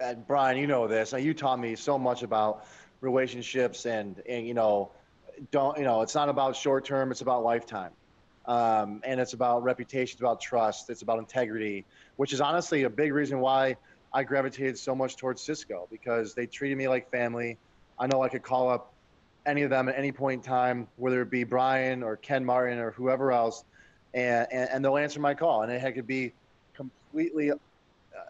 uh, 0.00 0.14
Brian, 0.26 0.58
you 0.58 0.66
know 0.66 0.86
this. 0.88 1.14
Uh, 1.14 1.18
You 1.18 1.34
taught 1.34 1.60
me 1.60 1.76
so 1.76 1.98
much 1.98 2.22
about 2.22 2.66
relationships, 3.00 3.86
and 3.86 4.22
and 4.28 4.46
you 4.46 4.54
know, 4.54 4.90
don't 5.50 5.78
you 5.78 5.84
know? 5.84 6.02
It's 6.02 6.14
not 6.14 6.28
about 6.28 6.56
short 6.56 6.84
term. 6.84 7.10
It's 7.10 7.20
about 7.20 7.44
lifetime, 7.44 7.92
um, 8.46 9.00
and 9.04 9.20
it's 9.20 9.32
about 9.32 9.62
reputation. 9.62 10.14
It's 10.14 10.20
about 10.20 10.40
trust. 10.40 10.90
It's 10.90 11.02
about 11.02 11.18
integrity, 11.18 11.84
which 12.16 12.32
is 12.32 12.40
honestly 12.40 12.84
a 12.84 12.90
big 12.90 13.12
reason 13.12 13.40
why 13.40 13.76
I 14.12 14.22
gravitated 14.22 14.78
so 14.78 14.94
much 14.94 15.16
towards 15.16 15.42
Cisco 15.42 15.86
because 15.90 16.34
they 16.34 16.46
treated 16.46 16.78
me 16.78 16.88
like 16.88 17.10
family. 17.10 17.58
I 17.98 18.06
know 18.06 18.22
I 18.22 18.28
could 18.28 18.42
call 18.42 18.70
up 18.70 18.92
any 19.46 19.62
of 19.62 19.70
them 19.70 19.88
at 19.88 19.96
any 19.96 20.12
point 20.12 20.44
in 20.44 20.50
time, 20.50 20.88
whether 20.96 21.22
it 21.22 21.30
be 21.30 21.44
Brian 21.44 22.02
or 22.02 22.16
Ken 22.16 22.44
Martin 22.44 22.78
or 22.78 22.92
whoever 22.92 23.32
else, 23.32 23.64
and, 24.14 24.46
and, 24.52 24.70
and 24.70 24.84
they'll 24.84 24.96
answer 24.96 25.20
my 25.20 25.34
call. 25.34 25.62
And 25.62 25.72
it 25.72 25.94
could 25.94 26.06
be 26.06 26.32
completely 26.74 27.52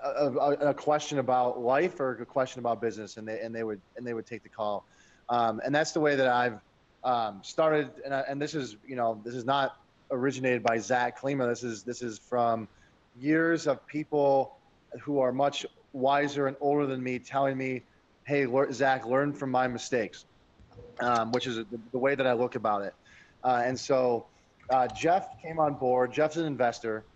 a, 0.05 0.31
a, 0.31 0.51
a- 0.71 0.75
question 0.75 1.19
about 1.19 1.61
life 1.61 2.01
or 2.01 2.21
a 2.23 2.27
question 2.27 2.61
about 2.61 2.81
business, 2.81 3.17
and 3.17 3.27
they 3.27 3.41
and 3.41 3.55
they 3.55 3.65
would 3.65 3.81
and 3.97 4.07
they 4.07 4.15
would 4.15 4.27
take 4.27 4.43
the 4.43 4.49
call. 4.49 4.87
Um, 5.29 5.61
and 5.65 5.75
that's 5.75 5.93
the 5.93 6.01
way 6.01 6.17
that 6.17 6.29
I've 6.29 6.61
um, 7.05 7.43
started. 7.45 7.91
And, 8.05 8.15
I, 8.15 8.21
and 8.29 8.41
this 8.41 8.55
is 8.55 8.77
you 8.87 8.97
know 8.97 9.21
this 9.25 9.35
is 9.35 9.45
not 9.45 9.73
originated 10.11 10.63
by 10.63 10.79
Zach 10.79 11.21
Klima. 11.21 11.49
This 11.49 11.63
is 11.63 11.85
this 11.85 12.03
is 12.03 12.19
from 12.19 12.69
years 13.15 13.67
of 13.67 13.87
people 13.87 14.59
who 15.03 15.21
are 15.21 15.33
much 15.33 15.67
wiser 15.93 16.47
and 16.47 16.57
older 16.61 16.87
than 16.87 17.03
me 17.03 17.19
telling 17.19 17.57
me, 17.57 17.85
"Hey, 18.27 18.47
Zach, 18.73 19.07
learn 19.07 19.33
from 19.33 19.51
my 19.51 19.69
mistakes," 19.69 20.25
um, 21.01 21.33
which 21.33 21.47
is 21.47 21.57
the, 21.57 21.81
the 21.93 21.99
way 21.99 22.15
that 22.15 22.27
I 22.27 22.33
look 22.33 22.55
about 22.55 22.83
it. 22.83 22.95
Uh, 23.45 23.63
and 23.65 23.79
so 23.79 24.29
uh, 24.71 24.89
Jeff 24.89 25.29
came 25.43 25.59
on 25.59 25.75
board. 25.75 26.13
Jeff's 26.13 26.37
an 26.37 26.47
investor, 26.47 27.08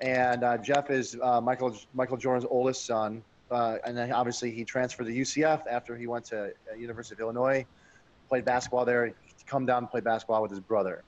and 0.00 0.44
uh, 0.44 0.58
Jeff 0.58 0.90
is 0.90 1.16
uh, 1.22 1.40
Michael 1.40 1.76
Michael 1.94 2.16
Jordan's 2.16 2.46
oldest 2.50 2.84
son. 2.84 3.22
Uh, 3.50 3.76
and 3.84 3.96
then 3.96 4.10
obviously 4.10 4.50
he 4.50 4.64
transferred 4.64 5.06
to 5.06 5.12
UCF 5.12 5.62
after 5.70 5.96
he 5.96 6.06
went 6.06 6.24
to 6.24 6.46
uh, 6.46 6.76
University 6.76 7.14
of 7.14 7.20
Illinois, 7.20 7.64
played 8.28 8.44
basketball 8.44 8.84
there. 8.84 9.06
He 9.06 9.12
come 9.46 9.66
down 9.66 9.78
and 9.78 9.90
play 9.90 10.00
basketball 10.00 10.42
with 10.42 10.50
his 10.50 10.60
brother. 10.60 11.02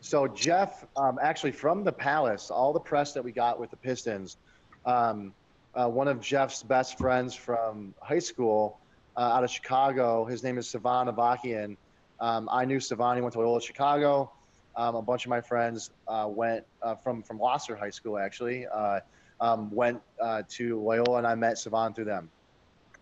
So 0.00 0.28
Jeff, 0.28 0.86
um, 0.96 1.18
actually 1.20 1.52
from 1.52 1.84
the 1.84 1.92
Palace, 1.92 2.50
all 2.50 2.72
the 2.72 2.80
press 2.80 3.12
that 3.12 3.24
we 3.24 3.32
got 3.32 3.58
with 3.58 3.70
the 3.70 3.76
Pistons, 3.76 4.36
um, 4.84 5.34
uh, 5.74 5.88
one 5.88 6.08
of 6.08 6.20
Jeff's 6.20 6.62
best 6.62 6.96
friends 6.96 7.34
from 7.34 7.94
high 8.00 8.20
school 8.20 8.78
uh, 9.16 9.20
out 9.20 9.44
of 9.44 9.50
Chicago, 9.50 10.24
his 10.24 10.42
name 10.42 10.58
is 10.58 10.68
Savan 10.68 11.08
Avakian. 11.08 11.76
Um, 12.20 12.48
I 12.50 12.64
knew 12.64 12.80
Savan. 12.80 13.16
He 13.16 13.22
went 13.22 13.32
to 13.34 13.40
Loyola 13.40 13.60
Chicago. 13.60 14.32
Um, 14.76 14.94
a 14.94 15.02
bunch 15.02 15.24
of 15.24 15.30
my 15.30 15.40
friends 15.40 15.90
uh, 16.06 16.26
went 16.28 16.64
uh, 16.82 16.94
from 16.96 17.22
from 17.22 17.38
Gloucester 17.38 17.76
High 17.76 17.90
School 17.90 18.18
actually 18.18 18.66
uh, 18.66 19.00
um, 19.40 19.70
went 19.70 20.00
uh, 20.20 20.42
to 20.50 20.80
Loyola, 20.80 21.18
and 21.18 21.26
I 21.26 21.34
met 21.34 21.58
Savan 21.58 21.94
through 21.94 22.06
them. 22.06 22.30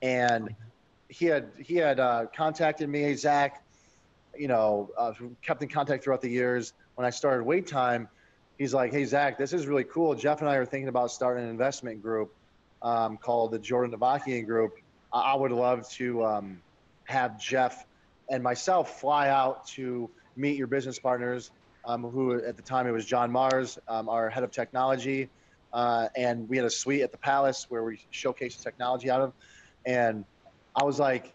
And 0.02 0.54
he 1.08 1.26
had 1.26 1.50
he 1.58 1.76
had 1.76 2.00
uh, 2.00 2.26
contacted 2.34 2.88
me, 2.88 3.14
Zach, 3.14 3.64
you 4.36 4.48
know, 4.48 4.90
uh, 4.96 5.12
kept 5.42 5.62
in 5.62 5.68
contact 5.68 6.04
throughout 6.04 6.20
the 6.20 6.30
years. 6.30 6.72
When 6.94 7.06
I 7.06 7.10
started 7.10 7.44
Wait 7.44 7.66
Time, 7.66 8.08
he's 8.58 8.72
like, 8.74 8.92
hey 8.92 9.04
Zach, 9.04 9.38
this 9.38 9.52
is 9.52 9.66
really 9.66 9.84
cool. 9.84 10.14
Jeff 10.14 10.40
and 10.40 10.48
I 10.48 10.56
are 10.56 10.66
thinking 10.66 10.88
about 10.88 11.10
starting 11.10 11.44
an 11.44 11.50
investment 11.50 12.02
group 12.02 12.34
um, 12.82 13.16
called 13.16 13.52
the 13.52 13.58
Jordan 13.58 13.98
Avakian 13.98 14.46
Group. 14.46 14.74
I, 15.12 15.32
I 15.32 15.34
would 15.34 15.52
love 15.52 15.88
to 15.90 16.24
um, 16.24 16.62
have 17.04 17.40
Jeff 17.40 17.84
and 18.30 18.42
myself 18.42 19.00
fly 19.00 19.28
out 19.28 19.66
to 19.68 20.10
meet 20.36 20.56
your 20.56 20.66
business 20.66 20.98
partners 20.98 21.50
um, 21.86 22.02
who 22.02 22.34
at 22.42 22.56
the 22.56 22.62
time 22.62 22.86
it 22.86 22.92
was 22.92 23.04
John 23.04 23.30
Mars, 23.30 23.78
um, 23.88 24.08
our 24.08 24.30
head 24.30 24.44
of 24.44 24.50
technology, 24.50 25.28
uh, 25.72 26.08
and 26.16 26.48
we 26.48 26.56
had 26.56 26.66
a 26.66 26.70
suite 26.70 27.02
at 27.02 27.12
the 27.12 27.18
Palace 27.18 27.66
where 27.68 27.82
we 27.82 28.00
showcased 28.12 28.62
technology 28.62 29.10
out 29.10 29.20
of. 29.20 29.32
And 29.84 30.24
I 30.74 30.84
was 30.84 30.98
like, 30.98 31.32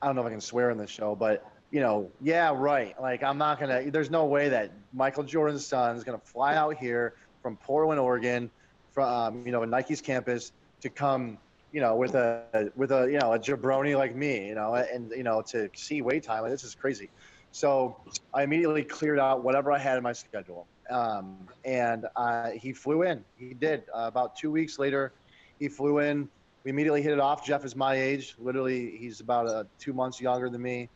I 0.00 0.06
don't 0.06 0.16
know 0.16 0.22
if 0.22 0.26
I 0.26 0.30
can 0.30 0.40
swear 0.40 0.70
in 0.70 0.78
this 0.78 0.90
show, 0.90 1.14
but 1.14 1.46
you 1.70 1.80
know, 1.80 2.10
yeah, 2.20 2.52
right. 2.54 3.00
Like 3.00 3.22
I'm 3.22 3.38
not 3.38 3.58
gonna. 3.58 3.90
There's 3.90 4.10
no 4.10 4.26
way 4.26 4.50
that 4.50 4.72
Michael 4.92 5.22
Jordan's 5.22 5.66
son 5.66 5.96
is 5.96 6.04
gonna 6.04 6.18
fly 6.18 6.54
out 6.54 6.76
here 6.76 7.14
from 7.42 7.56
Portland, 7.56 7.98
Oregon, 7.98 8.50
from 8.92 9.08
um, 9.08 9.46
you 9.46 9.52
know 9.52 9.62
a 9.62 9.66
Nike's 9.66 10.02
campus 10.02 10.52
to 10.82 10.90
come, 10.90 11.38
you 11.72 11.80
know, 11.80 11.96
with 11.96 12.14
a 12.14 12.70
with 12.76 12.92
a 12.92 13.10
you 13.10 13.18
know 13.18 13.32
a 13.32 13.38
jabroni 13.38 13.96
like 13.96 14.14
me, 14.14 14.48
you 14.48 14.54
know, 14.54 14.74
and 14.74 15.10
you 15.12 15.22
know 15.22 15.40
to 15.48 15.70
see 15.74 16.02
wait 16.02 16.24
time. 16.24 16.42
Like, 16.42 16.50
this 16.50 16.64
is 16.64 16.74
crazy. 16.74 17.08
So 17.52 17.98
I 18.32 18.42
immediately 18.42 18.82
cleared 18.82 19.18
out 19.18 19.44
whatever 19.44 19.70
I 19.70 19.78
had 19.78 19.98
in 19.98 20.02
my 20.02 20.12
schedule. 20.12 20.66
Um, 20.90 21.36
and 21.64 22.06
uh, 22.16 22.50
he 22.50 22.72
flew 22.72 23.02
in. 23.02 23.24
He 23.36 23.54
did. 23.54 23.84
Uh, 23.94 24.06
about 24.06 24.36
two 24.36 24.50
weeks 24.50 24.78
later, 24.78 25.12
he 25.58 25.68
flew 25.68 25.98
in. 26.00 26.28
We 26.64 26.70
immediately 26.70 27.02
hit 27.02 27.12
it 27.12 27.20
off. 27.20 27.44
Jeff 27.44 27.64
is 27.64 27.76
my 27.76 27.94
age. 27.94 28.34
Literally, 28.38 28.96
he's 28.96 29.20
about 29.20 29.48
uh, 29.48 29.64
two 29.78 29.92
months 29.92 30.20
younger 30.20 30.48
than 30.48 30.62
me. 30.62 30.88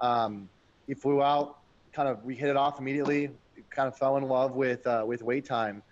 Um, 0.00 0.48
he 0.86 0.94
flew 0.94 1.22
out, 1.22 1.58
kind 1.92 2.08
of 2.08 2.24
we 2.24 2.34
hit 2.34 2.50
it 2.50 2.56
off 2.56 2.78
immediately. 2.78 3.30
Kind 3.70 3.88
of 3.88 3.96
fell 3.96 4.16
in 4.16 4.24
love 4.24 4.52
with 4.52 4.86
uh, 4.86 5.04
with 5.06 5.22
wait 5.22 5.44
time, 5.44 5.82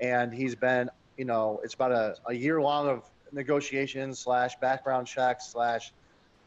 and 0.00 0.32
he's 0.32 0.54
been 0.54 0.90
you 1.16 1.24
know 1.24 1.60
it's 1.62 1.74
about 1.74 1.92
a, 1.92 2.16
a 2.26 2.34
year 2.34 2.60
long 2.60 2.88
of 2.88 3.04
negotiations 3.30 4.18
slash 4.18 4.56
background 4.56 5.06
checks 5.06 5.48
slash 5.48 5.92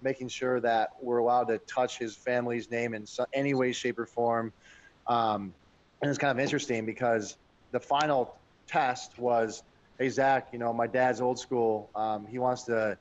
making 0.02 0.28
sure 0.28 0.60
that 0.60 0.90
we're 1.02 1.20
allowed 1.20 1.46
to 1.46 1.58
touch 1.60 1.98
his 1.98 2.16
family's 2.16 2.70
name 2.70 2.94
in 2.94 3.06
any 3.34 3.54
way, 3.54 3.72
shape, 3.72 4.00
or 4.00 4.06
form. 4.06 4.54
Um, 5.08 5.54
and 6.02 6.10
it's 6.10 6.18
kind 6.18 6.38
of 6.38 6.44
interesting 6.44 6.86
because 6.86 7.38
the 7.72 7.80
final 7.80 8.36
test 8.68 9.18
was, 9.20 9.64
hey 10.00 10.10
Zach, 10.10 10.48
you 10.52 10.60
know 10.60 10.74
my 10.74 10.88
dad's 10.88 11.22
old 11.22 11.40
school. 11.40 11.90
Um, 11.96 12.26
he 12.26 12.40
wants 12.40 12.64
to, 12.64 12.98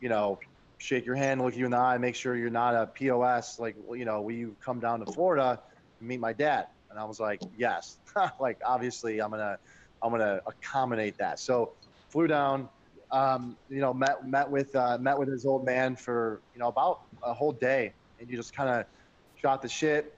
you 0.00 0.08
know, 0.08 0.38
shake 0.78 1.04
your 1.04 1.14
hand, 1.14 1.42
look 1.42 1.56
you 1.56 1.66
in 1.66 1.70
the 1.70 1.76
eye, 1.76 1.98
make 1.98 2.14
sure 2.14 2.36
you're 2.36 2.50
not 2.50 2.74
a 2.74 2.86
POS. 2.86 3.58
Like, 3.58 3.76
you 3.94 4.04
know, 4.04 4.22
will 4.22 4.32
you 4.32 4.56
come 4.64 4.80
down 4.80 5.04
to 5.04 5.12
Florida 5.12 5.60
and 5.98 6.08
meet 6.08 6.20
my 6.20 6.32
dad? 6.32 6.68
And 6.90 6.98
I 6.98 7.04
was 7.04 7.20
like, 7.20 7.40
yes. 7.56 7.98
like, 8.40 8.58
obviously, 8.64 9.20
I'm 9.20 9.30
gonna, 9.30 9.58
I'm 10.02 10.10
gonna 10.10 10.40
accommodate 10.46 11.18
that. 11.18 11.38
So, 11.38 11.72
flew 12.08 12.26
down. 12.26 12.68
Um, 13.12 13.56
you 13.68 13.80
know, 13.80 13.92
met 13.92 14.26
met 14.26 14.48
with 14.48 14.74
uh, 14.76 14.98
met 14.98 15.18
with 15.18 15.28
his 15.28 15.44
old 15.44 15.64
man 15.64 15.96
for 15.96 16.40
you 16.54 16.60
know 16.60 16.68
about 16.68 17.00
a 17.22 17.34
whole 17.34 17.52
day, 17.52 17.92
and 18.18 18.28
you 18.30 18.36
just 18.36 18.54
kind 18.54 18.68
of 18.68 18.86
shot 19.40 19.62
the 19.62 19.68
shit. 19.68 20.16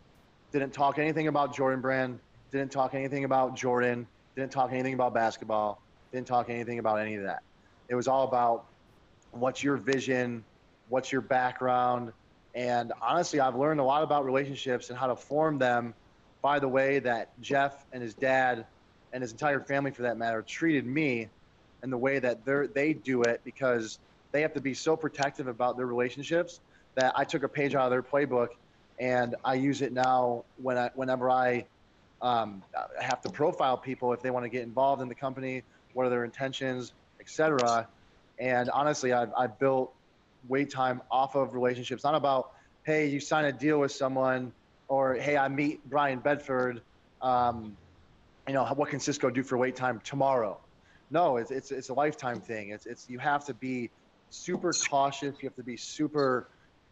Didn't 0.53 0.73
talk 0.73 0.99
anything 0.99 1.29
about 1.29 1.55
Jordan 1.55 1.81
Brand. 1.81 2.19
Didn't 2.51 2.71
talk 2.71 2.95
anything 2.95 3.25
about 3.25 3.57
Jordan. 3.57 4.07
Didn't 4.37 4.53
talk 4.53 4.73
anything 4.73 4.95
about 4.95 5.15
basketball. 5.15 5.81
Didn't 6.13 6.27
talk 6.27 6.51
anything 6.51 6.79
about 6.79 7.01
any 7.01 7.15
of 7.15 7.23
that. 7.23 7.43
It 7.89 7.95
was 7.95 8.09
all 8.09 8.25
about 8.25 8.67
what's 9.31 9.63
your 9.63 9.79
vision, 9.79 10.45
what's 10.91 11.11
your 11.11 11.23
background, 11.23 12.13
and 12.55 12.93
honestly, 13.01 13.41
I've 13.41 13.57
learned 13.57 13.81
a 13.81 13.85
lot 13.85 14.03
about 14.03 14.25
relationships 14.25 14.91
and 14.91 14.99
how 14.99 15.07
to 15.07 15.17
form 15.17 15.59
them 15.59 15.95
by 16.43 16.59
the 16.59 16.69
way 16.69 16.99
that 16.99 17.31
Jeff 17.41 17.87
and 17.93 18.03
his 18.03 18.15
dad 18.15 18.67
and 19.13 19.23
his 19.23 19.33
entire 19.33 19.61
family, 19.61 19.91
for 19.91 20.03
that 20.03 20.19
matter, 20.19 20.43
treated 20.43 20.87
me, 20.87 21.29
and 21.83 21.93
the 21.93 21.99
way 21.99 22.19
that 22.19 22.45
they 22.45 22.67
they 22.75 22.93
do 22.93 23.23
it 23.23 23.41
because 23.45 23.99
they 24.33 24.43
have 24.43 24.55
to 24.55 24.61
be 24.61 24.75
so 24.75 24.97
protective 24.97 25.47
about 25.47 25.77
their 25.77 25.87
relationships 25.87 26.61
that 26.95 27.13
I 27.17 27.25
took 27.25 27.43
a 27.43 27.49
page 27.49 27.75
out 27.75 27.85
of 27.85 27.91
their 27.91 28.03
playbook 28.03 28.49
and 28.99 29.35
I 29.45 29.55
use 29.55 29.83
it 29.83 29.93
now 29.93 30.45
when 30.57 30.79
I, 30.79 30.91
whenever 30.95 31.31
I 31.31 31.67
um, 32.21 32.63
have 33.01 33.21
to 33.23 33.31
profile 33.31 33.77
people 33.77 34.13
if 34.13 34.23
they 34.23 34.31
want 34.31 34.45
to 34.45 34.49
get 34.49 34.63
involved 34.63 35.03
in 35.03 35.09
the 35.09 35.15
company, 35.15 35.63
what 35.93 36.07
are 36.07 36.11
their 36.11 36.25
intentions, 36.25 36.93
etc. 37.21 37.89
And 38.39 38.71
honestly, 38.71 39.13
I've, 39.13 39.31
I've 39.37 39.59
built 39.59 39.93
wait 40.49 40.71
time 40.71 41.03
off 41.11 41.35
of 41.35 41.55
relationships. 41.55 42.05
Not 42.05 42.15
about, 42.15 42.53
hey, 42.85 43.07
you 43.07 43.21
sign 43.21 43.45
a 43.45 43.53
deal 43.53 43.79
with 43.79 43.93
someone, 43.93 44.53
or 44.89 45.15
hey, 45.15 45.37
I 45.37 45.49
meet 45.49 45.81
Brian 45.89 46.19
Bedford. 46.19 46.83
Um, 47.21 47.77
you 48.47 48.55
know, 48.55 48.65
what 48.65 48.89
can 48.91 49.01
Cisco 49.01 49.31
do 49.31 49.43
for 49.43 49.57
wait 49.57 49.77
time 49.77 50.01
tomorrow? 50.05 50.59
No, 51.13 51.37
it's, 51.37 51.51
it's, 51.51 51.71
it's 51.71 51.91
a 51.91 51.95
lifetime 51.95 52.41
thing. 52.41 52.71
It's, 52.71 52.87
it's, 52.87 53.09
you 53.09 53.19
have 53.19 53.45
to 53.45 53.55
be 53.55 53.91
super 54.31 54.73
cautious. 54.73 55.37
You 55.41 55.49
have 55.49 55.57
to 55.57 55.63
be 55.63 55.77
super 55.77 56.49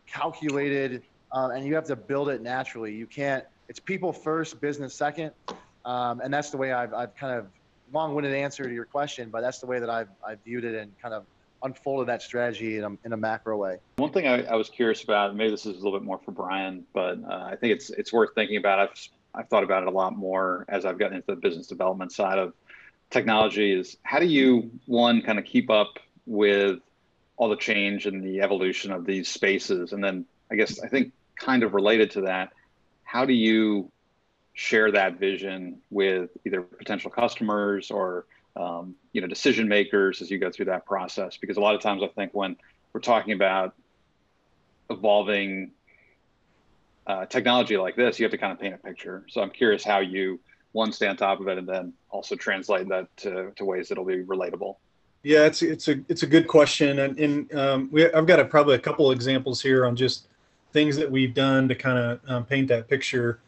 calculated, 0.06 1.02
uh, 1.32 1.48
and 1.54 1.66
you 1.66 1.74
have 1.74 1.86
to 1.86 1.96
build 1.96 2.28
it 2.28 2.42
naturally. 2.42 2.94
You 2.94 3.06
can't, 3.06 3.44
it's 3.68 3.80
people 3.80 4.12
first, 4.12 4.60
business 4.60 4.94
second. 4.94 5.32
Um, 5.86 6.20
and 6.20 6.32
that's 6.32 6.50
the 6.50 6.58
way 6.58 6.72
I've, 6.72 6.92
I've 6.92 7.16
kind 7.16 7.38
of 7.38 7.46
long-winded 7.94 8.34
answer 8.34 8.62
to 8.64 8.72
your 8.72 8.84
question, 8.84 9.30
but 9.30 9.40
that's 9.40 9.58
the 9.58 9.66
way 9.66 9.80
that 9.80 9.88
I've, 9.88 10.10
I've 10.24 10.38
viewed 10.44 10.64
it 10.64 10.74
and 10.74 10.92
kind 11.00 11.14
of 11.14 11.24
unfolded 11.62 12.08
that 12.08 12.20
strategy 12.20 12.76
in 12.76 12.84
a, 12.84 12.90
in 13.06 13.14
a 13.14 13.16
macro 13.16 13.56
way. 13.56 13.78
One 13.96 14.12
thing 14.12 14.26
I, 14.26 14.42
I, 14.44 14.54
was 14.54 14.68
curious 14.68 15.02
about, 15.02 15.34
maybe 15.34 15.50
this 15.50 15.64
is 15.64 15.80
a 15.80 15.84
little 15.84 15.98
bit 15.98 16.04
more 16.04 16.18
for 16.18 16.32
Brian, 16.32 16.84
but 16.92 17.18
uh, 17.24 17.48
I 17.50 17.56
think 17.56 17.72
it's 17.72 17.90
it's 17.90 18.12
worth 18.12 18.30
thinking 18.34 18.56
about. 18.56 18.78
I've 18.78 19.08
I've 19.34 19.48
thought 19.48 19.62
about 19.62 19.82
it 19.82 19.88
a 19.88 19.92
lot 19.92 20.16
more 20.16 20.64
as 20.68 20.86
I've 20.86 20.98
gotten 20.98 21.16
into 21.16 21.34
the 21.34 21.36
business 21.36 21.66
development 21.66 22.12
side 22.12 22.38
of 22.38 22.54
technology. 23.10 23.72
Is 23.72 23.96
how 24.02 24.18
do 24.18 24.26
you 24.26 24.70
one 24.86 25.22
kind 25.22 25.38
of 25.38 25.44
keep 25.44 25.70
up 25.70 25.98
with 26.26 26.80
all 27.36 27.48
the 27.48 27.56
change 27.56 28.06
and 28.06 28.22
the 28.22 28.40
evolution 28.40 28.92
of 28.92 29.04
these 29.04 29.28
spaces, 29.28 29.92
and 29.92 30.02
then 30.02 30.26
I 30.50 30.56
guess 30.56 30.80
I 30.80 30.88
think 30.88 31.12
kind 31.36 31.62
of 31.62 31.74
related 31.74 32.12
to 32.12 32.22
that, 32.22 32.52
how 33.04 33.24
do 33.24 33.32
you 33.32 33.90
share 34.52 34.92
that 34.92 35.18
vision 35.18 35.80
with 35.90 36.30
either 36.44 36.60
potential 36.60 37.10
customers 37.10 37.90
or 37.90 38.26
um, 38.56 38.94
you 39.12 39.20
know 39.20 39.26
decision 39.26 39.68
makers 39.68 40.20
as 40.20 40.30
you 40.30 40.38
go 40.38 40.50
through 40.50 40.66
that 40.66 40.84
process 40.84 41.36
because 41.36 41.56
a 41.56 41.60
lot 41.60 41.74
of 41.74 41.80
times 41.80 42.02
i 42.02 42.08
think 42.08 42.32
when 42.34 42.56
we're 42.92 43.00
talking 43.00 43.32
about 43.32 43.74
evolving 44.90 45.70
uh, 47.06 47.26
technology 47.26 47.76
like 47.76 47.96
this 47.96 48.18
you 48.18 48.24
have 48.24 48.32
to 48.32 48.38
kind 48.38 48.52
of 48.52 48.60
paint 48.60 48.74
a 48.74 48.78
picture 48.78 49.24
so 49.28 49.40
i'm 49.40 49.50
curious 49.50 49.84
how 49.84 50.00
you 50.00 50.38
one 50.72 50.92
stay 50.92 51.06
on 51.06 51.16
top 51.16 51.40
of 51.40 51.48
it 51.48 51.58
and 51.58 51.68
then 51.68 51.92
also 52.10 52.36
translate 52.36 52.88
that 52.88 53.14
to, 53.16 53.52
to 53.56 53.64
ways 53.64 53.88
that'll 53.88 54.04
be 54.04 54.22
relatable 54.24 54.76
yeah 55.22 55.44
it's 55.44 55.62
it's 55.62 55.88
a 55.88 56.00
it's 56.08 56.22
a 56.22 56.26
good 56.26 56.46
question 56.46 57.00
and, 57.00 57.18
and 57.18 57.54
um, 57.54 57.88
we, 57.90 58.10
i've 58.12 58.26
got 58.26 58.40
a, 58.40 58.44
probably 58.44 58.74
a 58.74 58.78
couple 58.78 59.10
examples 59.10 59.60
here 59.60 59.84
on 59.84 59.94
just 59.96 60.28
things 60.72 60.96
that 60.96 61.10
we've 61.10 61.34
done 61.34 61.68
to 61.68 61.74
kind 61.74 61.98
of 61.98 62.20
um, 62.28 62.44
paint 62.44 62.68
that 62.68 62.88
picture 62.88 63.40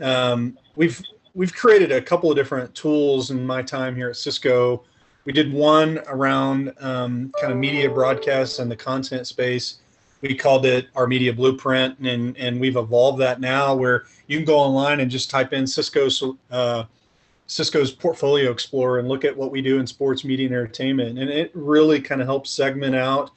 um, 0.00 0.56
we've 0.76 1.02
we've 1.34 1.54
created 1.54 1.92
a 1.92 2.00
couple 2.00 2.30
of 2.30 2.36
different 2.36 2.74
tools 2.74 3.30
in 3.30 3.46
my 3.46 3.62
time 3.62 3.94
here 3.94 4.10
at 4.10 4.16
Cisco. 4.16 4.82
We 5.24 5.32
did 5.32 5.52
one 5.52 6.00
around 6.08 6.72
um, 6.80 7.32
kind 7.40 7.52
of 7.52 7.58
media 7.58 7.88
broadcasts 7.90 8.58
and 8.58 8.70
the 8.70 8.76
content 8.76 9.26
space. 9.26 9.78
We 10.22 10.34
called 10.34 10.66
it 10.66 10.88
our 10.94 11.06
media 11.06 11.32
blueprint, 11.32 11.98
and 12.00 12.36
and 12.36 12.60
we've 12.60 12.76
evolved 12.76 13.20
that 13.20 13.40
now 13.40 13.74
where 13.74 14.04
you 14.26 14.36
can 14.36 14.44
go 14.44 14.58
online 14.58 15.00
and 15.00 15.10
just 15.10 15.30
type 15.30 15.52
in 15.52 15.66
Cisco's 15.66 16.22
uh, 16.50 16.84
Cisco's 17.46 17.90
portfolio 17.90 18.50
explorer 18.50 18.98
and 18.98 19.08
look 19.08 19.24
at 19.24 19.36
what 19.36 19.50
we 19.50 19.62
do 19.62 19.78
in 19.78 19.86
sports 19.86 20.24
media 20.24 20.46
and 20.46 20.54
entertainment, 20.54 21.18
and 21.18 21.30
it 21.30 21.50
really 21.54 22.00
kind 22.00 22.20
of 22.20 22.26
helps 22.26 22.50
segment 22.50 22.94
out 22.94 23.30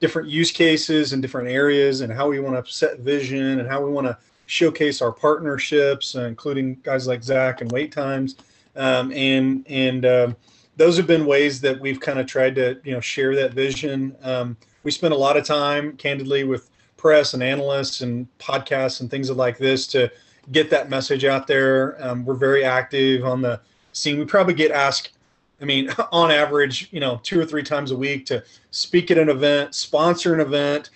different 0.00 0.28
use 0.28 0.50
cases 0.50 1.12
and 1.12 1.20
different 1.20 1.48
areas 1.48 2.00
and 2.00 2.12
how 2.12 2.28
we 2.28 2.40
want 2.40 2.64
to 2.64 2.72
set 2.72 3.00
vision 3.00 3.60
and 3.60 3.68
how 3.68 3.84
we 3.84 3.90
want 3.90 4.06
to 4.06 4.16
showcase 4.46 5.00
our 5.00 5.12
partnerships, 5.12 6.14
including 6.14 6.74
guys 6.82 7.06
like 7.06 7.22
Zach 7.22 7.60
and 7.60 7.70
Wait 7.70 7.92
Times, 7.92 8.36
um, 8.76 9.12
and 9.12 9.64
and 9.68 10.04
uh, 10.04 10.32
those 10.76 10.96
have 10.96 11.06
been 11.06 11.26
ways 11.26 11.60
that 11.60 11.78
we've 11.78 12.00
kind 12.00 12.18
of 12.18 12.26
tried 12.26 12.54
to 12.54 12.80
you 12.82 12.92
know 12.92 13.00
share 13.00 13.34
that 13.36 13.52
vision. 13.52 14.16
Um, 14.22 14.56
we 14.82 14.90
spend 14.90 15.14
a 15.14 15.16
lot 15.16 15.36
of 15.36 15.44
time, 15.44 15.96
candidly, 15.96 16.44
with 16.44 16.70
press 16.96 17.34
and 17.34 17.42
analysts 17.42 18.02
and 18.02 18.26
podcasts 18.38 19.00
and 19.00 19.10
things 19.10 19.30
like 19.30 19.58
this 19.58 19.86
to 19.88 20.10
get 20.52 20.70
that 20.70 20.90
message 20.90 21.24
out 21.24 21.46
there. 21.46 21.96
Um, 22.04 22.24
we're 22.24 22.34
very 22.34 22.64
active 22.64 23.24
on 23.24 23.40
the 23.42 23.60
scene. 23.92 24.18
We 24.18 24.24
probably 24.24 24.54
get 24.54 24.70
asked. 24.70 25.12
I 25.60 25.64
mean, 25.64 25.90
on 26.12 26.30
average, 26.30 26.88
you 26.90 27.00
know, 27.00 27.20
two 27.22 27.40
or 27.40 27.46
three 27.46 27.62
times 27.62 27.90
a 27.90 27.96
week 27.96 28.26
to 28.26 28.42
speak 28.70 29.10
at 29.10 29.18
an 29.18 29.28
event, 29.28 29.74
sponsor 29.74 30.34
an 30.34 30.40
event, 30.40 30.90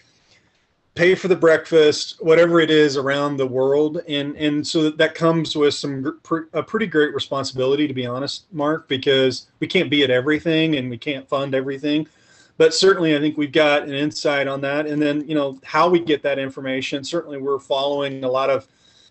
pay 0.95 1.15
for 1.15 1.29
the 1.29 1.37
breakfast, 1.37 2.17
whatever 2.21 2.61
it 2.61 2.71
is 2.71 2.97
around 2.97 3.37
the 3.37 3.47
world, 3.47 4.01
and 4.09 4.37
and 4.37 4.67
so 4.67 4.91
that 4.91 5.15
comes 5.15 5.57
with 5.57 5.75
some 5.75 6.21
a 6.53 6.63
pretty 6.63 6.87
great 6.87 7.15
responsibility, 7.15 7.87
to 7.89 7.95
be 7.95 8.07
honest, 8.07 8.45
Mark, 8.53 8.89
because 8.89 9.49
we 9.61 9.67
can't 9.67 9.91
be 9.91 10.05
at 10.05 10.11
everything 10.11 10.77
and 10.77 10.89
we 10.89 10.99
can't 10.99 11.29
fund 11.29 11.55
everything, 11.55 12.07
but 12.57 12.73
certainly 12.73 13.17
I 13.17 13.21
think 13.21 13.37
we've 13.37 13.53
got 13.53 13.83
an 13.83 13.95
insight 13.95 14.47
on 14.47 14.61
that, 14.63 14.87
and 14.87 15.01
then 15.01 15.27
you 15.29 15.35
know 15.35 15.59
how 15.65 15.89
we 15.89 16.01
get 16.01 16.23
that 16.23 16.39
information. 16.39 17.03
Certainly, 17.05 17.39
we're 17.39 17.59
following 17.59 18.25
a 18.25 18.29
lot 18.29 18.51
of 18.51 18.67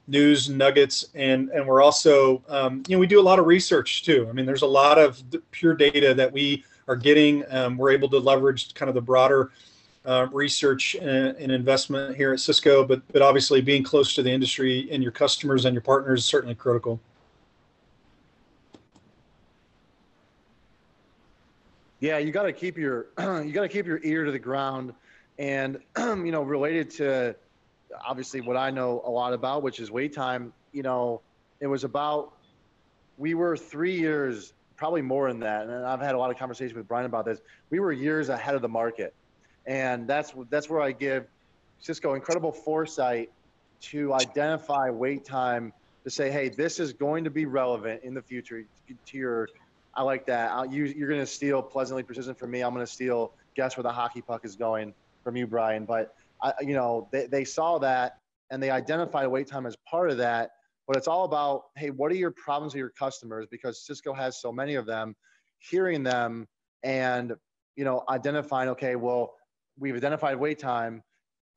news 0.08 0.50
nuggets, 0.50 1.06
and 1.16 1.50
and 1.50 1.68
we're 1.68 1.82
also 1.82 2.42
um, 2.48 2.84
you 2.88 2.96
know 2.96 3.00
we 3.00 3.08
do 3.08 3.20
a 3.20 3.22
lot 3.22 3.40
of 3.40 3.46
research 3.46 4.04
too. 4.04 4.28
I 4.30 4.34
mean, 4.34 4.46
there's 4.46 4.62
a 4.62 4.68
lot 4.68 4.98
of 4.98 5.22
pure 5.52 5.74
data 5.74 6.14
that 6.14 6.32
we 6.32 6.64
are 6.88 6.96
getting. 6.96 7.44
Um, 7.50 7.78
we're 7.78 7.92
able 7.92 8.10
to 8.10 8.20
leverage 8.20 8.74
kind 8.74 8.90
of 8.90 8.96
the 8.96 9.02
broader 9.02 9.52
uh, 10.06 10.28
research 10.32 10.96
and, 10.96 11.36
and, 11.38 11.50
investment 11.50 12.16
here 12.18 12.34
at 12.34 12.40
Cisco, 12.40 12.84
but 12.84 13.02
but 13.12 13.22
obviously 13.22 13.62
being 13.62 13.84
close 13.84 14.14
to 14.16 14.24
the 14.24 14.32
industry 14.32 14.88
and 14.92 15.02
your 15.02 15.14
customers 15.14 15.66
and 15.66 15.74
your 15.74 15.82
partners 15.82 16.20
is 16.22 16.26
certainly 16.26 16.56
critical. 16.56 17.00
Yeah, 22.04 22.18
you 22.18 22.34
got 22.34 22.44
to 22.44 22.52
keep 22.52 22.78
your 22.78 23.08
you 23.18 23.54
got 23.54 23.62
to 23.62 23.70
keep 23.70 23.86
your 23.86 24.02
ear 24.04 24.26
to 24.26 24.32
the 24.32 24.40
ground, 24.40 24.94
and 25.40 25.78
you 25.98 26.32
know, 26.32 26.44
related 26.44 26.90
to 26.98 27.34
obviously 28.06 28.42
what 28.42 28.58
I 28.58 28.72
know 28.72 29.02
a 29.06 29.10
lot 29.10 29.32
about, 29.34 29.64
which 29.64 29.80
is 29.80 29.90
wait 29.90 30.14
time. 30.14 30.52
You 30.74 30.84
know, 30.84 31.22
it 31.62 31.68
was 31.68 31.86
about 31.86 32.34
we 33.18 33.36
were 33.36 33.56
three 33.56 33.98
years, 33.98 34.54
probably 34.76 35.02
more 35.02 35.30
than 35.30 35.40
that, 35.40 35.68
and 35.68 35.86
I've 35.86 36.02
had 36.02 36.14
a 36.14 36.18
lot 36.18 36.30
of 36.30 36.38
conversations 36.38 36.76
with 36.76 36.90
Brian 36.90 37.06
about 37.06 37.24
this. 37.24 37.40
We 37.70 37.80
were 37.80 37.94
years 37.94 38.28
ahead 38.28 38.56
of 38.56 38.62
the 38.62 38.68
market 38.68 39.14
and 39.66 40.08
that's 40.08 40.34
that's 40.50 40.70
where 40.70 40.82
I 40.82 40.92
give 40.92 41.28
Cisco 41.80 42.16
incredible 42.16 42.52
foresight 42.52 43.30
to 43.82 44.14
identify 44.14 44.90
wait 44.90 45.26
time 45.26 45.74
to 46.04 46.10
say, 46.10 46.30
hey, 46.32 46.50
this 46.50 46.80
is 46.80 46.92
going 46.92 47.24
to 47.24 47.30
be 47.30 47.46
relevant 47.46 48.02
in 48.04 48.14
the 48.14 48.22
future 48.22 48.66
to 49.06 49.18
your. 49.18 49.48
I 49.96 50.04
like 50.04 50.26
that. 50.28 50.52
I'll, 50.52 50.66
you, 50.66 50.86
you're 50.86 51.10
going 51.10 51.20
to 51.20 51.28
steal 51.28 51.62
pleasantly 51.62 52.04
persistent 52.04 52.38
from 52.38 52.52
me. 52.52 52.62
I'm 52.62 52.74
going 52.74 52.86
to 52.86 52.92
steal 52.92 53.34
guess 53.56 53.78
where 53.78 53.84
the 53.84 53.92
hockey 53.92 54.22
puck 54.22 54.46
is 54.46 54.56
going 54.56 54.94
from 55.24 55.36
you, 55.36 55.46
Brian. 55.48 55.86
But 55.86 56.16
I, 56.42 56.54
you 56.62 56.74
know, 56.74 57.08
they, 57.12 57.28
they 57.28 57.44
saw 57.44 57.78
that 57.80 58.18
and 58.50 58.62
they 58.62 58.70
identified 58.70 59.28
wait 59.28 59.48
time 59.48 59.66
as 59.66 59.76
part 59.90 60.10
of 60.10 60.18
that. 60.18 60.52
But 60.88 60.98
it's 60.98 61.08
all 61.08 61.24
about, 61.24 61.66
hey, 61.78 61.92
what 61.92 62.12
are 62.12 62.16
your 62.16 62.32
problems 62.32 62.74
with 62.74 62.80
your 62.80 62.90
customers? 62.90 63.48
Because 63.50 63.86
Cisco 63.86 64.14
has 64.14 64.42
so 64.42 64.52
many 64.52 64.76
of 64.76 64.86
them, 64.86 65.16
hearing 65.60 66.04
them 66.04 66.48
and 66.84 67.34
you 67.76 67.86
know 67.86 68.04
identifying, 68.10 68.70
okay, 68.70 68.96
well, 68.96 69.34
we've 69.80 69.96
identified 69.96 70.38
wait 70.38 70.60
time 70.60 71.02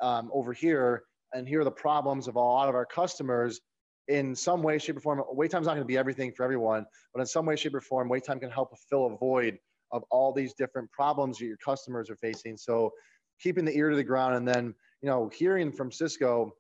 um, 0.01 0.31
over 0.33 0.53
here, 0.53 1.03
and 1.33 1.49
here 1.49 1.61
are 1.61 1.65
the 1.65 1.71
problems 1.71 2.29
of 2.29 2.37
a 2.37 2.41
lot 2.41 2.69
of 2.69 2.75
our 2.75 2.87
customers. 2.87 3.61
In 4.09 4.35
some 4.35 4.63
way, 4.63 4.79
shape, 4.79 4.97
or 4.97 5.01
form, 5.01 5.23
wait 5.31 5.51
time 5.51 5.63
is 5.63 5.67
not 5.67 5.75
going 5.75 5.83
to 5.83 5.87
be 5.87 5.99
everything 5.99 6.33
for 6.33 6.45
everyone, 6.45 6.87
but 7.13 7.21
in 7.21 7.27
some 7.27 7.45
way, 7.47 7.57
shape, 7.57 7.75
or 7.75 7.81
form, 7.81 8.09
wait 8.09 8.25
time 8.25 8.39
can 8.39 8.51
help 8.51 8.77
fill 8.89 9.07
a 9.07 9.17
void 9.17 9.59
of 9.93 10.05
all 10.11 10.33
these 10.33 10.55
different 10.55 10.91
problems 10.93 11.39
that 11.39 11.47
your 11.47 11.57
customers 11.57 12.09
are 12.11 12.17
facing. 12.17 12.57
So 12.57 12.93
keeping 13.41 13.65
the 13.65 13.77
ear 13.77 13.91
to 13.91 13.97
the 13.97 14.05
ground 14.05 14.37
and 14.37 14.47
then, 14.47 14.75
you 15.03 15.09
know, 15.09 15.29
hearing 15.35 15.73
from 15.73 15.91
Cisco, 15.91 16.55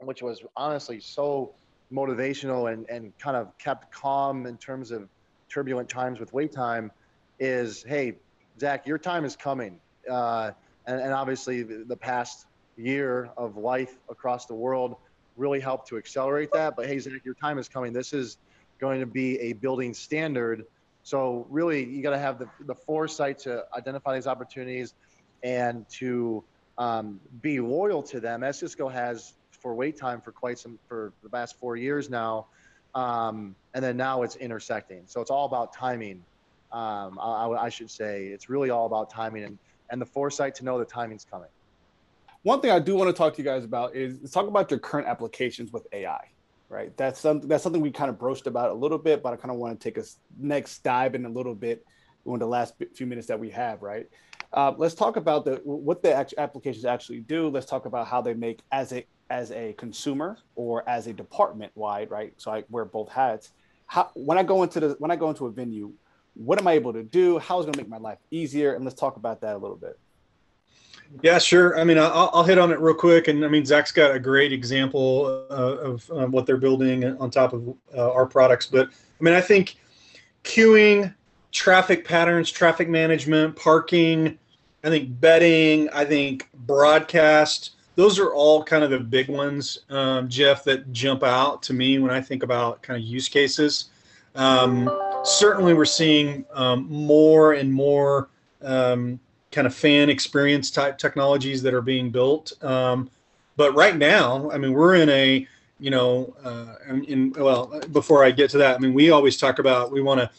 which 0.00 0.22
was 0.22 0.42
honestly 0.56 1.00
so 1.00 1.54
motivational 1.92 2.72
and, 2.72 2.88
and 2.88 3.16
kind 3.18 3.36
of 3.36 3.56
kept 3.58 3.92
calm 3.92 4.46
in 4.46 4.56
terms 4.56 4.90
of 4.90 5.08
turbulent 5.48 5.88
times 5.88 6.20
with 6.20 6.32
wait 6.32 6.52
time 6.52 6.90
is, 7.38 7.82
hey, 7.82 8.16
Zach, 8.58 8.86
your 8.86 8.98
time 8.98 9.24
is 9.24 9.36
coming. 9.36 9.80
Uh, 10.10 10.52
and, 10.86 11.00
and 11.00 11.12
obviously 11.12 11.62
the, 11.62 11.84
the 11.86 11.96
past 11.96 12.46
year 12.76 13.30
of 13.36 13.56
life 13.56 13.98
across 14.08 14.46
the 14.46 14.54
world 14.54 14.96
really 15.40 15.60
help 15.60 15.88
to 15.88 15.96
accelerate 15.96 16.52
that. 16.52 16.76
But 16.76 16.86
hey, 16.86 16.98
Zach, 16.98 17.24
your 17.24 17.34
time 17.34 17.58
is 17.58 17.68
coming. 17.68 17.92
This 17.92 18.12
is 18.12 18.38
going 18.78 19.00
to 19.00 19.06
be 19.06 19.38
a 19.40 19.54
building 19.54 19.92
standard 19.94 20.66
so 21.02 21.46
really, 21.50 21.84
you 21.84 22.02
got 22.02 22.10
to 22.10 22.18
have 22.18 22.38
the, 22.38 22.48
the 22.66 22.74
foresight 22.74 23.38
to 23.40 23.64
identify 23.76 24.14
these 24.14 24.26
opportunities 24.26 24.94
and 25.42 25.88
to 25.90 26.44
um, 26.78 27.20
be 27.40 27.60
loyal 27.60 28.02
to 28.04 28.20
them, 28.20 28.42
as 28.42 28.58
Cisco 28.58 28.88
has 28.88 29.34
for 29.50 29.74
wait 29.74 29.96
time 29.96 30.20
for 30.20 30.32
quite 30.32 30.58
some 30.58 30.78
for 30.86 31.12
the 31.22 31.28
past 31.28 31.58
four 31.58 31.76
years 31.76 32.10
now. 32.10 32.46
Um, 32.94 33.54
and 33.74 33.84
then 33.84 33.96
now 33.96 34.22
it's 34.22 34.36
intersecting. 34.36 35.02
So 35.06 35.20
it's 35.20 35.30
all 35.30 35.46
about 35.46 35.72
timing. 35.72 36.22
Um, 36.72 37.18
I, 37.20 37.46
I, 37.48 37.68
should 37.68 37.90
say 37.90 38.26
it's 38.26 38.48
really 38.48 38.70
all 38.70 38.86
about 38.86 39.10
timing 39.10 39.42
and, 39.42 39.58
and 39.90 40.00
the 40.00 40.06
foresight 40.06 40.54
to 40.56 40.64
know 40.64 40.78
the 40.78 40.84
timing's 40.84 41.26
coming. 41.28 41.48
One 42.42 42.60
thing 42.60 42.70
I 42.70 42.78
do 42.78 42.94
want 42.96 43.08
to 43.08 43.12
talk 43.12 43.34
to 43.34 43.42
you 43.42 43.44
guys 43.44 43.64
about 43.64 43.94
is 43.94 44.30
talk 44.30 44.46
about 44.46 44.70
your 44.70 44.80
current 44.80 45.06
applications 45.06 45.72
with 45.72 45.86
AI 45.92 46.30
right? 46.70 46.96
That's 46.96 47.20
something 47.20 47.48
that's 47.48 47.62
something 47.62 47.82
we 47.82 47.90
kind 47.90 48.08
of 48.08 48.18
broached 48.18 48.46
about 48.46 48.70
a 48.70 48.74
little 48.74 48.96
bit, 48.96 49.22
but 49.22 49.34
I 49.34 49.36
kind 49.36 49.50
of 49.50 49.58
want 49.58 49.78
to 49.78 49.84
take 49.84 49.98
a 49.98 50.06
next 50.38 50.82
dive 50.82 51.14
in 51.14 51.26
a 51.26 51.28
little 51.28 51.54
bit 51.54 51.84
in 52.24 52.38
the 52.38 52.46
last 52.46 52.74
few 52.94 53.06
minutes 53.06 53.26
that 53.26 53.38
we 53.38 53.50
have, 53.50 53.82
right? 53.82 54.06
Uh, 54.52 54.72
let's 54.78 54.94
talk 54.94 55.16
about 55.16 55.44
the 55.44 55.60
what 55.64 56.02
the 56.02 56.14
applications 56.38 56.84
actually 56.84 57.20
do. 57.20 57.48
Let's 57.48 57.66
talk 57.66 57.86
about 57.86 58.06
how 58.06 58.22
they 58.22 58.34
make 58.34 58.60
as 58.72 58.92
a 58.92 59.04
as 59.28 59.50
a 59.52 59.74
consumer 59.74 60.38
or 60.54 60.88
as 60.88 61.06
a 61.06 61.12
department 61.12 61.72
wide, 61.74 62.10
right? 62.10 62.32
So 62.36 62.52
I 62.52 62.64
wear 62.70 62.84
both 62.84 63.10
hats. 63.10 63.50
How 63.86 64.10
when 64.14 64.38
I 64.38 64.42
go 64.44 64.62
into 64.62 64.80
the 64.80 64.96
when 64.98 65.10
I 65.10 65.16
go 65.16 65.28
into 65.28 65.46
a 65.46 65.50
venue, 65.50 65.92
what 66.34 66.58
am 66.58 66.68
I 66.68 66.72
able 66.72 66.92
to 66.92 67.02
do? 67.02 67.38
How 67.38 67.58
is 67.58 67.64
it 67.64 67.66
going 67.66 67.74
to 67.74 67.80
make 67.80 67.88
my 67.88 67.98
life 67.98 68.18
easier? 68.30 68.74
And 68.74 68.84
let's 68.84 68.98
talk 68.98 69.16
about 69.16 69.40
that 69.42 69.56
a 69.56 69.58
little 69.58 69.76
bit. 69.76 69.98
Yeah, 71.22 71.38
sure. 71.38 71.78
I 71.78 71.84
mean, 71.84 71.98
I'll, 71.98 72.30
I'll, 72.32 72.44
hit 72.44 72.56
on 72.56 72.70
it 72.70 72.78
real 72.78 72.94
quick. 72.94 73.28
And 73.28 73.44
I 73.44 73.48
mean, 73.48 73.64
Zach's 73.64 73.90
got 73.90 74.14
a 74.14 74.18
great 74.18 74.52
example 74.52 75.44
uh, 75.50 75.54
of 75.54 76.10
um, 76.12 76.30
what 76.30 76.46
they're 76.46 76.56
building 76.56 77.04
on 77.18 77.30
top 77.30 77.52
of 77.52 77.76
uh, 77.96 78.12
our 78.12 78.26
products. 78.26 78.66
But 78.66 78.88
I 78.88 79.24
mean, 79.24 79.34
I 79.34 79.40
think 79.40 79.76
queuing, 80.44 81.12
traffic 81.50 82.04
patterns, 82.04 82.50
traffic 82.50 82.88
management, 82.88 83.56
parking, 83.56 84.38
I 84.84 84.88
think 84.88 85.20
betting, 85.20 85.88
I 85.90 86.04
think 86.04 86.48
broadcast, 86.54 87.72
those 87.96 88.18
are 88.18 88.32
all 88.32 88.62
kind 88.62 88.82
of 88.82 88.90
the 88.90 89.00
big 89.00 89.28
ones, 89.28 89.80
um, 89.90 90.28
Jeff, 90.28 90.64
that 90.64 90.90
jump 90.92 91.22
out 91.22 91.62
to 91.64 91.74
me 91.74 91.98
when 91.98 92.10
I 92.10 92.20
think 92.20 92.42
about 92.42 92.82
kind 92.82 92.96
of 92.96 93.06
use 93.06 93.28
cases. 93.28 93.90
Um, 94.36 94.88
certainly, 95.24 95.74
we're 95.74 95.84
seeing 95.84 96.46
um, 96.52 96.86
more 96.90 97.54
and 97.54 97.70
more 97.70 98.30
um, 98.62 99.20
kind 99.52 99.66
of 99.66 99.74
fan 99.74 100.08
experience 100.08 100.70
type 100.70 100.98
technologies 100.98 101.62
that 101.62 101.74
are 101.74 101.82
being 101.82 102.10
built. 102.10 102.52
Um, 102.62 103.10
but 103.56 103.74
right 103.74 103.96
now, 103.96 104.50
I 104.50 104.58
mean, 104.58 104.72
we're 104.72 104.94
in 104.94 105.08
a, 105.08 105.46
you 105.78 105.90
know, 105.90 106.34
uh, 106.44 106.74
in, 106.88 107.32
well, 107.36 107.80
before 107.92 108.24
I 108.24 108.30
get 108.30 108.50
to 108.50 108.58
that, 108.58 108.76
I 108.76 108.78
mean, 108.78 108.94
we 108.94 109.10
always 109.10 109.36
talk 109.36 109.58
about 109.58 109.90
we 109.90 110.02
want 110.02 110.20
to 110.20 110.30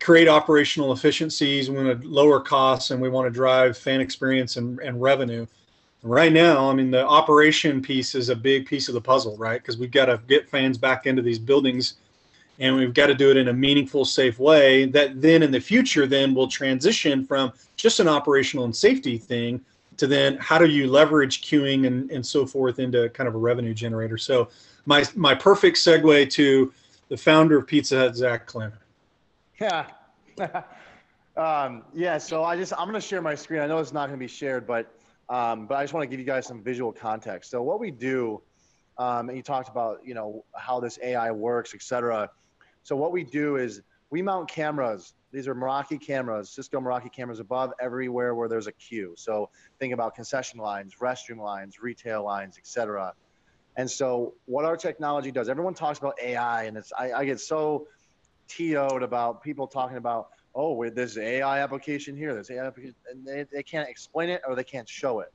create 0.00 0.28
operational 0.28 0.92
efficiencies, 0.92 1.70
we 1.70 1.82
want 1.82 2.02
to 2.02 2.08
lower 2.08 2.40
costs, 2.40 2.90
and 2.90 3.00
we 3.00 3.08
want 3.08 3.26
to 3.26 3.30
drive 3.30 3.78
fan 3.78 4.00
experience 4.00 4.56
and, 4.56 4.78
and 4.80 5.00
revenue. 5.00 5.46
Right 6.02 6.32
now, 6.32 6.70
I 6.70 6.74
mean, 6.74 6.90
the 6.90 7.06
operation 7.06 7.80
piece 7.80 8.14
is 8.14 8.28
a 8.28 8.36
big 8.36 8.66
piece 8.66 8.88
of 8.88 8.94
the 8.94 9.00
puzzle, 9.00 9.38
right? 9.38 9.62
Because 9.62 9.78
we've 9.78 9.90
got 9.90 10.06
to 10.06 10.20
get 10.28 10.50
fans 10.50 10.76
back 10.76 11.06
into 11.06 11.22
these 11.22 11.38
buildings 11.38 11.94
and 12.58 12.76
we've 12.76 12.94
got 12.94 13.06
to 13.06 13.14
do 13.14 13.30
it 13.30 13.36
in 13.36 13.48
a 13.48 13.52
meaningful 13.52 14.04
safe 14.04 14.38
way 14.38 14.86
that 14.86 15.20
then 15.20 15.42
in 15.42 15.50
the 15.50 15.60
future 15.60 16.06
then 16.06 16.34
will 16.34 16.48
transition 16.48 17.24
from 17.24 17.52
just 17.76 18.00
an 18.00 18.08
operational 18.08 18.64
and 18.64 18.74
safety 18.74 19.18
thing 19.18 19.60
to 19.96 20.06
then 20.06 20.36
how 20.38 20.58
do 20.58 20.66
you 20.66 20.88
leverage 20.88 21.42
queuing 21.42 21.86
and, 21.86 22.10
and 22.10 22.24
so 22.24 22.46
forth 22.46 22.78
into 22.78 23.08
kind 23.10 23.28
of 23.28 23.34
a 23.34 23.38
revenue 23.38 23.74
generator. 23.74 24.18
So 24.18 24.48
my 24.86 25.04
my 25.14 25.34
perfect 25.34 25.76
segue 25.76 26.30
to 26.30 26.72
the 27.08 27.16
founder 27.16 27.58
of 27.58 27.66
pizza 27.66 27.98
hut 27.98 28.16
zach 28.16 28.46
Klim. 28.46 28.72
yeah 29.60 29.86
um, 31.36 31.82
yeah 31.94 32.18
so 32.18 32.42
i 32.42 32.56
just 32.56 32.72
i'm 32.72 32.88
going 32.88 32.94
to 32.94 33.00
share 33.00 33.22
my 33.22 33.34
screen. 33.34 33.60
I 33.60 33.66
know 33.66 33.78
it's 33.78 33.92
not 33.92 34.08
going 34.08 34.18
to 34.18 34.24
be 34.24 34.28
shared 34.28 34.66
but 34.66 34.92
um, 35.28 35.66
but 35.66 35.76
i 35.76 35.82
just 35.82 35.94
want 35.94 36.02
to 36.04 36.08
give 36.08 36.18
you 36.18 36.26
guys 36.26 36.46
some 36.46 36.62
visual 36.62 36.92
context. 36.92 37.50
So 37.50 37.62
what 37.62 37.80
we 37.80 37.90
do 37.90 38.42
um, 38.98 39.28
and 39.28 39.36
you 39.36 39.42
talked 39.42 39.68
about 39.68 40.00
you 40.04 40.14
know 40.14 40.44
how 40.56 40.80
this 40.80 40.98
ai 41.02 41.30
works 41.30 41.74
et 41.74 41.82
cetera 41.82 42.30
so 42.84 42.94
what 42.94 43.12
we 43.12 43.24
do 43.24 43.56
is 43.56 43.82
we 44.10 44.22
mount 44.22 44.48
cameras. 44.48 45.14
These 45.32 45.48
are 45.48 45.54
Meraki 45.54 46.00
cameras, 46.00 46.50
Cisco 46.50 46.78
Meraki 46.80 47.10
cameras 47.10 47.40
above 47.40 47.72
everywhere 47.80 48.34
where 48.34 48.48
there's 48.48 48.68
a 48.68 48.72
queue. 48.72 49.14
So 49.16 49.50
think 49.80 49.92
about 49.92 50.14
concession 50.14 50.60
lines, 50.60 50.94
restroom 51.00 51.38
lines, 51.38 51.82
retail 51.82 52.22
lines, 52.22 52.58
etc. 52.58 53.14
And 53.76 53.90
so 53.90 54.34
what 54.44 54.64
our 54.64 54.76
technology 54.76 55.32
does, 55.32 55.48
everyone 55.48 55.74
talks 55.74 55.98
about 55.98 56.14
AI, 56.22 56.64
and 56.64 56.76
it's 56.76 56.92
I, 56.96 57.12
I 57.12 57.24
get 57.24 57.40
so 57.40 57.88
TO'd 58.48 59.02
about 59.02 59.42
people 59.42 59.66
talking 59.66 59.96
about, 59.96 60.28
oh, 60.54 60.88
there's 60.90 61.18
AI 61.18 61.60
application 61.60 62.16
here, 62.16 62.34
this 62.34 62.50
AI 62.50 62.66
application, 62.66 62.94
and 63.10 63.26
they, 63.26 63.46
they 63.50 63.62
can't 63.62 63.88
explain 63.88 64.28
it 64.28 64.42
or 64.46 64.54
they 64.54 64.62
can't 64.62 64.88
show 64.88 65.20
it. 65.20 65.32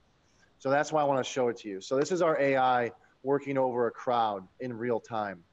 So 0.59 0.69
that's 0.69 0.93
why 0.93 1.01
I 1.01 1.03
want 1.03 1.25
to 1.25 1.29
show 1.29 1.47
it 1.47 1.57
to 1.57 1.69
you. 1.69 1.81
So 1.81 1.97
this 1.97 2.11
is 2.11 2.21
our 2.21 2.39
AI 2.39 2.91
working 3.23 3.57
over 3.57 3.87
a 3.87 3.91
crowd 3.91 4.47
in 4.59 4.71
real 4.71 4.99
time. 4.99 5.43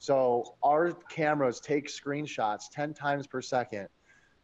So 0.00 0.54
our 0.62 0.92
cameras 1.10 1.60
take 1.60 1.88
screenshots 1.88 2.70
10 2.72 2.94
times 2.94 3.26
per 3.26 3.42
second 3.42 3.86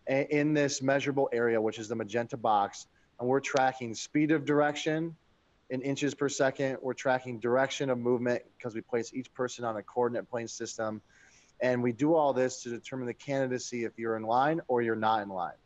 in 0.06 0.52
this 0.52 0.82
measurable 0.82 1.30
area, 1.32 1.58
which 1.58 1.78
is 1.78 1.88
the 1.88 1.96
magenta 1.96 2.36
box. 2.36 2.86
And 3.18 3.26
we're 3.26 3.40
tracking 3.40 3.94
speed 3.94 4.32
of 4.32 4.44
direction 4.44 5.16
in 5.70 5.80
inches 5.80 6.14
per 6.14 6.28
second. 6.28 6.76
We're 6.82 6.92
tracking 6.92 7.40
direction 7.40 7.88
of 7.88 7.96
movement 7.96 8.42
because 8.56 8.74
we 8.74 8.82
place 8.82 9.14
each 9.14 9.32
person 9.32 9.64
on 9.64 9.78
a 9.78 9.82
coordinate 9.82 10.28
plane 10.28 10.46
system. 10.46 11.00
And 11.62 11.82
we 11.82 11.90
do 11.90 12.14
all 12.14 12.34
this 12.34 12.62
to 12.64 12.68
determine 12.68 13.06
the 13.06 13.14
candidacy 13.14 13.84
if 13.84 13.98
you're 13.98 14.16
in 14.16 14.24
line 14.24 14.60
or 14.68 14.82
you're 14.82 14.94
not 14.94 15.22
in 15.22 15.30
line. 15.30 15.56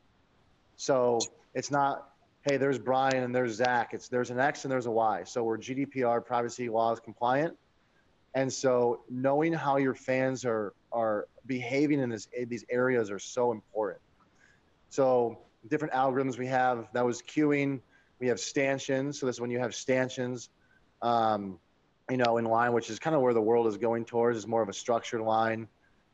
So 0.76 1.18
it's 1.52 1.72
not, 1.72 2.10
hey, 2.48 2.58
there's 2.58 2.78
Brian 2.78 3.24
and 3.24 3.34
there's 3.34 3.54
Zach. 3.54 3.92
It's 3.92 4.06
there's 4.06 4.30
an 4.30 4.38
X 4.38 4.64
and 4.64 4.70
there's 4.70 4.86
a 4.86 4.90
Y. 4.92 5.24
So 5.24 5.42
we're 5.42 5.58
GDPR 5.58 6.24
privacy 6.24 6.68
laws 6.68 7.00
compliant 7.00 7.56
and 8.34 8.52
so 8.52 9.02
knowing 9.10 9.52
how 9.52 9.76
your 9.76 9.94
fans 9.94 10.44
are 10.44 10.74
are 10.92 11.26
behaving 11.46 12.00
in 12.00 12.10
this 12.10 12.28
these 12.46 12.64
areas 12.70 13.10
are 13.10 13.18
so 13.18 13.52
important. 13.52 14.00
So 14.88 15.38
different 15.68 15.94
algorithms 15.94 16.38
we 16.38 16.46
have 16.46 16.88
that 16.92 17.04
was 17.04 17.22
queuing. 17.22 17.80
We 18.18 18.28
have 18.28 18.38
stanchions. 18.38 19.18
So 19.18 19.26
this 19.26 19.36
is 19.36 19.40
when 19.40 19.50
you 19.50 19.58
have 19.58 19.74
stanchions, 19.74 20.50
um, 21.02 21.58
you 22.10 22.16
know, 22.16 22.36
in 22.36 22.44
line, 22.44 22.72
which 22.72 22.90
is 22.90 22.98
kind 22.98 23.16
of 23.16 23.22
where 23.22 23.34
the 23.34 23.40
world 23.40 23.66
is 23.66 23.76
going 23.76 24.04
towards, 24.04 24.38
is 24.38 24.46
more 24.46 24.62
of 24.62 24.68
a 24.68 24.72
structured 24.72 25.22
line. 25.22 25.66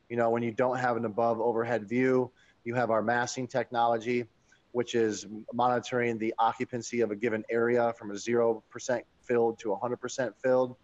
You 0.08 0.16
know, 0.16 0.30
when 0.30 0.42
you 0.42 0.52
don't 0.52 0.78
have 0.78 0.96
an 0.96 1.04
above 1.04 1.40
overhead 1.40 1.88
view, 1.88 2.30
you 2.64 2.74
have 2.74 2.90
our 2.90 3.02
massing 3.02 3.48
technology, 3.48 4.26
which 4.72 4.94
is 4.94 5.26
monitoring 5.52 6.18
the 6.18 6.32
occupancy 6.38 7.00
of 7.00 7.10
a 7.10 7.16
given 7.16 7.44
area 7.50 7.92
from 7.98 8.12
a 8.12 8.16
zero 8.16 8.62
percent 8.70 9.04
filled 9.22 9.58
to 9.58 9.68
100% 9.68 10.32
filled 10.42 10.76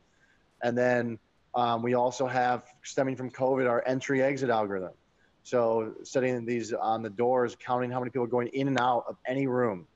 and 0.63 0.77
then 0.77 1.19
um, 1.55 1.83
we 1.83 1.95
also 1.95 2.27
have, 2.27 2.65
stemming 2.83 3.17
from 3.17 3.31
COVID, 3.31 3.69
our 3.69 3.83
entry 3.87 4.23
exit 4.23 4.51
algorithm. 4.51 4.93
So 5.43 5.95
setting 6.05 6.45
these 6.45 6.73
on 6.73 7.03
the 7.03 7.11
doors, 7.11 7.57
counting 7.57 7.91
how 7.91 7.99
many 7.99 8.11
people 8.11 8.25
are 8.25 8.29
going 8.29 8.49
in 8.49 8.69
and 8.69 8.79
out 8.79 9.05
of 9.09 9.17
any 9.27 9.47
room, 9.47 9.87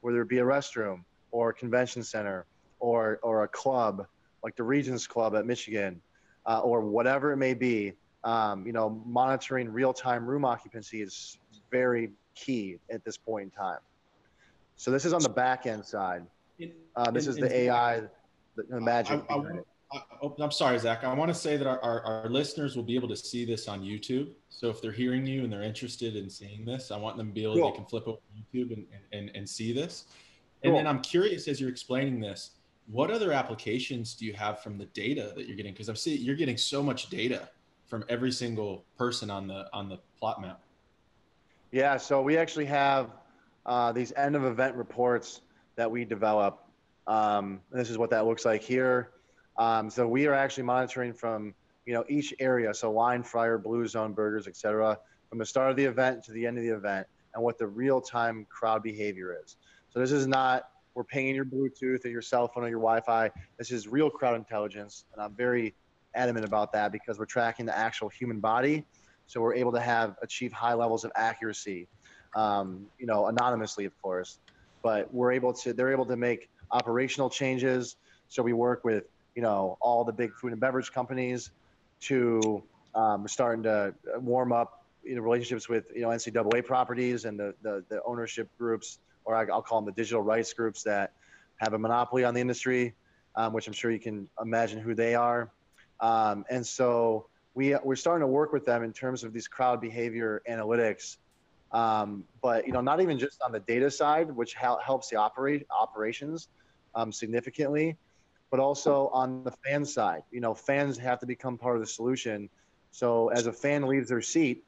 whether 0.00 0.22
it 0.22 0.28
be 0.28 0.38
a 0.38 0.44
restroom 0.44 1.04
or 1.32 1.50
a 1.50 1.54
convention 1.54 2.02
center 2.02 2.46
or, 2.78 3.18
or 3.22 3.44
a 3.44 3.48
club 3.48 4.06
like 4.42 4.56
the 4.56 4.62
Regents 4.62 5.06
Club 5.06 5.34
at 5.34 5.44
Michigan 5.44 6.00
uh, 6.46 6.60
or 6.60 6.80
whatever 6.80 7.32
it 7.32 7.36
may 7.36 7.54
be. 7.54 7.92
Um, 8.24 8.64
you 8.64 8.72
know, 8.72 9.02
monitoring 9.04 9.68
real-time 9.68 10.24
room 10.24 10.44
occupancy 10.44 11.02
is 11.02 11.38
very 11.72 12.10
key 12.36 12.78
at 12.90 13.04
this 13.04 13.16
point 13.16 13.44
in 13.44 13.50
time. 13.50 13.80
So 14.76 14.92
this 14.92 15.04
is 15.04 15.12
on 15.12 15.22
the 15.22 15.28
back 15.28 15.66
end 15.66 15.84
side. 15.84 16.24
Uh, 16.94 17.10
this 17.10 17.26
is 17.26 17.36
the 17.36 17.52
AI, 17.52 18.02
the, 18.54 18.62
the 18.68 18.80
magic. 18.80 19.24
I, 19.28 19.34
I, 19.34 19.60
oh, 20.22 20.34
I'm 20.38 20.50
sorry, 20.50 20.78
Zach. 20.78 21.04
I 21.04 21.12
want 21.14 21.28
to 21.28 21.34
say 21.34 21.56
that 21.56 21.66
our, 21.66 21.80
our, 21.80 22.00
our, 22.02 22.28
listeners 22.28 22.76
will 22.76 22.82
be 22.82 22.94
able 22.94 23.08
to 23.08 23.16
see 23.16 23.44
this 23.44 23.68
on 23.68 23.82
YouTube. 23.82 24.30
So 24.48 24.68
if 24.68 24.80
they're 24.80 24.92
hearing 24.92 25.26
you 25.26 25.44
and 25.44 25.52
they're 25.52 25.62
interested 25.62 26.16
in 26.16 26.30
seeing 26.30 26.64
this, 26.64 26.90
I 26.90 26.96
want 26.96 27.16
them 27.16 27.28
to 27.28 27.32
be 27.32 27.42
able 27.42 27.56
cool. 27.56 27.70
they 27.70 27.76
can 27.76 27.84
flip 27.84 28.06
over 28.06 28.18
YouTube 28.36 28.72
and, 28.72 28.86
and, 29.12 29.30
and 29.34 29.48
see 29.48 29.72
this. 29.72 30.06
And 30.64 30.74
then 30.74 30.86
I'm 30.86 31.00
curious 31.00 31.48
as 31.48 31.60
you're 31.60 31.70
explaining 31.70 32.20
this, 32.20 32.52
what 32.86 33.10
other 33.10 33.32
applications 33.32 34.14
do 34.14 34.24
you 34.24 34.32
have 34.34 34.62
from 34.62 34.78
the 34.78 34.84
data 34.86 35.32
that 35.36 35.46
you're 35.46 35.56
getting? 35.56 35.72
Because 35.72 35.88
I'm 35.88 35.96
seeing 35.96 36.20
you're 36.20 36.36
getting 36.36 36.56
so 36.56 36.82
much 36.82 37.10
data 37.10 37.48
from 37.86 38.04
every 38.08 38.32
single 38.32 38.84
person 38.96 39.30
on 39.30 39.46
the 39.46 39.66
on 39.72 39.88
the 39.88 39.98
plot 40.18 40.40
map. 40.40 40.60
Yeah, 41.70 41.96
so 41.96 42.22
we 42.22 42.36
actually 42.36 42.66
have 42.66 43.10
uh, 43.66 43.92
these 43.92 44.12
end 44.12 44.36
of 44.36 44.44
event 44.44 44.76
reports 44.76 45.40
that 45.76 45.90
we 45.90 46.04
develop. 46.04 46.66
Um, 47.06 47.60
this 47.70 47.90
is 47.90 47.98
what 47.98 48.10
that 48.10 48.26
looks 48.26 48.44
like 48.44 48.62
here. 48.62 49.10
Um, 49.56 49.90
so 49.90 50.06
we 50.06 50.26
are 50.26 50.34
actually 50.34 50.64
monitoring 50.64 51.12
from 51.12 51.54
you 51.86 51.94
know 51.94 52.04
each 52.08 52.32
area, 52.38 52.72
so 52.74 52.90
line, 52.92 53.22
fryer, 53.22 53.58
blue 53.58 53.86
zone, 53.86 54.12
burgers, 54.12 54.46
etc., 54.46 54.98
from 55.28 55.38
the 55.38 55.46
start 55.46 55.70
of 55.70 55.76
the 55.76 55.84
event 55.84 56.22
to 56.24 56.32
the 56.32 56.46
end 56.46 56.58
of 56.58 56.64
the 56.64 56.70
event, 56.70 57.06
and 57.34 57.42
what 57.42 57.58
the 57.58 57.66
real-time 57.66 58.46
crowd 58.50 58.82
behavior 58.82 59.36
is. 59.42 59.56
So 59.90 60.00
this 60.00 60.12
is 60.12 60.26
not 60.26 60.68
we're 60.94 61.04
pinging 61.04 61.34
your 61.34 61.46
Bluetooth 61.46 62.04
or 62.04 62.08
your 62.08 62.20
cell 62.20 62.48
phone 62.48 62.64
or 62.64 62.68
your 62.68 62.78
Wi-Fi. 62.78 63.30
This 63.58 63.70
is 63.70 63.88
real 63.88 64.10
crowd 64.10 64.36
intelligence, 64.36 65.06
and 65.12 65.22
I'm 65.22 65.34
very 65.34 65.74
adamant 66.14 66.44
about 66.44 66.72
that 66.72 66.92
because 66.92 67.18
we're 67.18 67.24
tracking 67.24 67.64
the 67.66 67.76
actual 67.76 68.08
human 68.08 68.40
body, 68.40 68.84
so 69.26 69.40
we're 69.40 69.54
able 69.54 69.72
to 69.72 69.80
have 69.80 70.16
achieve 70.22 70.52
high 70.52 70.74
levels 70.74 71.04
of 71.04 71.12
accuracy. 71.16 71.88
Um, 72.34 72.86
you 72.98 73.06
know, 73.06 73.26
anonymously, 73.26 73.84
of 73.84 73.92
course, 74.00 74.38
but 74.82 75.12
we're 75.12 75.32
able 75.32 75.52
to. 75.54 75.72
They're 75.72 75.92
able 75.92 76.06
to 76.06 76.16
make 76.16 76.50
operational 76.70 77.30
changes. 77.30 77.96
So 78.28 78.42
we 78.42 78.52
work 78.54 78.84
with 78.84 79.04
you 79.34 79.42
know 79.42 79.76
all 79.80 80.04
the 80.04 80.12
big 80.12 80.34
food 80.34 80.52
and 80.52 80.60
beverage 80.60 80.92
companies 80.92 81.50
to 82.00 82.62
um, 82.94 83.26
starting 83.26 83.62
to 83.62 83.94
warm 84.16 84.52
up 84.52 84.84
you 85.04 85.14
know 85.14 85.22
relationships 85.22 85.68
with 85.68 85.84
you 85.94 86.02
know 86.02 86.08
NCAA 86.08 86.64
properties 86.64 87.24
and 87.24 87.38
the 87.38 87.54
the, 87.62 87.84
the 87.88 88.02
ownership 88.04 88.48
groups 88.58 88.98
or 89.24 89.36
I, 89.36 89.44
will 89.44 89.62
call 89.62 89.80
them 89.80 89.86
the 89.86 89.92
digital 89.92 90.22
rights 90.22 90.52
groups 90.52 90.82
that 90.84 91.12
have 91.56 91.74
a 91.74 91.78
monopoly 91.78 92.24
on 92.24 92.34
the 92.34 92.40
industry, 92.40 92.94
um, 93.36 93.52
which 93.52 93.66
I'm 93.66 93.72
sure 93.72 93.90
you 93.90 94.00
can 94.00 94.28
imagine 94.40 94.80
who 94.80 94.94
they 94.94 95.14
are. 95.14 95.50
Um, 96.00 96.44
and 96.50 96.66
so 96.66 97.26
we, 97.54 97.76
we're 97.84 97.96
starting 97.96 98.22
to 98.22 98.26
work 98.26 98.52
with 98.52 98.64
them 98.64 98.82
in 98.82 98.92
terms 98.92 99.24
of 99.24 99.32
these 99.32 99.46
crowd 99.46 99.80
behavior 99.80 100.42
analytics. 100.50 101.18
Um, 101.70 102.24
but 102.42 102.66
you 102.66 102.72
know, 102.72 102.80
not 102.80 103.00
even 103.00 103.18
just 103.18 103.40
on 103.42 103.52
the 103.52 103.60
data 103.60 103.90
side, 103.90 104.30
which 104.30 104.54
helps 104.54 105.08
the 105.08 105.16
operate 105.16 105.66
operations 105.70 106.48
um, 106.94 107.12
significantly, 107.12 107.96
but 108.52 108.60
also 108.60 109.08
on 109.14 109.42
the 109.44 109.50
fan 109.64 109.82
side. 109.82 110.22
You 110.30 110.40
know, 110.42 110.54
fans 110.54 110.98
have 110.98 111.18
to 111.20 111.26
become 111.26 111.56
part 111.56 111.74
of 111.74 111.80
the 111.80 111.86
solution. 111.86 112.50
So 112.90 113.28
as 113.28 113.46
a 113.46 113.52
fan 113.52 113.86
leaves 113.86 114.10
their 114.10 114.20
seat, 114.20 114.62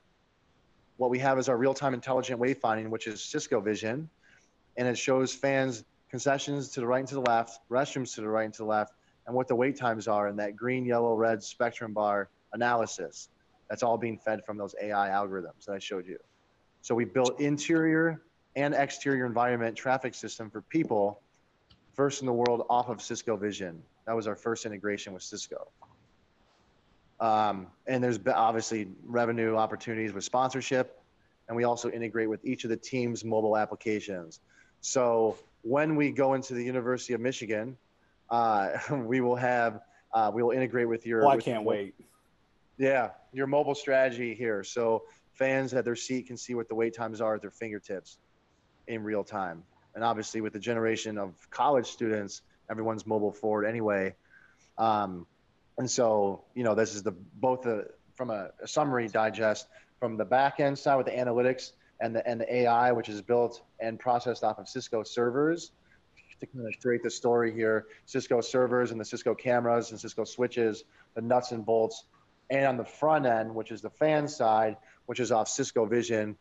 what 0.96 1.10
we 1.10 1.18
have 1.18 1.38
is 1.38 1.50
our 1.50 1.56
real-time 1.58 1.92
intelligent 1.92 2.40
wayfinding, 2.40 2.88
which 2.88 3.06
is 3.06 3.22
Cisco 3.22 3.60
Vision, 3.60 4.08
and 4.78 4.88
it 4.88 4.96
shows 4.96 5.34
fans 5.34 5.84
concessions 6.08 6.70
to 6.70 6.80
the 6.80 6.86
right 6.86 7.00
and 7.00 7.08
to 7.08 7.16
the 7.16 7.20
left, 7.20 7.60
restrooms 7.70 8.14
to 8.14 8.22
the 8.22 8.28
right 8.28 8.44
and 8.44 8.54
to 8.54 8.62
the 8.62 8.68
left, 8.68 8.94
and 9.26 9.36
what 9.36 9.48
the 9.48 9.54
wait 9.54 9.76
times 9.76 10.08
are 10.08 10.28
in 10.28 10.36
that 10.36 10.56
green, 10.56 10.86
yellow, 10.86 11.14
red 11.14 11.42
spectrum 11.42 11.92
bar 11.92 12.30
analysis. 12.54 13.28
That's 13.68 13.82
all 13.82 13.98
being 13.98 14.16
fed 14.16 14.46
from 14.46 14.56
those 14.56 14.74
AI 14.80 15.08
algorithms 15.10 15.66
that 15.66 15.74
I 15.74 15.78
showed 15.78 16.06
you. 16.06 16.18
So 16.80 16.94
we 16.94 17.04
built 17.04 17.38
interior 17.38 18.22
and 18.56 18.72
exterior 18.72 19.26
environment 19.26 19.76
traffic 19.76 20.14
system 20.14 20.48
for 20.48 20.62
people, 20.62 21.20
first 21.94 22.20
in 22.20 22.26
the 22.26 22.32
world 22.32 22.66
off 22.68 22.88
of 22.88 23.00
Cisco 23.00 23.36
Vision. 23.36 23.82
That 24.06 24.14
was 24.14 24.26
our 24.26 24.36
first 24.36 24.66
integration 24.66 25.12
with 25.12 25.22
Cisco. 25.22 25.68
Um, 27.20 27.68
and 27.86 28.02
there's 28.02 28.18
obviously 28.26 28.88
revenue 29.04 29.56
opportunities 29.56 30.12
with 30.12 30.24
sponsorship, 30.24 31.00
and 31.48 31.56
we 31.56 31.64
also 31.64 31.90
integrate 31.90 32.28
with 32.28 32.44
each 32.44 32.64
of 32.64 32.70
the 32.70 32.76
team's 32.76 33.24
mobile 33.24 33.56
applications. 33.56 34.40
So 34.80 35.38
when 35.62 35.96
we 35.96 36.10
go 36.10 36.34
into 36.34 36.54
the 36.54 36.64
University 36.64 37.14
of 37.14 37.20
Michigan, 37.20 37.76
uh, 38.30 38.70
we 38.90 39.20
will 39.20 39.36
have 39.36 39.80
uh, 40.12 40.30
we 40.32 40.42
will 40.42 40.52
integrate 40.52 40.88
with 40.88 41.06
your. 41.06 41.24
Oh, 41.24 41.28
I 41.28 41.36
with 41.36 41.44
can't 41.44 41.62
your, 41.62 41.70
wait. 41.70 41.94
Yeah, 42.76 43.10
your 43.32 43.46
mobile 43.46 43.74
strategy 43.74 44.34
here. 44.34 44.64
So 44.64 45.04
fans 45.32 45.74
at 45.74 45.84
their 45.84 45.96
seat 45.96 46.26
can 46.26 46.36
see 46.36 46.54
what 46.54 46.68
the 46.68 46.74
wait 46.74 46.94
times 46.94 47.20
are 47.20 47.36
at 47.36 47.40
their 47.40 47.50
fingertips 47.50 48.18
in 48.86 49.02
real 49.02 49.24
time. 49.24 49.62
And 49.94 50.02
obviously, 50.02 50.40
with 50.40 50.52
the 50.52 50.58
generation 50.58 51.18
of 51.18 51.34
college 51.50 51.86
students, 51.86 52.42
everyone's 52.70 53.06
mobile 53.06 53.32
forward 53.32 53.64
anyway. 53.64 54.14
Um, 54.78 55.26
and 55.78 55.90
so, 55.90 56.44
you 56.54 56.64
know, 56.64 56.74
this 56.74 56.94
is 56.94 57.02
the 57.02 57.12
both 57.12 57.62
the 57.62 57.88
from 58.14 58.30
a, 58.30 58.50
a 58.62 58.68
summary 58.68 59.08
digest 59.08 59.66
from 59.98 60.16
the 60.16 60.24
back 60.24 60.60
end 60.60 60.78
side 60.78 60.96
with 60.96 61.06
the 61.06 61.12
analytics 61.12 61.72
and 62.00 62.14
the 62.14 62.26
and 62.26 62.40
the 62.40 62.54
AI, 62.54 62.92
which 62.92 63.08
is 63.08 63.22
built 63.22 63.62
and 63.80 63.98
processed 63.98 64.44
off 64.44 64.58
of 64.58 64.68
Cisco 64.68 65.02
servers. 65.02 65.72
To 66.40 66.46
kind 66.46 66.66
of 66.66 66.74
create 66.80 67.02
the 67.02 67.10
story 67.10 67.52
here, 67.52 67.86
Cisco 68.06 68.40
servers 68.40 68.90
and 68.90 69.00
the 69.00 69.04
Cisco 69.04 69.34
cameras 69.34 69.92
and 69.92 70.00
Cisco 70.00 70.24
switches, 70.24 70.84
the 71.14 71.22
nuts 71.22 71.52
and 71.52 71.64
bolts, 71.64 72.04
and 72.50 72.66
on 72.66 72.76
the 72.76 72.84
front 72.84 73.24
end, 73.24 73.54
which 73.54 73.70
is 73.70 73.80
the 73.80 73.90
fan 73.90 74.26
side, 74.26 74.76
which 75.06 75.20
is 75.20 75.30
off 75.30 75.48
Cisco 75.48 75.86
Vision. 75.86 76.36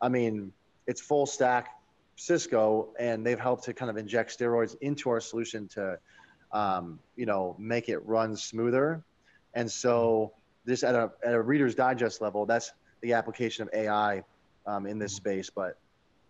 I 0.00 0.08
mean, 0.08 0.52
it's 0.86 1.00
full 1.00 1.26
stack 1.26 1.68
Cisco, 2.16 2.88
and 2.98 3.24
they've 3.24 3.38
helped 3.38 3.64
to 3.64 3.74
kind 3.74 3.90
of 3.90 3.96
inject 3.96 4.36
steroids 4.36 4.74
into 4.80 5.10
our 5.10 5.20
solution 5.20 5.68
to, 5.68 5.98
um, 6.52 6.98
you 7.14 7.26
know, 7.26 7.54
make 7.58 7.88
it 7.88 7.98
run 8.06 8.36
smoother. 8.36 9.02
And 9.54 9.70
so, 9.70 10.32
this 10.64 10.82
at 10.82 10.94
a 10.94 11.12
at 11.24 11.34
a 11.34 11.40
Reader's 11.40 11.74
Digest 11.74 12.20
level, 12.20 12.46
that's 12.46 12.72
the 13.02 13.12
application 13.12 13.62
of 13.62 13.74
AI 13.74 14.24
um, 14.66 14.86
in 14.86 14.98
this 14.98 15.14
space, 15.14 15.50
but 15.50 15.78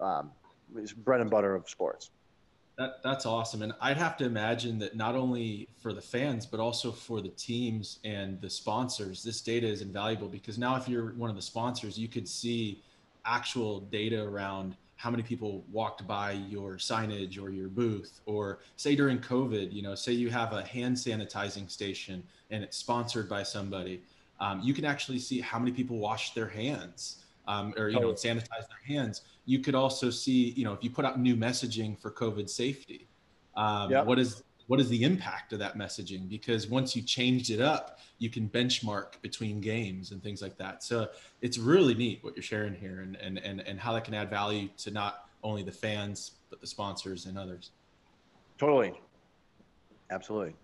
um, 0.00 0.30
it's 0.76 0.92
bread 0.92 1.20
and 1.20 1.30
butter 1.30 1.54
of 1.54 1.68
sports. 1.68 2.10
That, 2.78 3.02
that's 3.02 3.24
awesome. 3.24 3.62
And 3.62 3.72
I'd 3.80 3.96
have 3.96 4.18
to 4.18 4.26
imagine 4.26 4.78
that 4.80 4.94
not 4.94 5.14
only 5.14 5.68
for 5.78 5.94
the 5.94 6.02
fans, 6.02 6.44
but 6.44 6.60
also 6.60 6.92
for 6.92 7.22
the 7.22 7.30
teams 7.30 8.00
and 8.04 8.38
the 8.42 8.50
sponsors, 8.50 9.22
this 9.22 9.40
data 9.40 9.66
is 9.66 9.80
invaluable 9.80 10.28
because 10.28 10.58
now 10.58 10.76
if 10.76 10.86
you're 10.86 11.12
one 11.14 11.30
of 11.30 11.36
the 11.36 11.42
sponsors, 11.42 11.98
you 11.98 12.08
could 12.08 12.28
see 12.28 12.82
actual 13.24 13.80
data 13.80 14.22
around 14.22 14.76
how 15.06 15.12
many 15.12 15.22
people 15.22 15.62
walked 15.70 16.04
by 16.04 16.32
your 16.32 16.78
signage 16.78 17.40
or 17.40 17.50
your 17.50 17.68
booth? 17.68 18.20
Or 18.26 18.58
say 18.74 18.96
during 18.96 19.20
covid 19.20 19.72
you 19.72 19.82
know 19.82 19.94
say 19.94 20.10
you 20.10 20.30
have 20.30 20.52
a 20.52 20.64
hand 20.64 20.96
sanitizing 20.96 21.70
station 21.70 22.24
and 22.50 22.64
it's 22.64 22.76
sponsored 22.76 23.28
by 23.28 23.44
somebody 23.44 24.02
um, 24.40 24.60
you 24.62 24.74
can 24.74 24.84
actually 24.84 25.20
see 25.20 25.40
how 25.40 25.60
many 25.60 25.70
people 25.70 25.96
wash 25.98 26.34
their 26.34 26.48
hands 26.48 27.18
um, 27.46 27.72
or 27.78 27.88
you 27.88 28.00
know 28.00 28.12
sanitize 28.14 28.66
their 28.72 28.84
hands. 28.96 29.22
You 29.44 29.60
could 29.60 29.76
also 29.76 30.10
see 30.10 30.50
you 30.56 30.64
know 30.64 30.72
if 30.72 30.82
you 30.82 30.90
put 30.90 31.04
out 31.04 31.20
new 31.20 31.36
messaging 31.36 31.96
for 31.96 32.10
covid 32.10 32.50
safety 32.50 33.06
um, 33.56 33.92
yep. 33.92 34.06
what 34.06 34.18
is 34.18 34.42
what 34.66 34.80
is 34.80 34.88
the 34.88 35.04
impact 35.04 35.52
of 35.52 35.58
that 35.60 35.76
messaging? 35.76 36.28
Because 36.28 36.66
once 36.66 36.96
you 36.96 37.02
changed 37.02 37.50
it 37.50 37.60
up 37.60 38.00
you 38.18 38.30
can 38.30 38.48
benchmark 38.48 39.20
between 39.22 39.60
games 39.60 40.12
and 40.12 40.22
things 40.22 40.40
like 40.40 40.56
that. 40.56 40.82
So 40.82 41.08
it's 41.42 41.58
really 41.58 41.94
neat 41.94 42.20
what 42.22 42.34
you're 42.34 42.42
sharing 42.42 42.74
here 42.74 43.00
and 43.00 43.16
and 43.16 43.38
and, 43.38 43.60
and 43.60 43.78
how 43.78 43.92
that 43.92 44.04
can 44.04 44.14
add 44.14 44.30
value 44.30 44.68
to 44.78 44.90
not 44.90 45.28
only 45.42 45.62
the 45.62 45.72
fans 45.72 46.32
but 46.50 46.60
the 46.60 46.66
sponsors 46.66 47.26
and 47.26 47.38
others. 47.38 47.70
Totally. 48.58 48.94
Absolutely. 50.10 50.54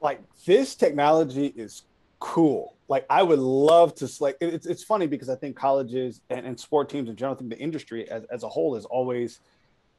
Like 0.00 0.20
this 0.44 0.74
technology 0.74 1.46
is 1.56 1.84
cool. 2.18 2.74
Like 2.88 3.06
I 3.08 3.22
would 3.22 3.38
love 3.38 3.94
to 3.96 4.08
like 4.20 4.36
it's 4.40 4.66
it's 4.66 4.84
funny 4.84 5.06
because 5.06 5.30
I 5.30 5.36
think 5.36 5.56
colleges 5.56 6.20
and, 6.28 6.46
and 6.46 6.58
sport 6.58 6.90
teams 6.90 7.08
in 7.08 7.16
general, 7.16 7.34
I 7.34 7.38
think 7.38 7.50
the 7.50 7.58
industry 7.58 8.08
as, 8.10 8.24
as 8.24 8.42
a 8.42 8.48
whole 8.48 8.76
is 8.76 8.84
always 8.84 9.40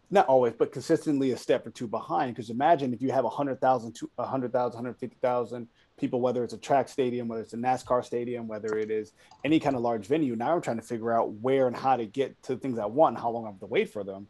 not 0.09 0.27
always, 0.27 0.53
but 0.53 0.71
consistently 0.71 1.31
a 1.31 1.37
step 1.37 1.67
or 1.67 1.69
two 1.69 1.87
behind. 1.87 2.33
Because 2.33 2.49
imagine 2.49 2.93
if 2.93 3.01
you 3.01 3.11
have 3.11 3.25
100,000, 3.25 3.99
100,000, 4.15 4.73
150,000 4.73 5.67
people, 5.97 6.21
whether 6.21 6.43
it's 6.43 6.53
a 6.53 6.57
track 6.57 6.87
stadium, 6.87 7.27
whether 7.27 7.41
it's 7.41 7.53
a 7.53 7.57
NASCAR 7.57 8.05
stadium, 8.05 8.47
whether 8.47 8.77
it 8.77 8.89
is 8.89 9.11
any 9.43 9.59
kind 9.59 9.75
of 9.75 9.81
large 9.81 10.07
venue. 10.07 10.35
Now 10.35 10.55
I'm 10.55 10.61
trying 10.61 10.77
to 10.77 10.83
figure 10.83 11.11
out 11.11 11.33
where 11.33 11.67
and 11.67 11.75
how 11.75 11.97
to 11.97 12.05
get 12.05 12.41
to 12.43 12.55
the 12.55 12.61
things 12.61 12.79
I 12.79 12.85
want 12.85 13.15
and 13.15 13.21
how 13.21 13.31
long 13.31 13.45
I 13.45 13.49
have 13.49 13.59
to 13.59 13.65
wait 13.65 13.91
for 13.91 14.03
them. 14.03 14.27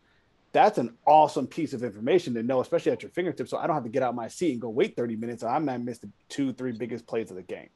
That's 0.51 0.79
an 0.79 0.95
awesome 1.05 1.45
piece 1.45 1.73
of 1.73 1.83
information 1.83 2.33
to 2.33 2.41
know, 2.41 2.61
especially 2.61 2.91
at 2.91 3.03
your 3.03 3.11
fingertips. 3.11 3.51
So 3.51 3.57
I 3.57 3.67
don't 3.67 3.75
have 3.75 3.83
to 3.83 3.89
get 3.89 4.01
out 4.01 4.15
my 4.15 4.29
seat 4.29 4.53
and 4.53 4.61
go 4.61 4.69
wait 4.69 4.95
30 4.95 5.15
minutes. 5.15 5.43
I 5.43 5.59
might 5.59 5.77
miss 5.77 5.99
the 5.99 6.09
two, 6.29 6.53
three 6.53 6.71
biggest 6.71 7.05
plays 7.05 7.29
of 7.29 7.35
the 7.35 7.43
game. 7.43 7.69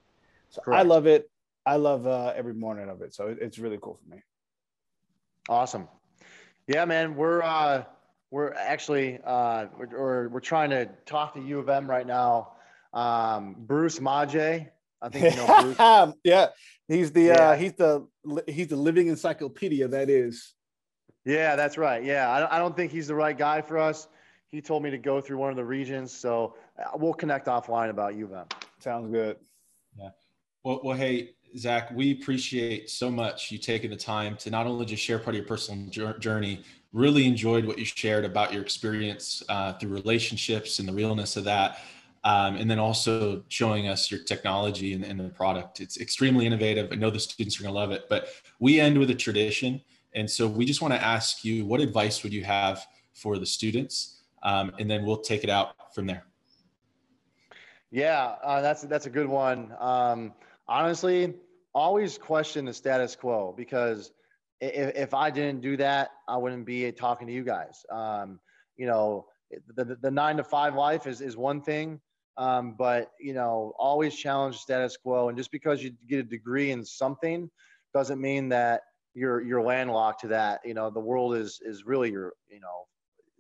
So 0.50 0.62
Correct. 0.62 0.80
I 0.80 0.84
love 0.84 1.06
it. 1.06 1.30
I 1.66 1.76
love 1.76 2.08
uh, 2.08 2.34
every 2.36 2.56
morning 2.56 2.90
of 2.90 3.04
it. 3.04 3.14
So 3.14 3.28
it, 3.28 3.38
it's 3.42 3.60
really 3.60 3.78
cool 3.80 4.00
for 4.02 4.16
me. 4.16 4.24
Awesome. 5.48 5.88
Yeah, 6.68 6.86
man. 6.86 7.16
We're 7.16 7.42
uh, 7.42 7.84
we're 8.30 8.54
actually 8.54 9.20
uh, 9.24 9.68
we're, 9.78 10.30
we're 10.30 10.40
trying 10.40 10.70
to 10.72 10.90
talk 11.06 11.34
to 11.34 11.42
U 11.42 11.60
of 11.60 11.70
M 11.70 11.90
right 11.90 12.08
now. 12.08 12.54
Um, 12.94 13.56
Bruce 13.58 14.00
Madej. 14.00 14.70
I 15.02 15.10
think 15.10 15.36
you 15.36 15.42
know 15.42 15.62
Bruce. 15.76 16.16
yeah, 16.24 16.48
he's 16.88 17.12
the 17.12 17.32
uh, 17.32 17.36
yeah. 17.36 17.50
uh, 17.50 17.56
he's 17.58 17.74
the 17.74 18.08
he's 18.48 18.68
the 18.68 18.76
living 18.76 19.08
encyclopedia 19.08 19.88
that 19.88 20.10
is. 20.10 20.54
Yeah, 21.26 21.56
that's 21.56 21.78
right. 21.78 22.04
Yeah, 22.04 22.30
I, 22.30 22.56
I 22.56 22.60
don't 22.60 22.76
think 22.76 22.92
he's 22.92 23.08
the 23.08 23.16
right 23.16 23.38
guy 23.38 23.62
for 23.62 23.78
us. 23.78 24.08
he 24.48 24.62
told 24.62 24.82
me 24.84 24.90
to 24.90 24.98
go 24.98 25.22
through 25.22 25.38
one 25.38 25.52
of 25.52 25.56
the 25.56 25.66
regions. 25.66 26.12
So 26.12 26.56
uh, 26.80 26.98
we'll 26.98 27.14
connect 27.14 27.48
offline 27.48 27.90
about 27.90 28.16
U 28.16 28.26
of 28.26 28.34
M. 28.34 28.46
Sounds 28.80 29.12
good. 29.12 29.38
Yeah. 29.98 30.10
Well, 30.64 30.82
well, 30.84 30.98
hey, 30.98 31.32
Zach, 31.58 31.92
we 31.92 32.12
appreciate 32.12 32.90
so 32.90 33.12
much 33.12 33.52
you 33.52 33.58
taking 33.58 33.90
the 33.90 33.96
time 33.96 34.38
to 34.38 34.50
not 34.50 34.68
only 34.68 34.86
just 34.86 35.04
share 35.04 35.20
part 35.20 35.36
of 35.36 35.36
your 35.36 35.48
personal 35.48 35.90
journey, 36.20 36.64
really 36.94 37.26
enjoyed 37.26 37.66
what 37.66 37.78
you 37.78 37.86
shared 37.86 38.26
about 38.26 38.54
your 38.54 38.62
experience 38.62 39.44
uh, 39.50 39.74
through 39.74 39.90
relationships 39.90 40.80
and 40.80 40.88
the 40.88 40.94
realness 40.94 41.38
of 41.38 41.44
that. 41.46 41.80
Um, 42.24 42.56
and 42.56 42.70
then 42.70 42.78
also 42.78 43.44
showing 43.48 43.88
us 43.88 44.12
your 44.12 44.20
technology 44.24 44.94
and, 44.94 45.04
and, 45.04 45.20
the 45.20 45.30
product. 45.30 45.80
It's 45.80 46.00
extremely 46.00 46.46
innovative. 46.46 46.92
I 46.92 46.96
know 46.96 47.10
the 47.10 47.20
students 47.20 47.60
are 47.60 47.64
going 47.64 47.74
to 47.74 47.80
love 47.80 47.90
it, 47.90 48.06
but 48.10 48.28
we 48.60 48.80
end 48.80 49.00
with 49.00 49.10
a 49.10 49.16
tradition. 49.16 49.82
And 50.14 50.30
so 50.30 50.48
we 50.48 50.64
just 50.64 50.84
want 50.84 50.94
to 50.94 51.04
ask 51.04 51.44
you, 51.44 51.66
what 51.66 51.82
advice 51.82 52.22
would 52.22 52.32
you 52.32 52.44
have 52.44 52.86
for 53.16 53.40
the 53.40 53.46
students? 53.46 54.22
Um, 54.44 54.72
and 54.78 54.90
then 54.90 55.04
we'll 55.04 55.18
take 55.18 55.44
it 55.44 55.50
out 55.50 55.74
from 55.96 56.06
there. 56.06 56.26
Yeah, 57.90 58.36
uh, 58.44 58.62
that's 58.62 58.84
that's 58.84 59.06
a 59.06 59.10
good 59.10 59.28
one. 59.28 59.74
Um, 59.80 60.34
honestly, 60.72 61.34
always 61.76 62.18
question 62.18 62.66
the 62.66 62.74
status 62.74 63.16
quo 63.16 63.54
because 63.56 64.12
if, 64.62 64.96
if 64.96 65.14
I 65.14 65.30
didn't 65.30 65.62
do 65.62 65.76
that, 65.78 66.12
I 66.30 66.38
wouldn't 66.38 66.66
be 66.66 66.90
talking 66.94 67.28
to 67.28 67.34
you 67.34 67.44
guys. 67.44 67.86
Um, 67.92 68.40
you 68.78 68.88
know, 68.88 69.26
the, 69.76 69.98
the, 70.02 70.10
nine 70.10 70.38
to 70.38 70.46
five 70.46 70.76
life 70.76 71.08
is, 71.08 71.20
is 71.20 71.36
one 71.36 71.62
thing, 71.62 72.00
um, 72.38 72.76
but 72.78 73.12
you 73.20 73.34
know, 73.34 73.74
always 73.78 74.16
challenge 74.16 74.58
status 74.58 74.96
quo. 74.96 75.28
And 75.28 75.38
just 75.38 75.52
because 75.52 75.84
you 75.84 75.92
get 76.08 76.20
a 76.20 76.24
degree 76.24 76.72
in 76.72 76.86
something 76.86 77.50
doesn't 77.94 78.22
mean 78.22 78.48
that 78.50 78.82
you're, 79.14 79.42
you're 79.42 79.62
landlocked 79.62 80.22
to 80.22 80.30
that. 80.30 80.62
You 80.64 80.74
know, 80.74 80.90
the 80.90 81.02
world 81.02 81.36
is, 81.36 81.60
is 81.66 81.86
really 81.86 82.12
your, 82.12 82.32
you 82.50 82.62
know, 82.62 82.86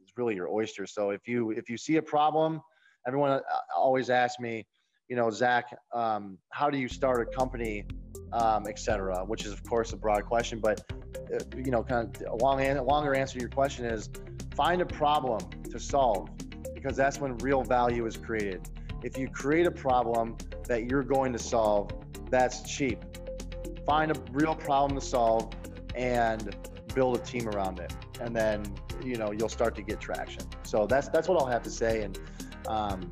is 0.04 0.12
really 0.18 0.36
your 0.36 0.50
oyster. 0.50 0.86
So 0.86 1.12
if 1.12 1.30
you, 1.30 1.52
if 1.52 1.70
you 1.70 1.78
see 1.78 1.96
a 1.96 2.02
problem, 2.02 2.62
everyone 3.08 3.32
uh, 3.32 3.42
always 3.74 4.10
asks 4.10 4.38
me, 4.42 4.66
you 5.12 5.18
know, 5.18 5.30
Zach, 5.30 5.78
um, 5.92 6.38
how 6.52 6.70
do 6.70 6.78
you 6.78 6.88
start 6.88 7.22
a 7.22 7.26
company, 7.26 7.84
um, 8.32 8.66
et 8.66 8.80
cetera, 8.80 9.26
which 9.26 9.46
is 9.46 9.52
of 9.52 9.62
course 9.66 9.92
a 9.92 9.98
broad 9.98 10.26
question, 10.26 10.58
but 10.58 10.90
uh, 10.90 11.40
you 11.58 11.70
know, 11.70 11.84
kind 11.84 12.16
of 12.16 12.28
a 12.32 12.36
long, 12.38 12.62
a 12.62 12.82
longer 12.82 13.14
answer 13.14 13.34
to 13.34 13.42
your 13.42 13.50
question 13.50 13.84
is 13.84 14.10
find 14.56 14.82
a 14.82 14.86
problem 14.86 15.42
to 15.70 15.78
solve 15.78 16.30
because 16.74 16.96
that's 16.96 17.20
when 17.20 17.38
real 17.40 17.62
value 17.62 18.06
is 18.06 18.16
created. 18.16 18.62
If 19.04 19.18
you 19.18 19.28
create 19.28 19.68
a 19.68 19.72
problem 19.72 20.38
that 20.70 20.90
you're 20.90 21.04
going 21.04 21.34
to 21.34 21.40
solve, 21.40 21.92
that's 22.30 22.62
cheap. 22.62 23.04
Find 23.86 24.16
a 24.16 24.20
real 24.32 24.56
problem 24.56 24.98
to 24.98 25.06
solve 25.06 25.52
and 25.94 26.56
build 26.96 27.18
a 27.18 27.20
team 27.20 27.50
around 27.50 27.80
it. 27.80 27.94
And 28.22 28.34
then, 28.34 28.64
you 29.04 29.18
know, 29.18 29.34
you'll 29.34 29.50
start 29.50 29.76
to 29.76 29.82
get 29.82 30.00
traction. 30.00 30.44
So 30.64 30.88
that's, 30.88 31.10
that's 31.10 31.28
what 31.28 31.38
I'll 31.38 31.52
have 31.52 31.64
to 31.64 31.70
say. 31.70 32.04
And, 32.04 32.18
um, 32.70 33.12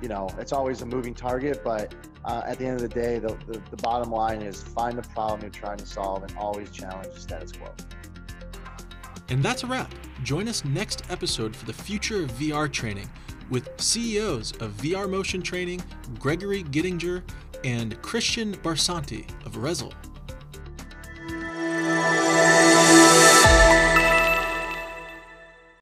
you 0.00 0.08
know, 0.08 0.28
it's 0.38 0.52
always 0.52 0.82
a 0.82 0.86
moving 0.86 1.14
target, 1.14 1.62
but 1.64 1.94
uh, 2.24 2.42
at 2.46 2.58
the 2.58 2.66
end 2.66 2.76
of 2.76 2.82
the 2.82 2.88
day, 2.88 3.18
the, 3.18 3.36
the, 3.46 3.62
the 3.70 3.76
bottom 3.78 4.10
line 4.10 4.42
is 4.42 4.62
find 4.62 4.96
the 4.96 5.08
problem 5.10 5.40
you're 5.42 5.50
trying 5.50 5.78
to 5.78 5.86
solve 5.86 6.22
and 6.22 6.36
always 6.36 6.70
challenge 6.70 7.12
the 7.14 7.20
status 7.20 7.52
quo. 7.52 7.68
And 9.28 9.42
that's 9.42 9.62
a 9.62 9.66
wrap. 9.66 9.94
Join 10.22 10.48
us 10.48 10.64
next 10.64 11.04
episode 11.10 11.54
for 11.54 11.64
the 11.64 11.72
future 11.72 12.24
of 12.24 12.32
VR 12.32 12.70
training 12.70 13.08
with 13.48 13.68
CEOs 13.80 14.52
of 14.58 14.72
VR 14.72 15.08
Motion 15.08 15.42
Training, 15.42 15.82
Gregory 16.18 16.62
Gittinger, 16.64 17.22
and 17.64 18.00
Christian 18.02 18.54
Barsanti 18.54 19.28
of 19.44 19.54
Rezzil. 19.54 19.92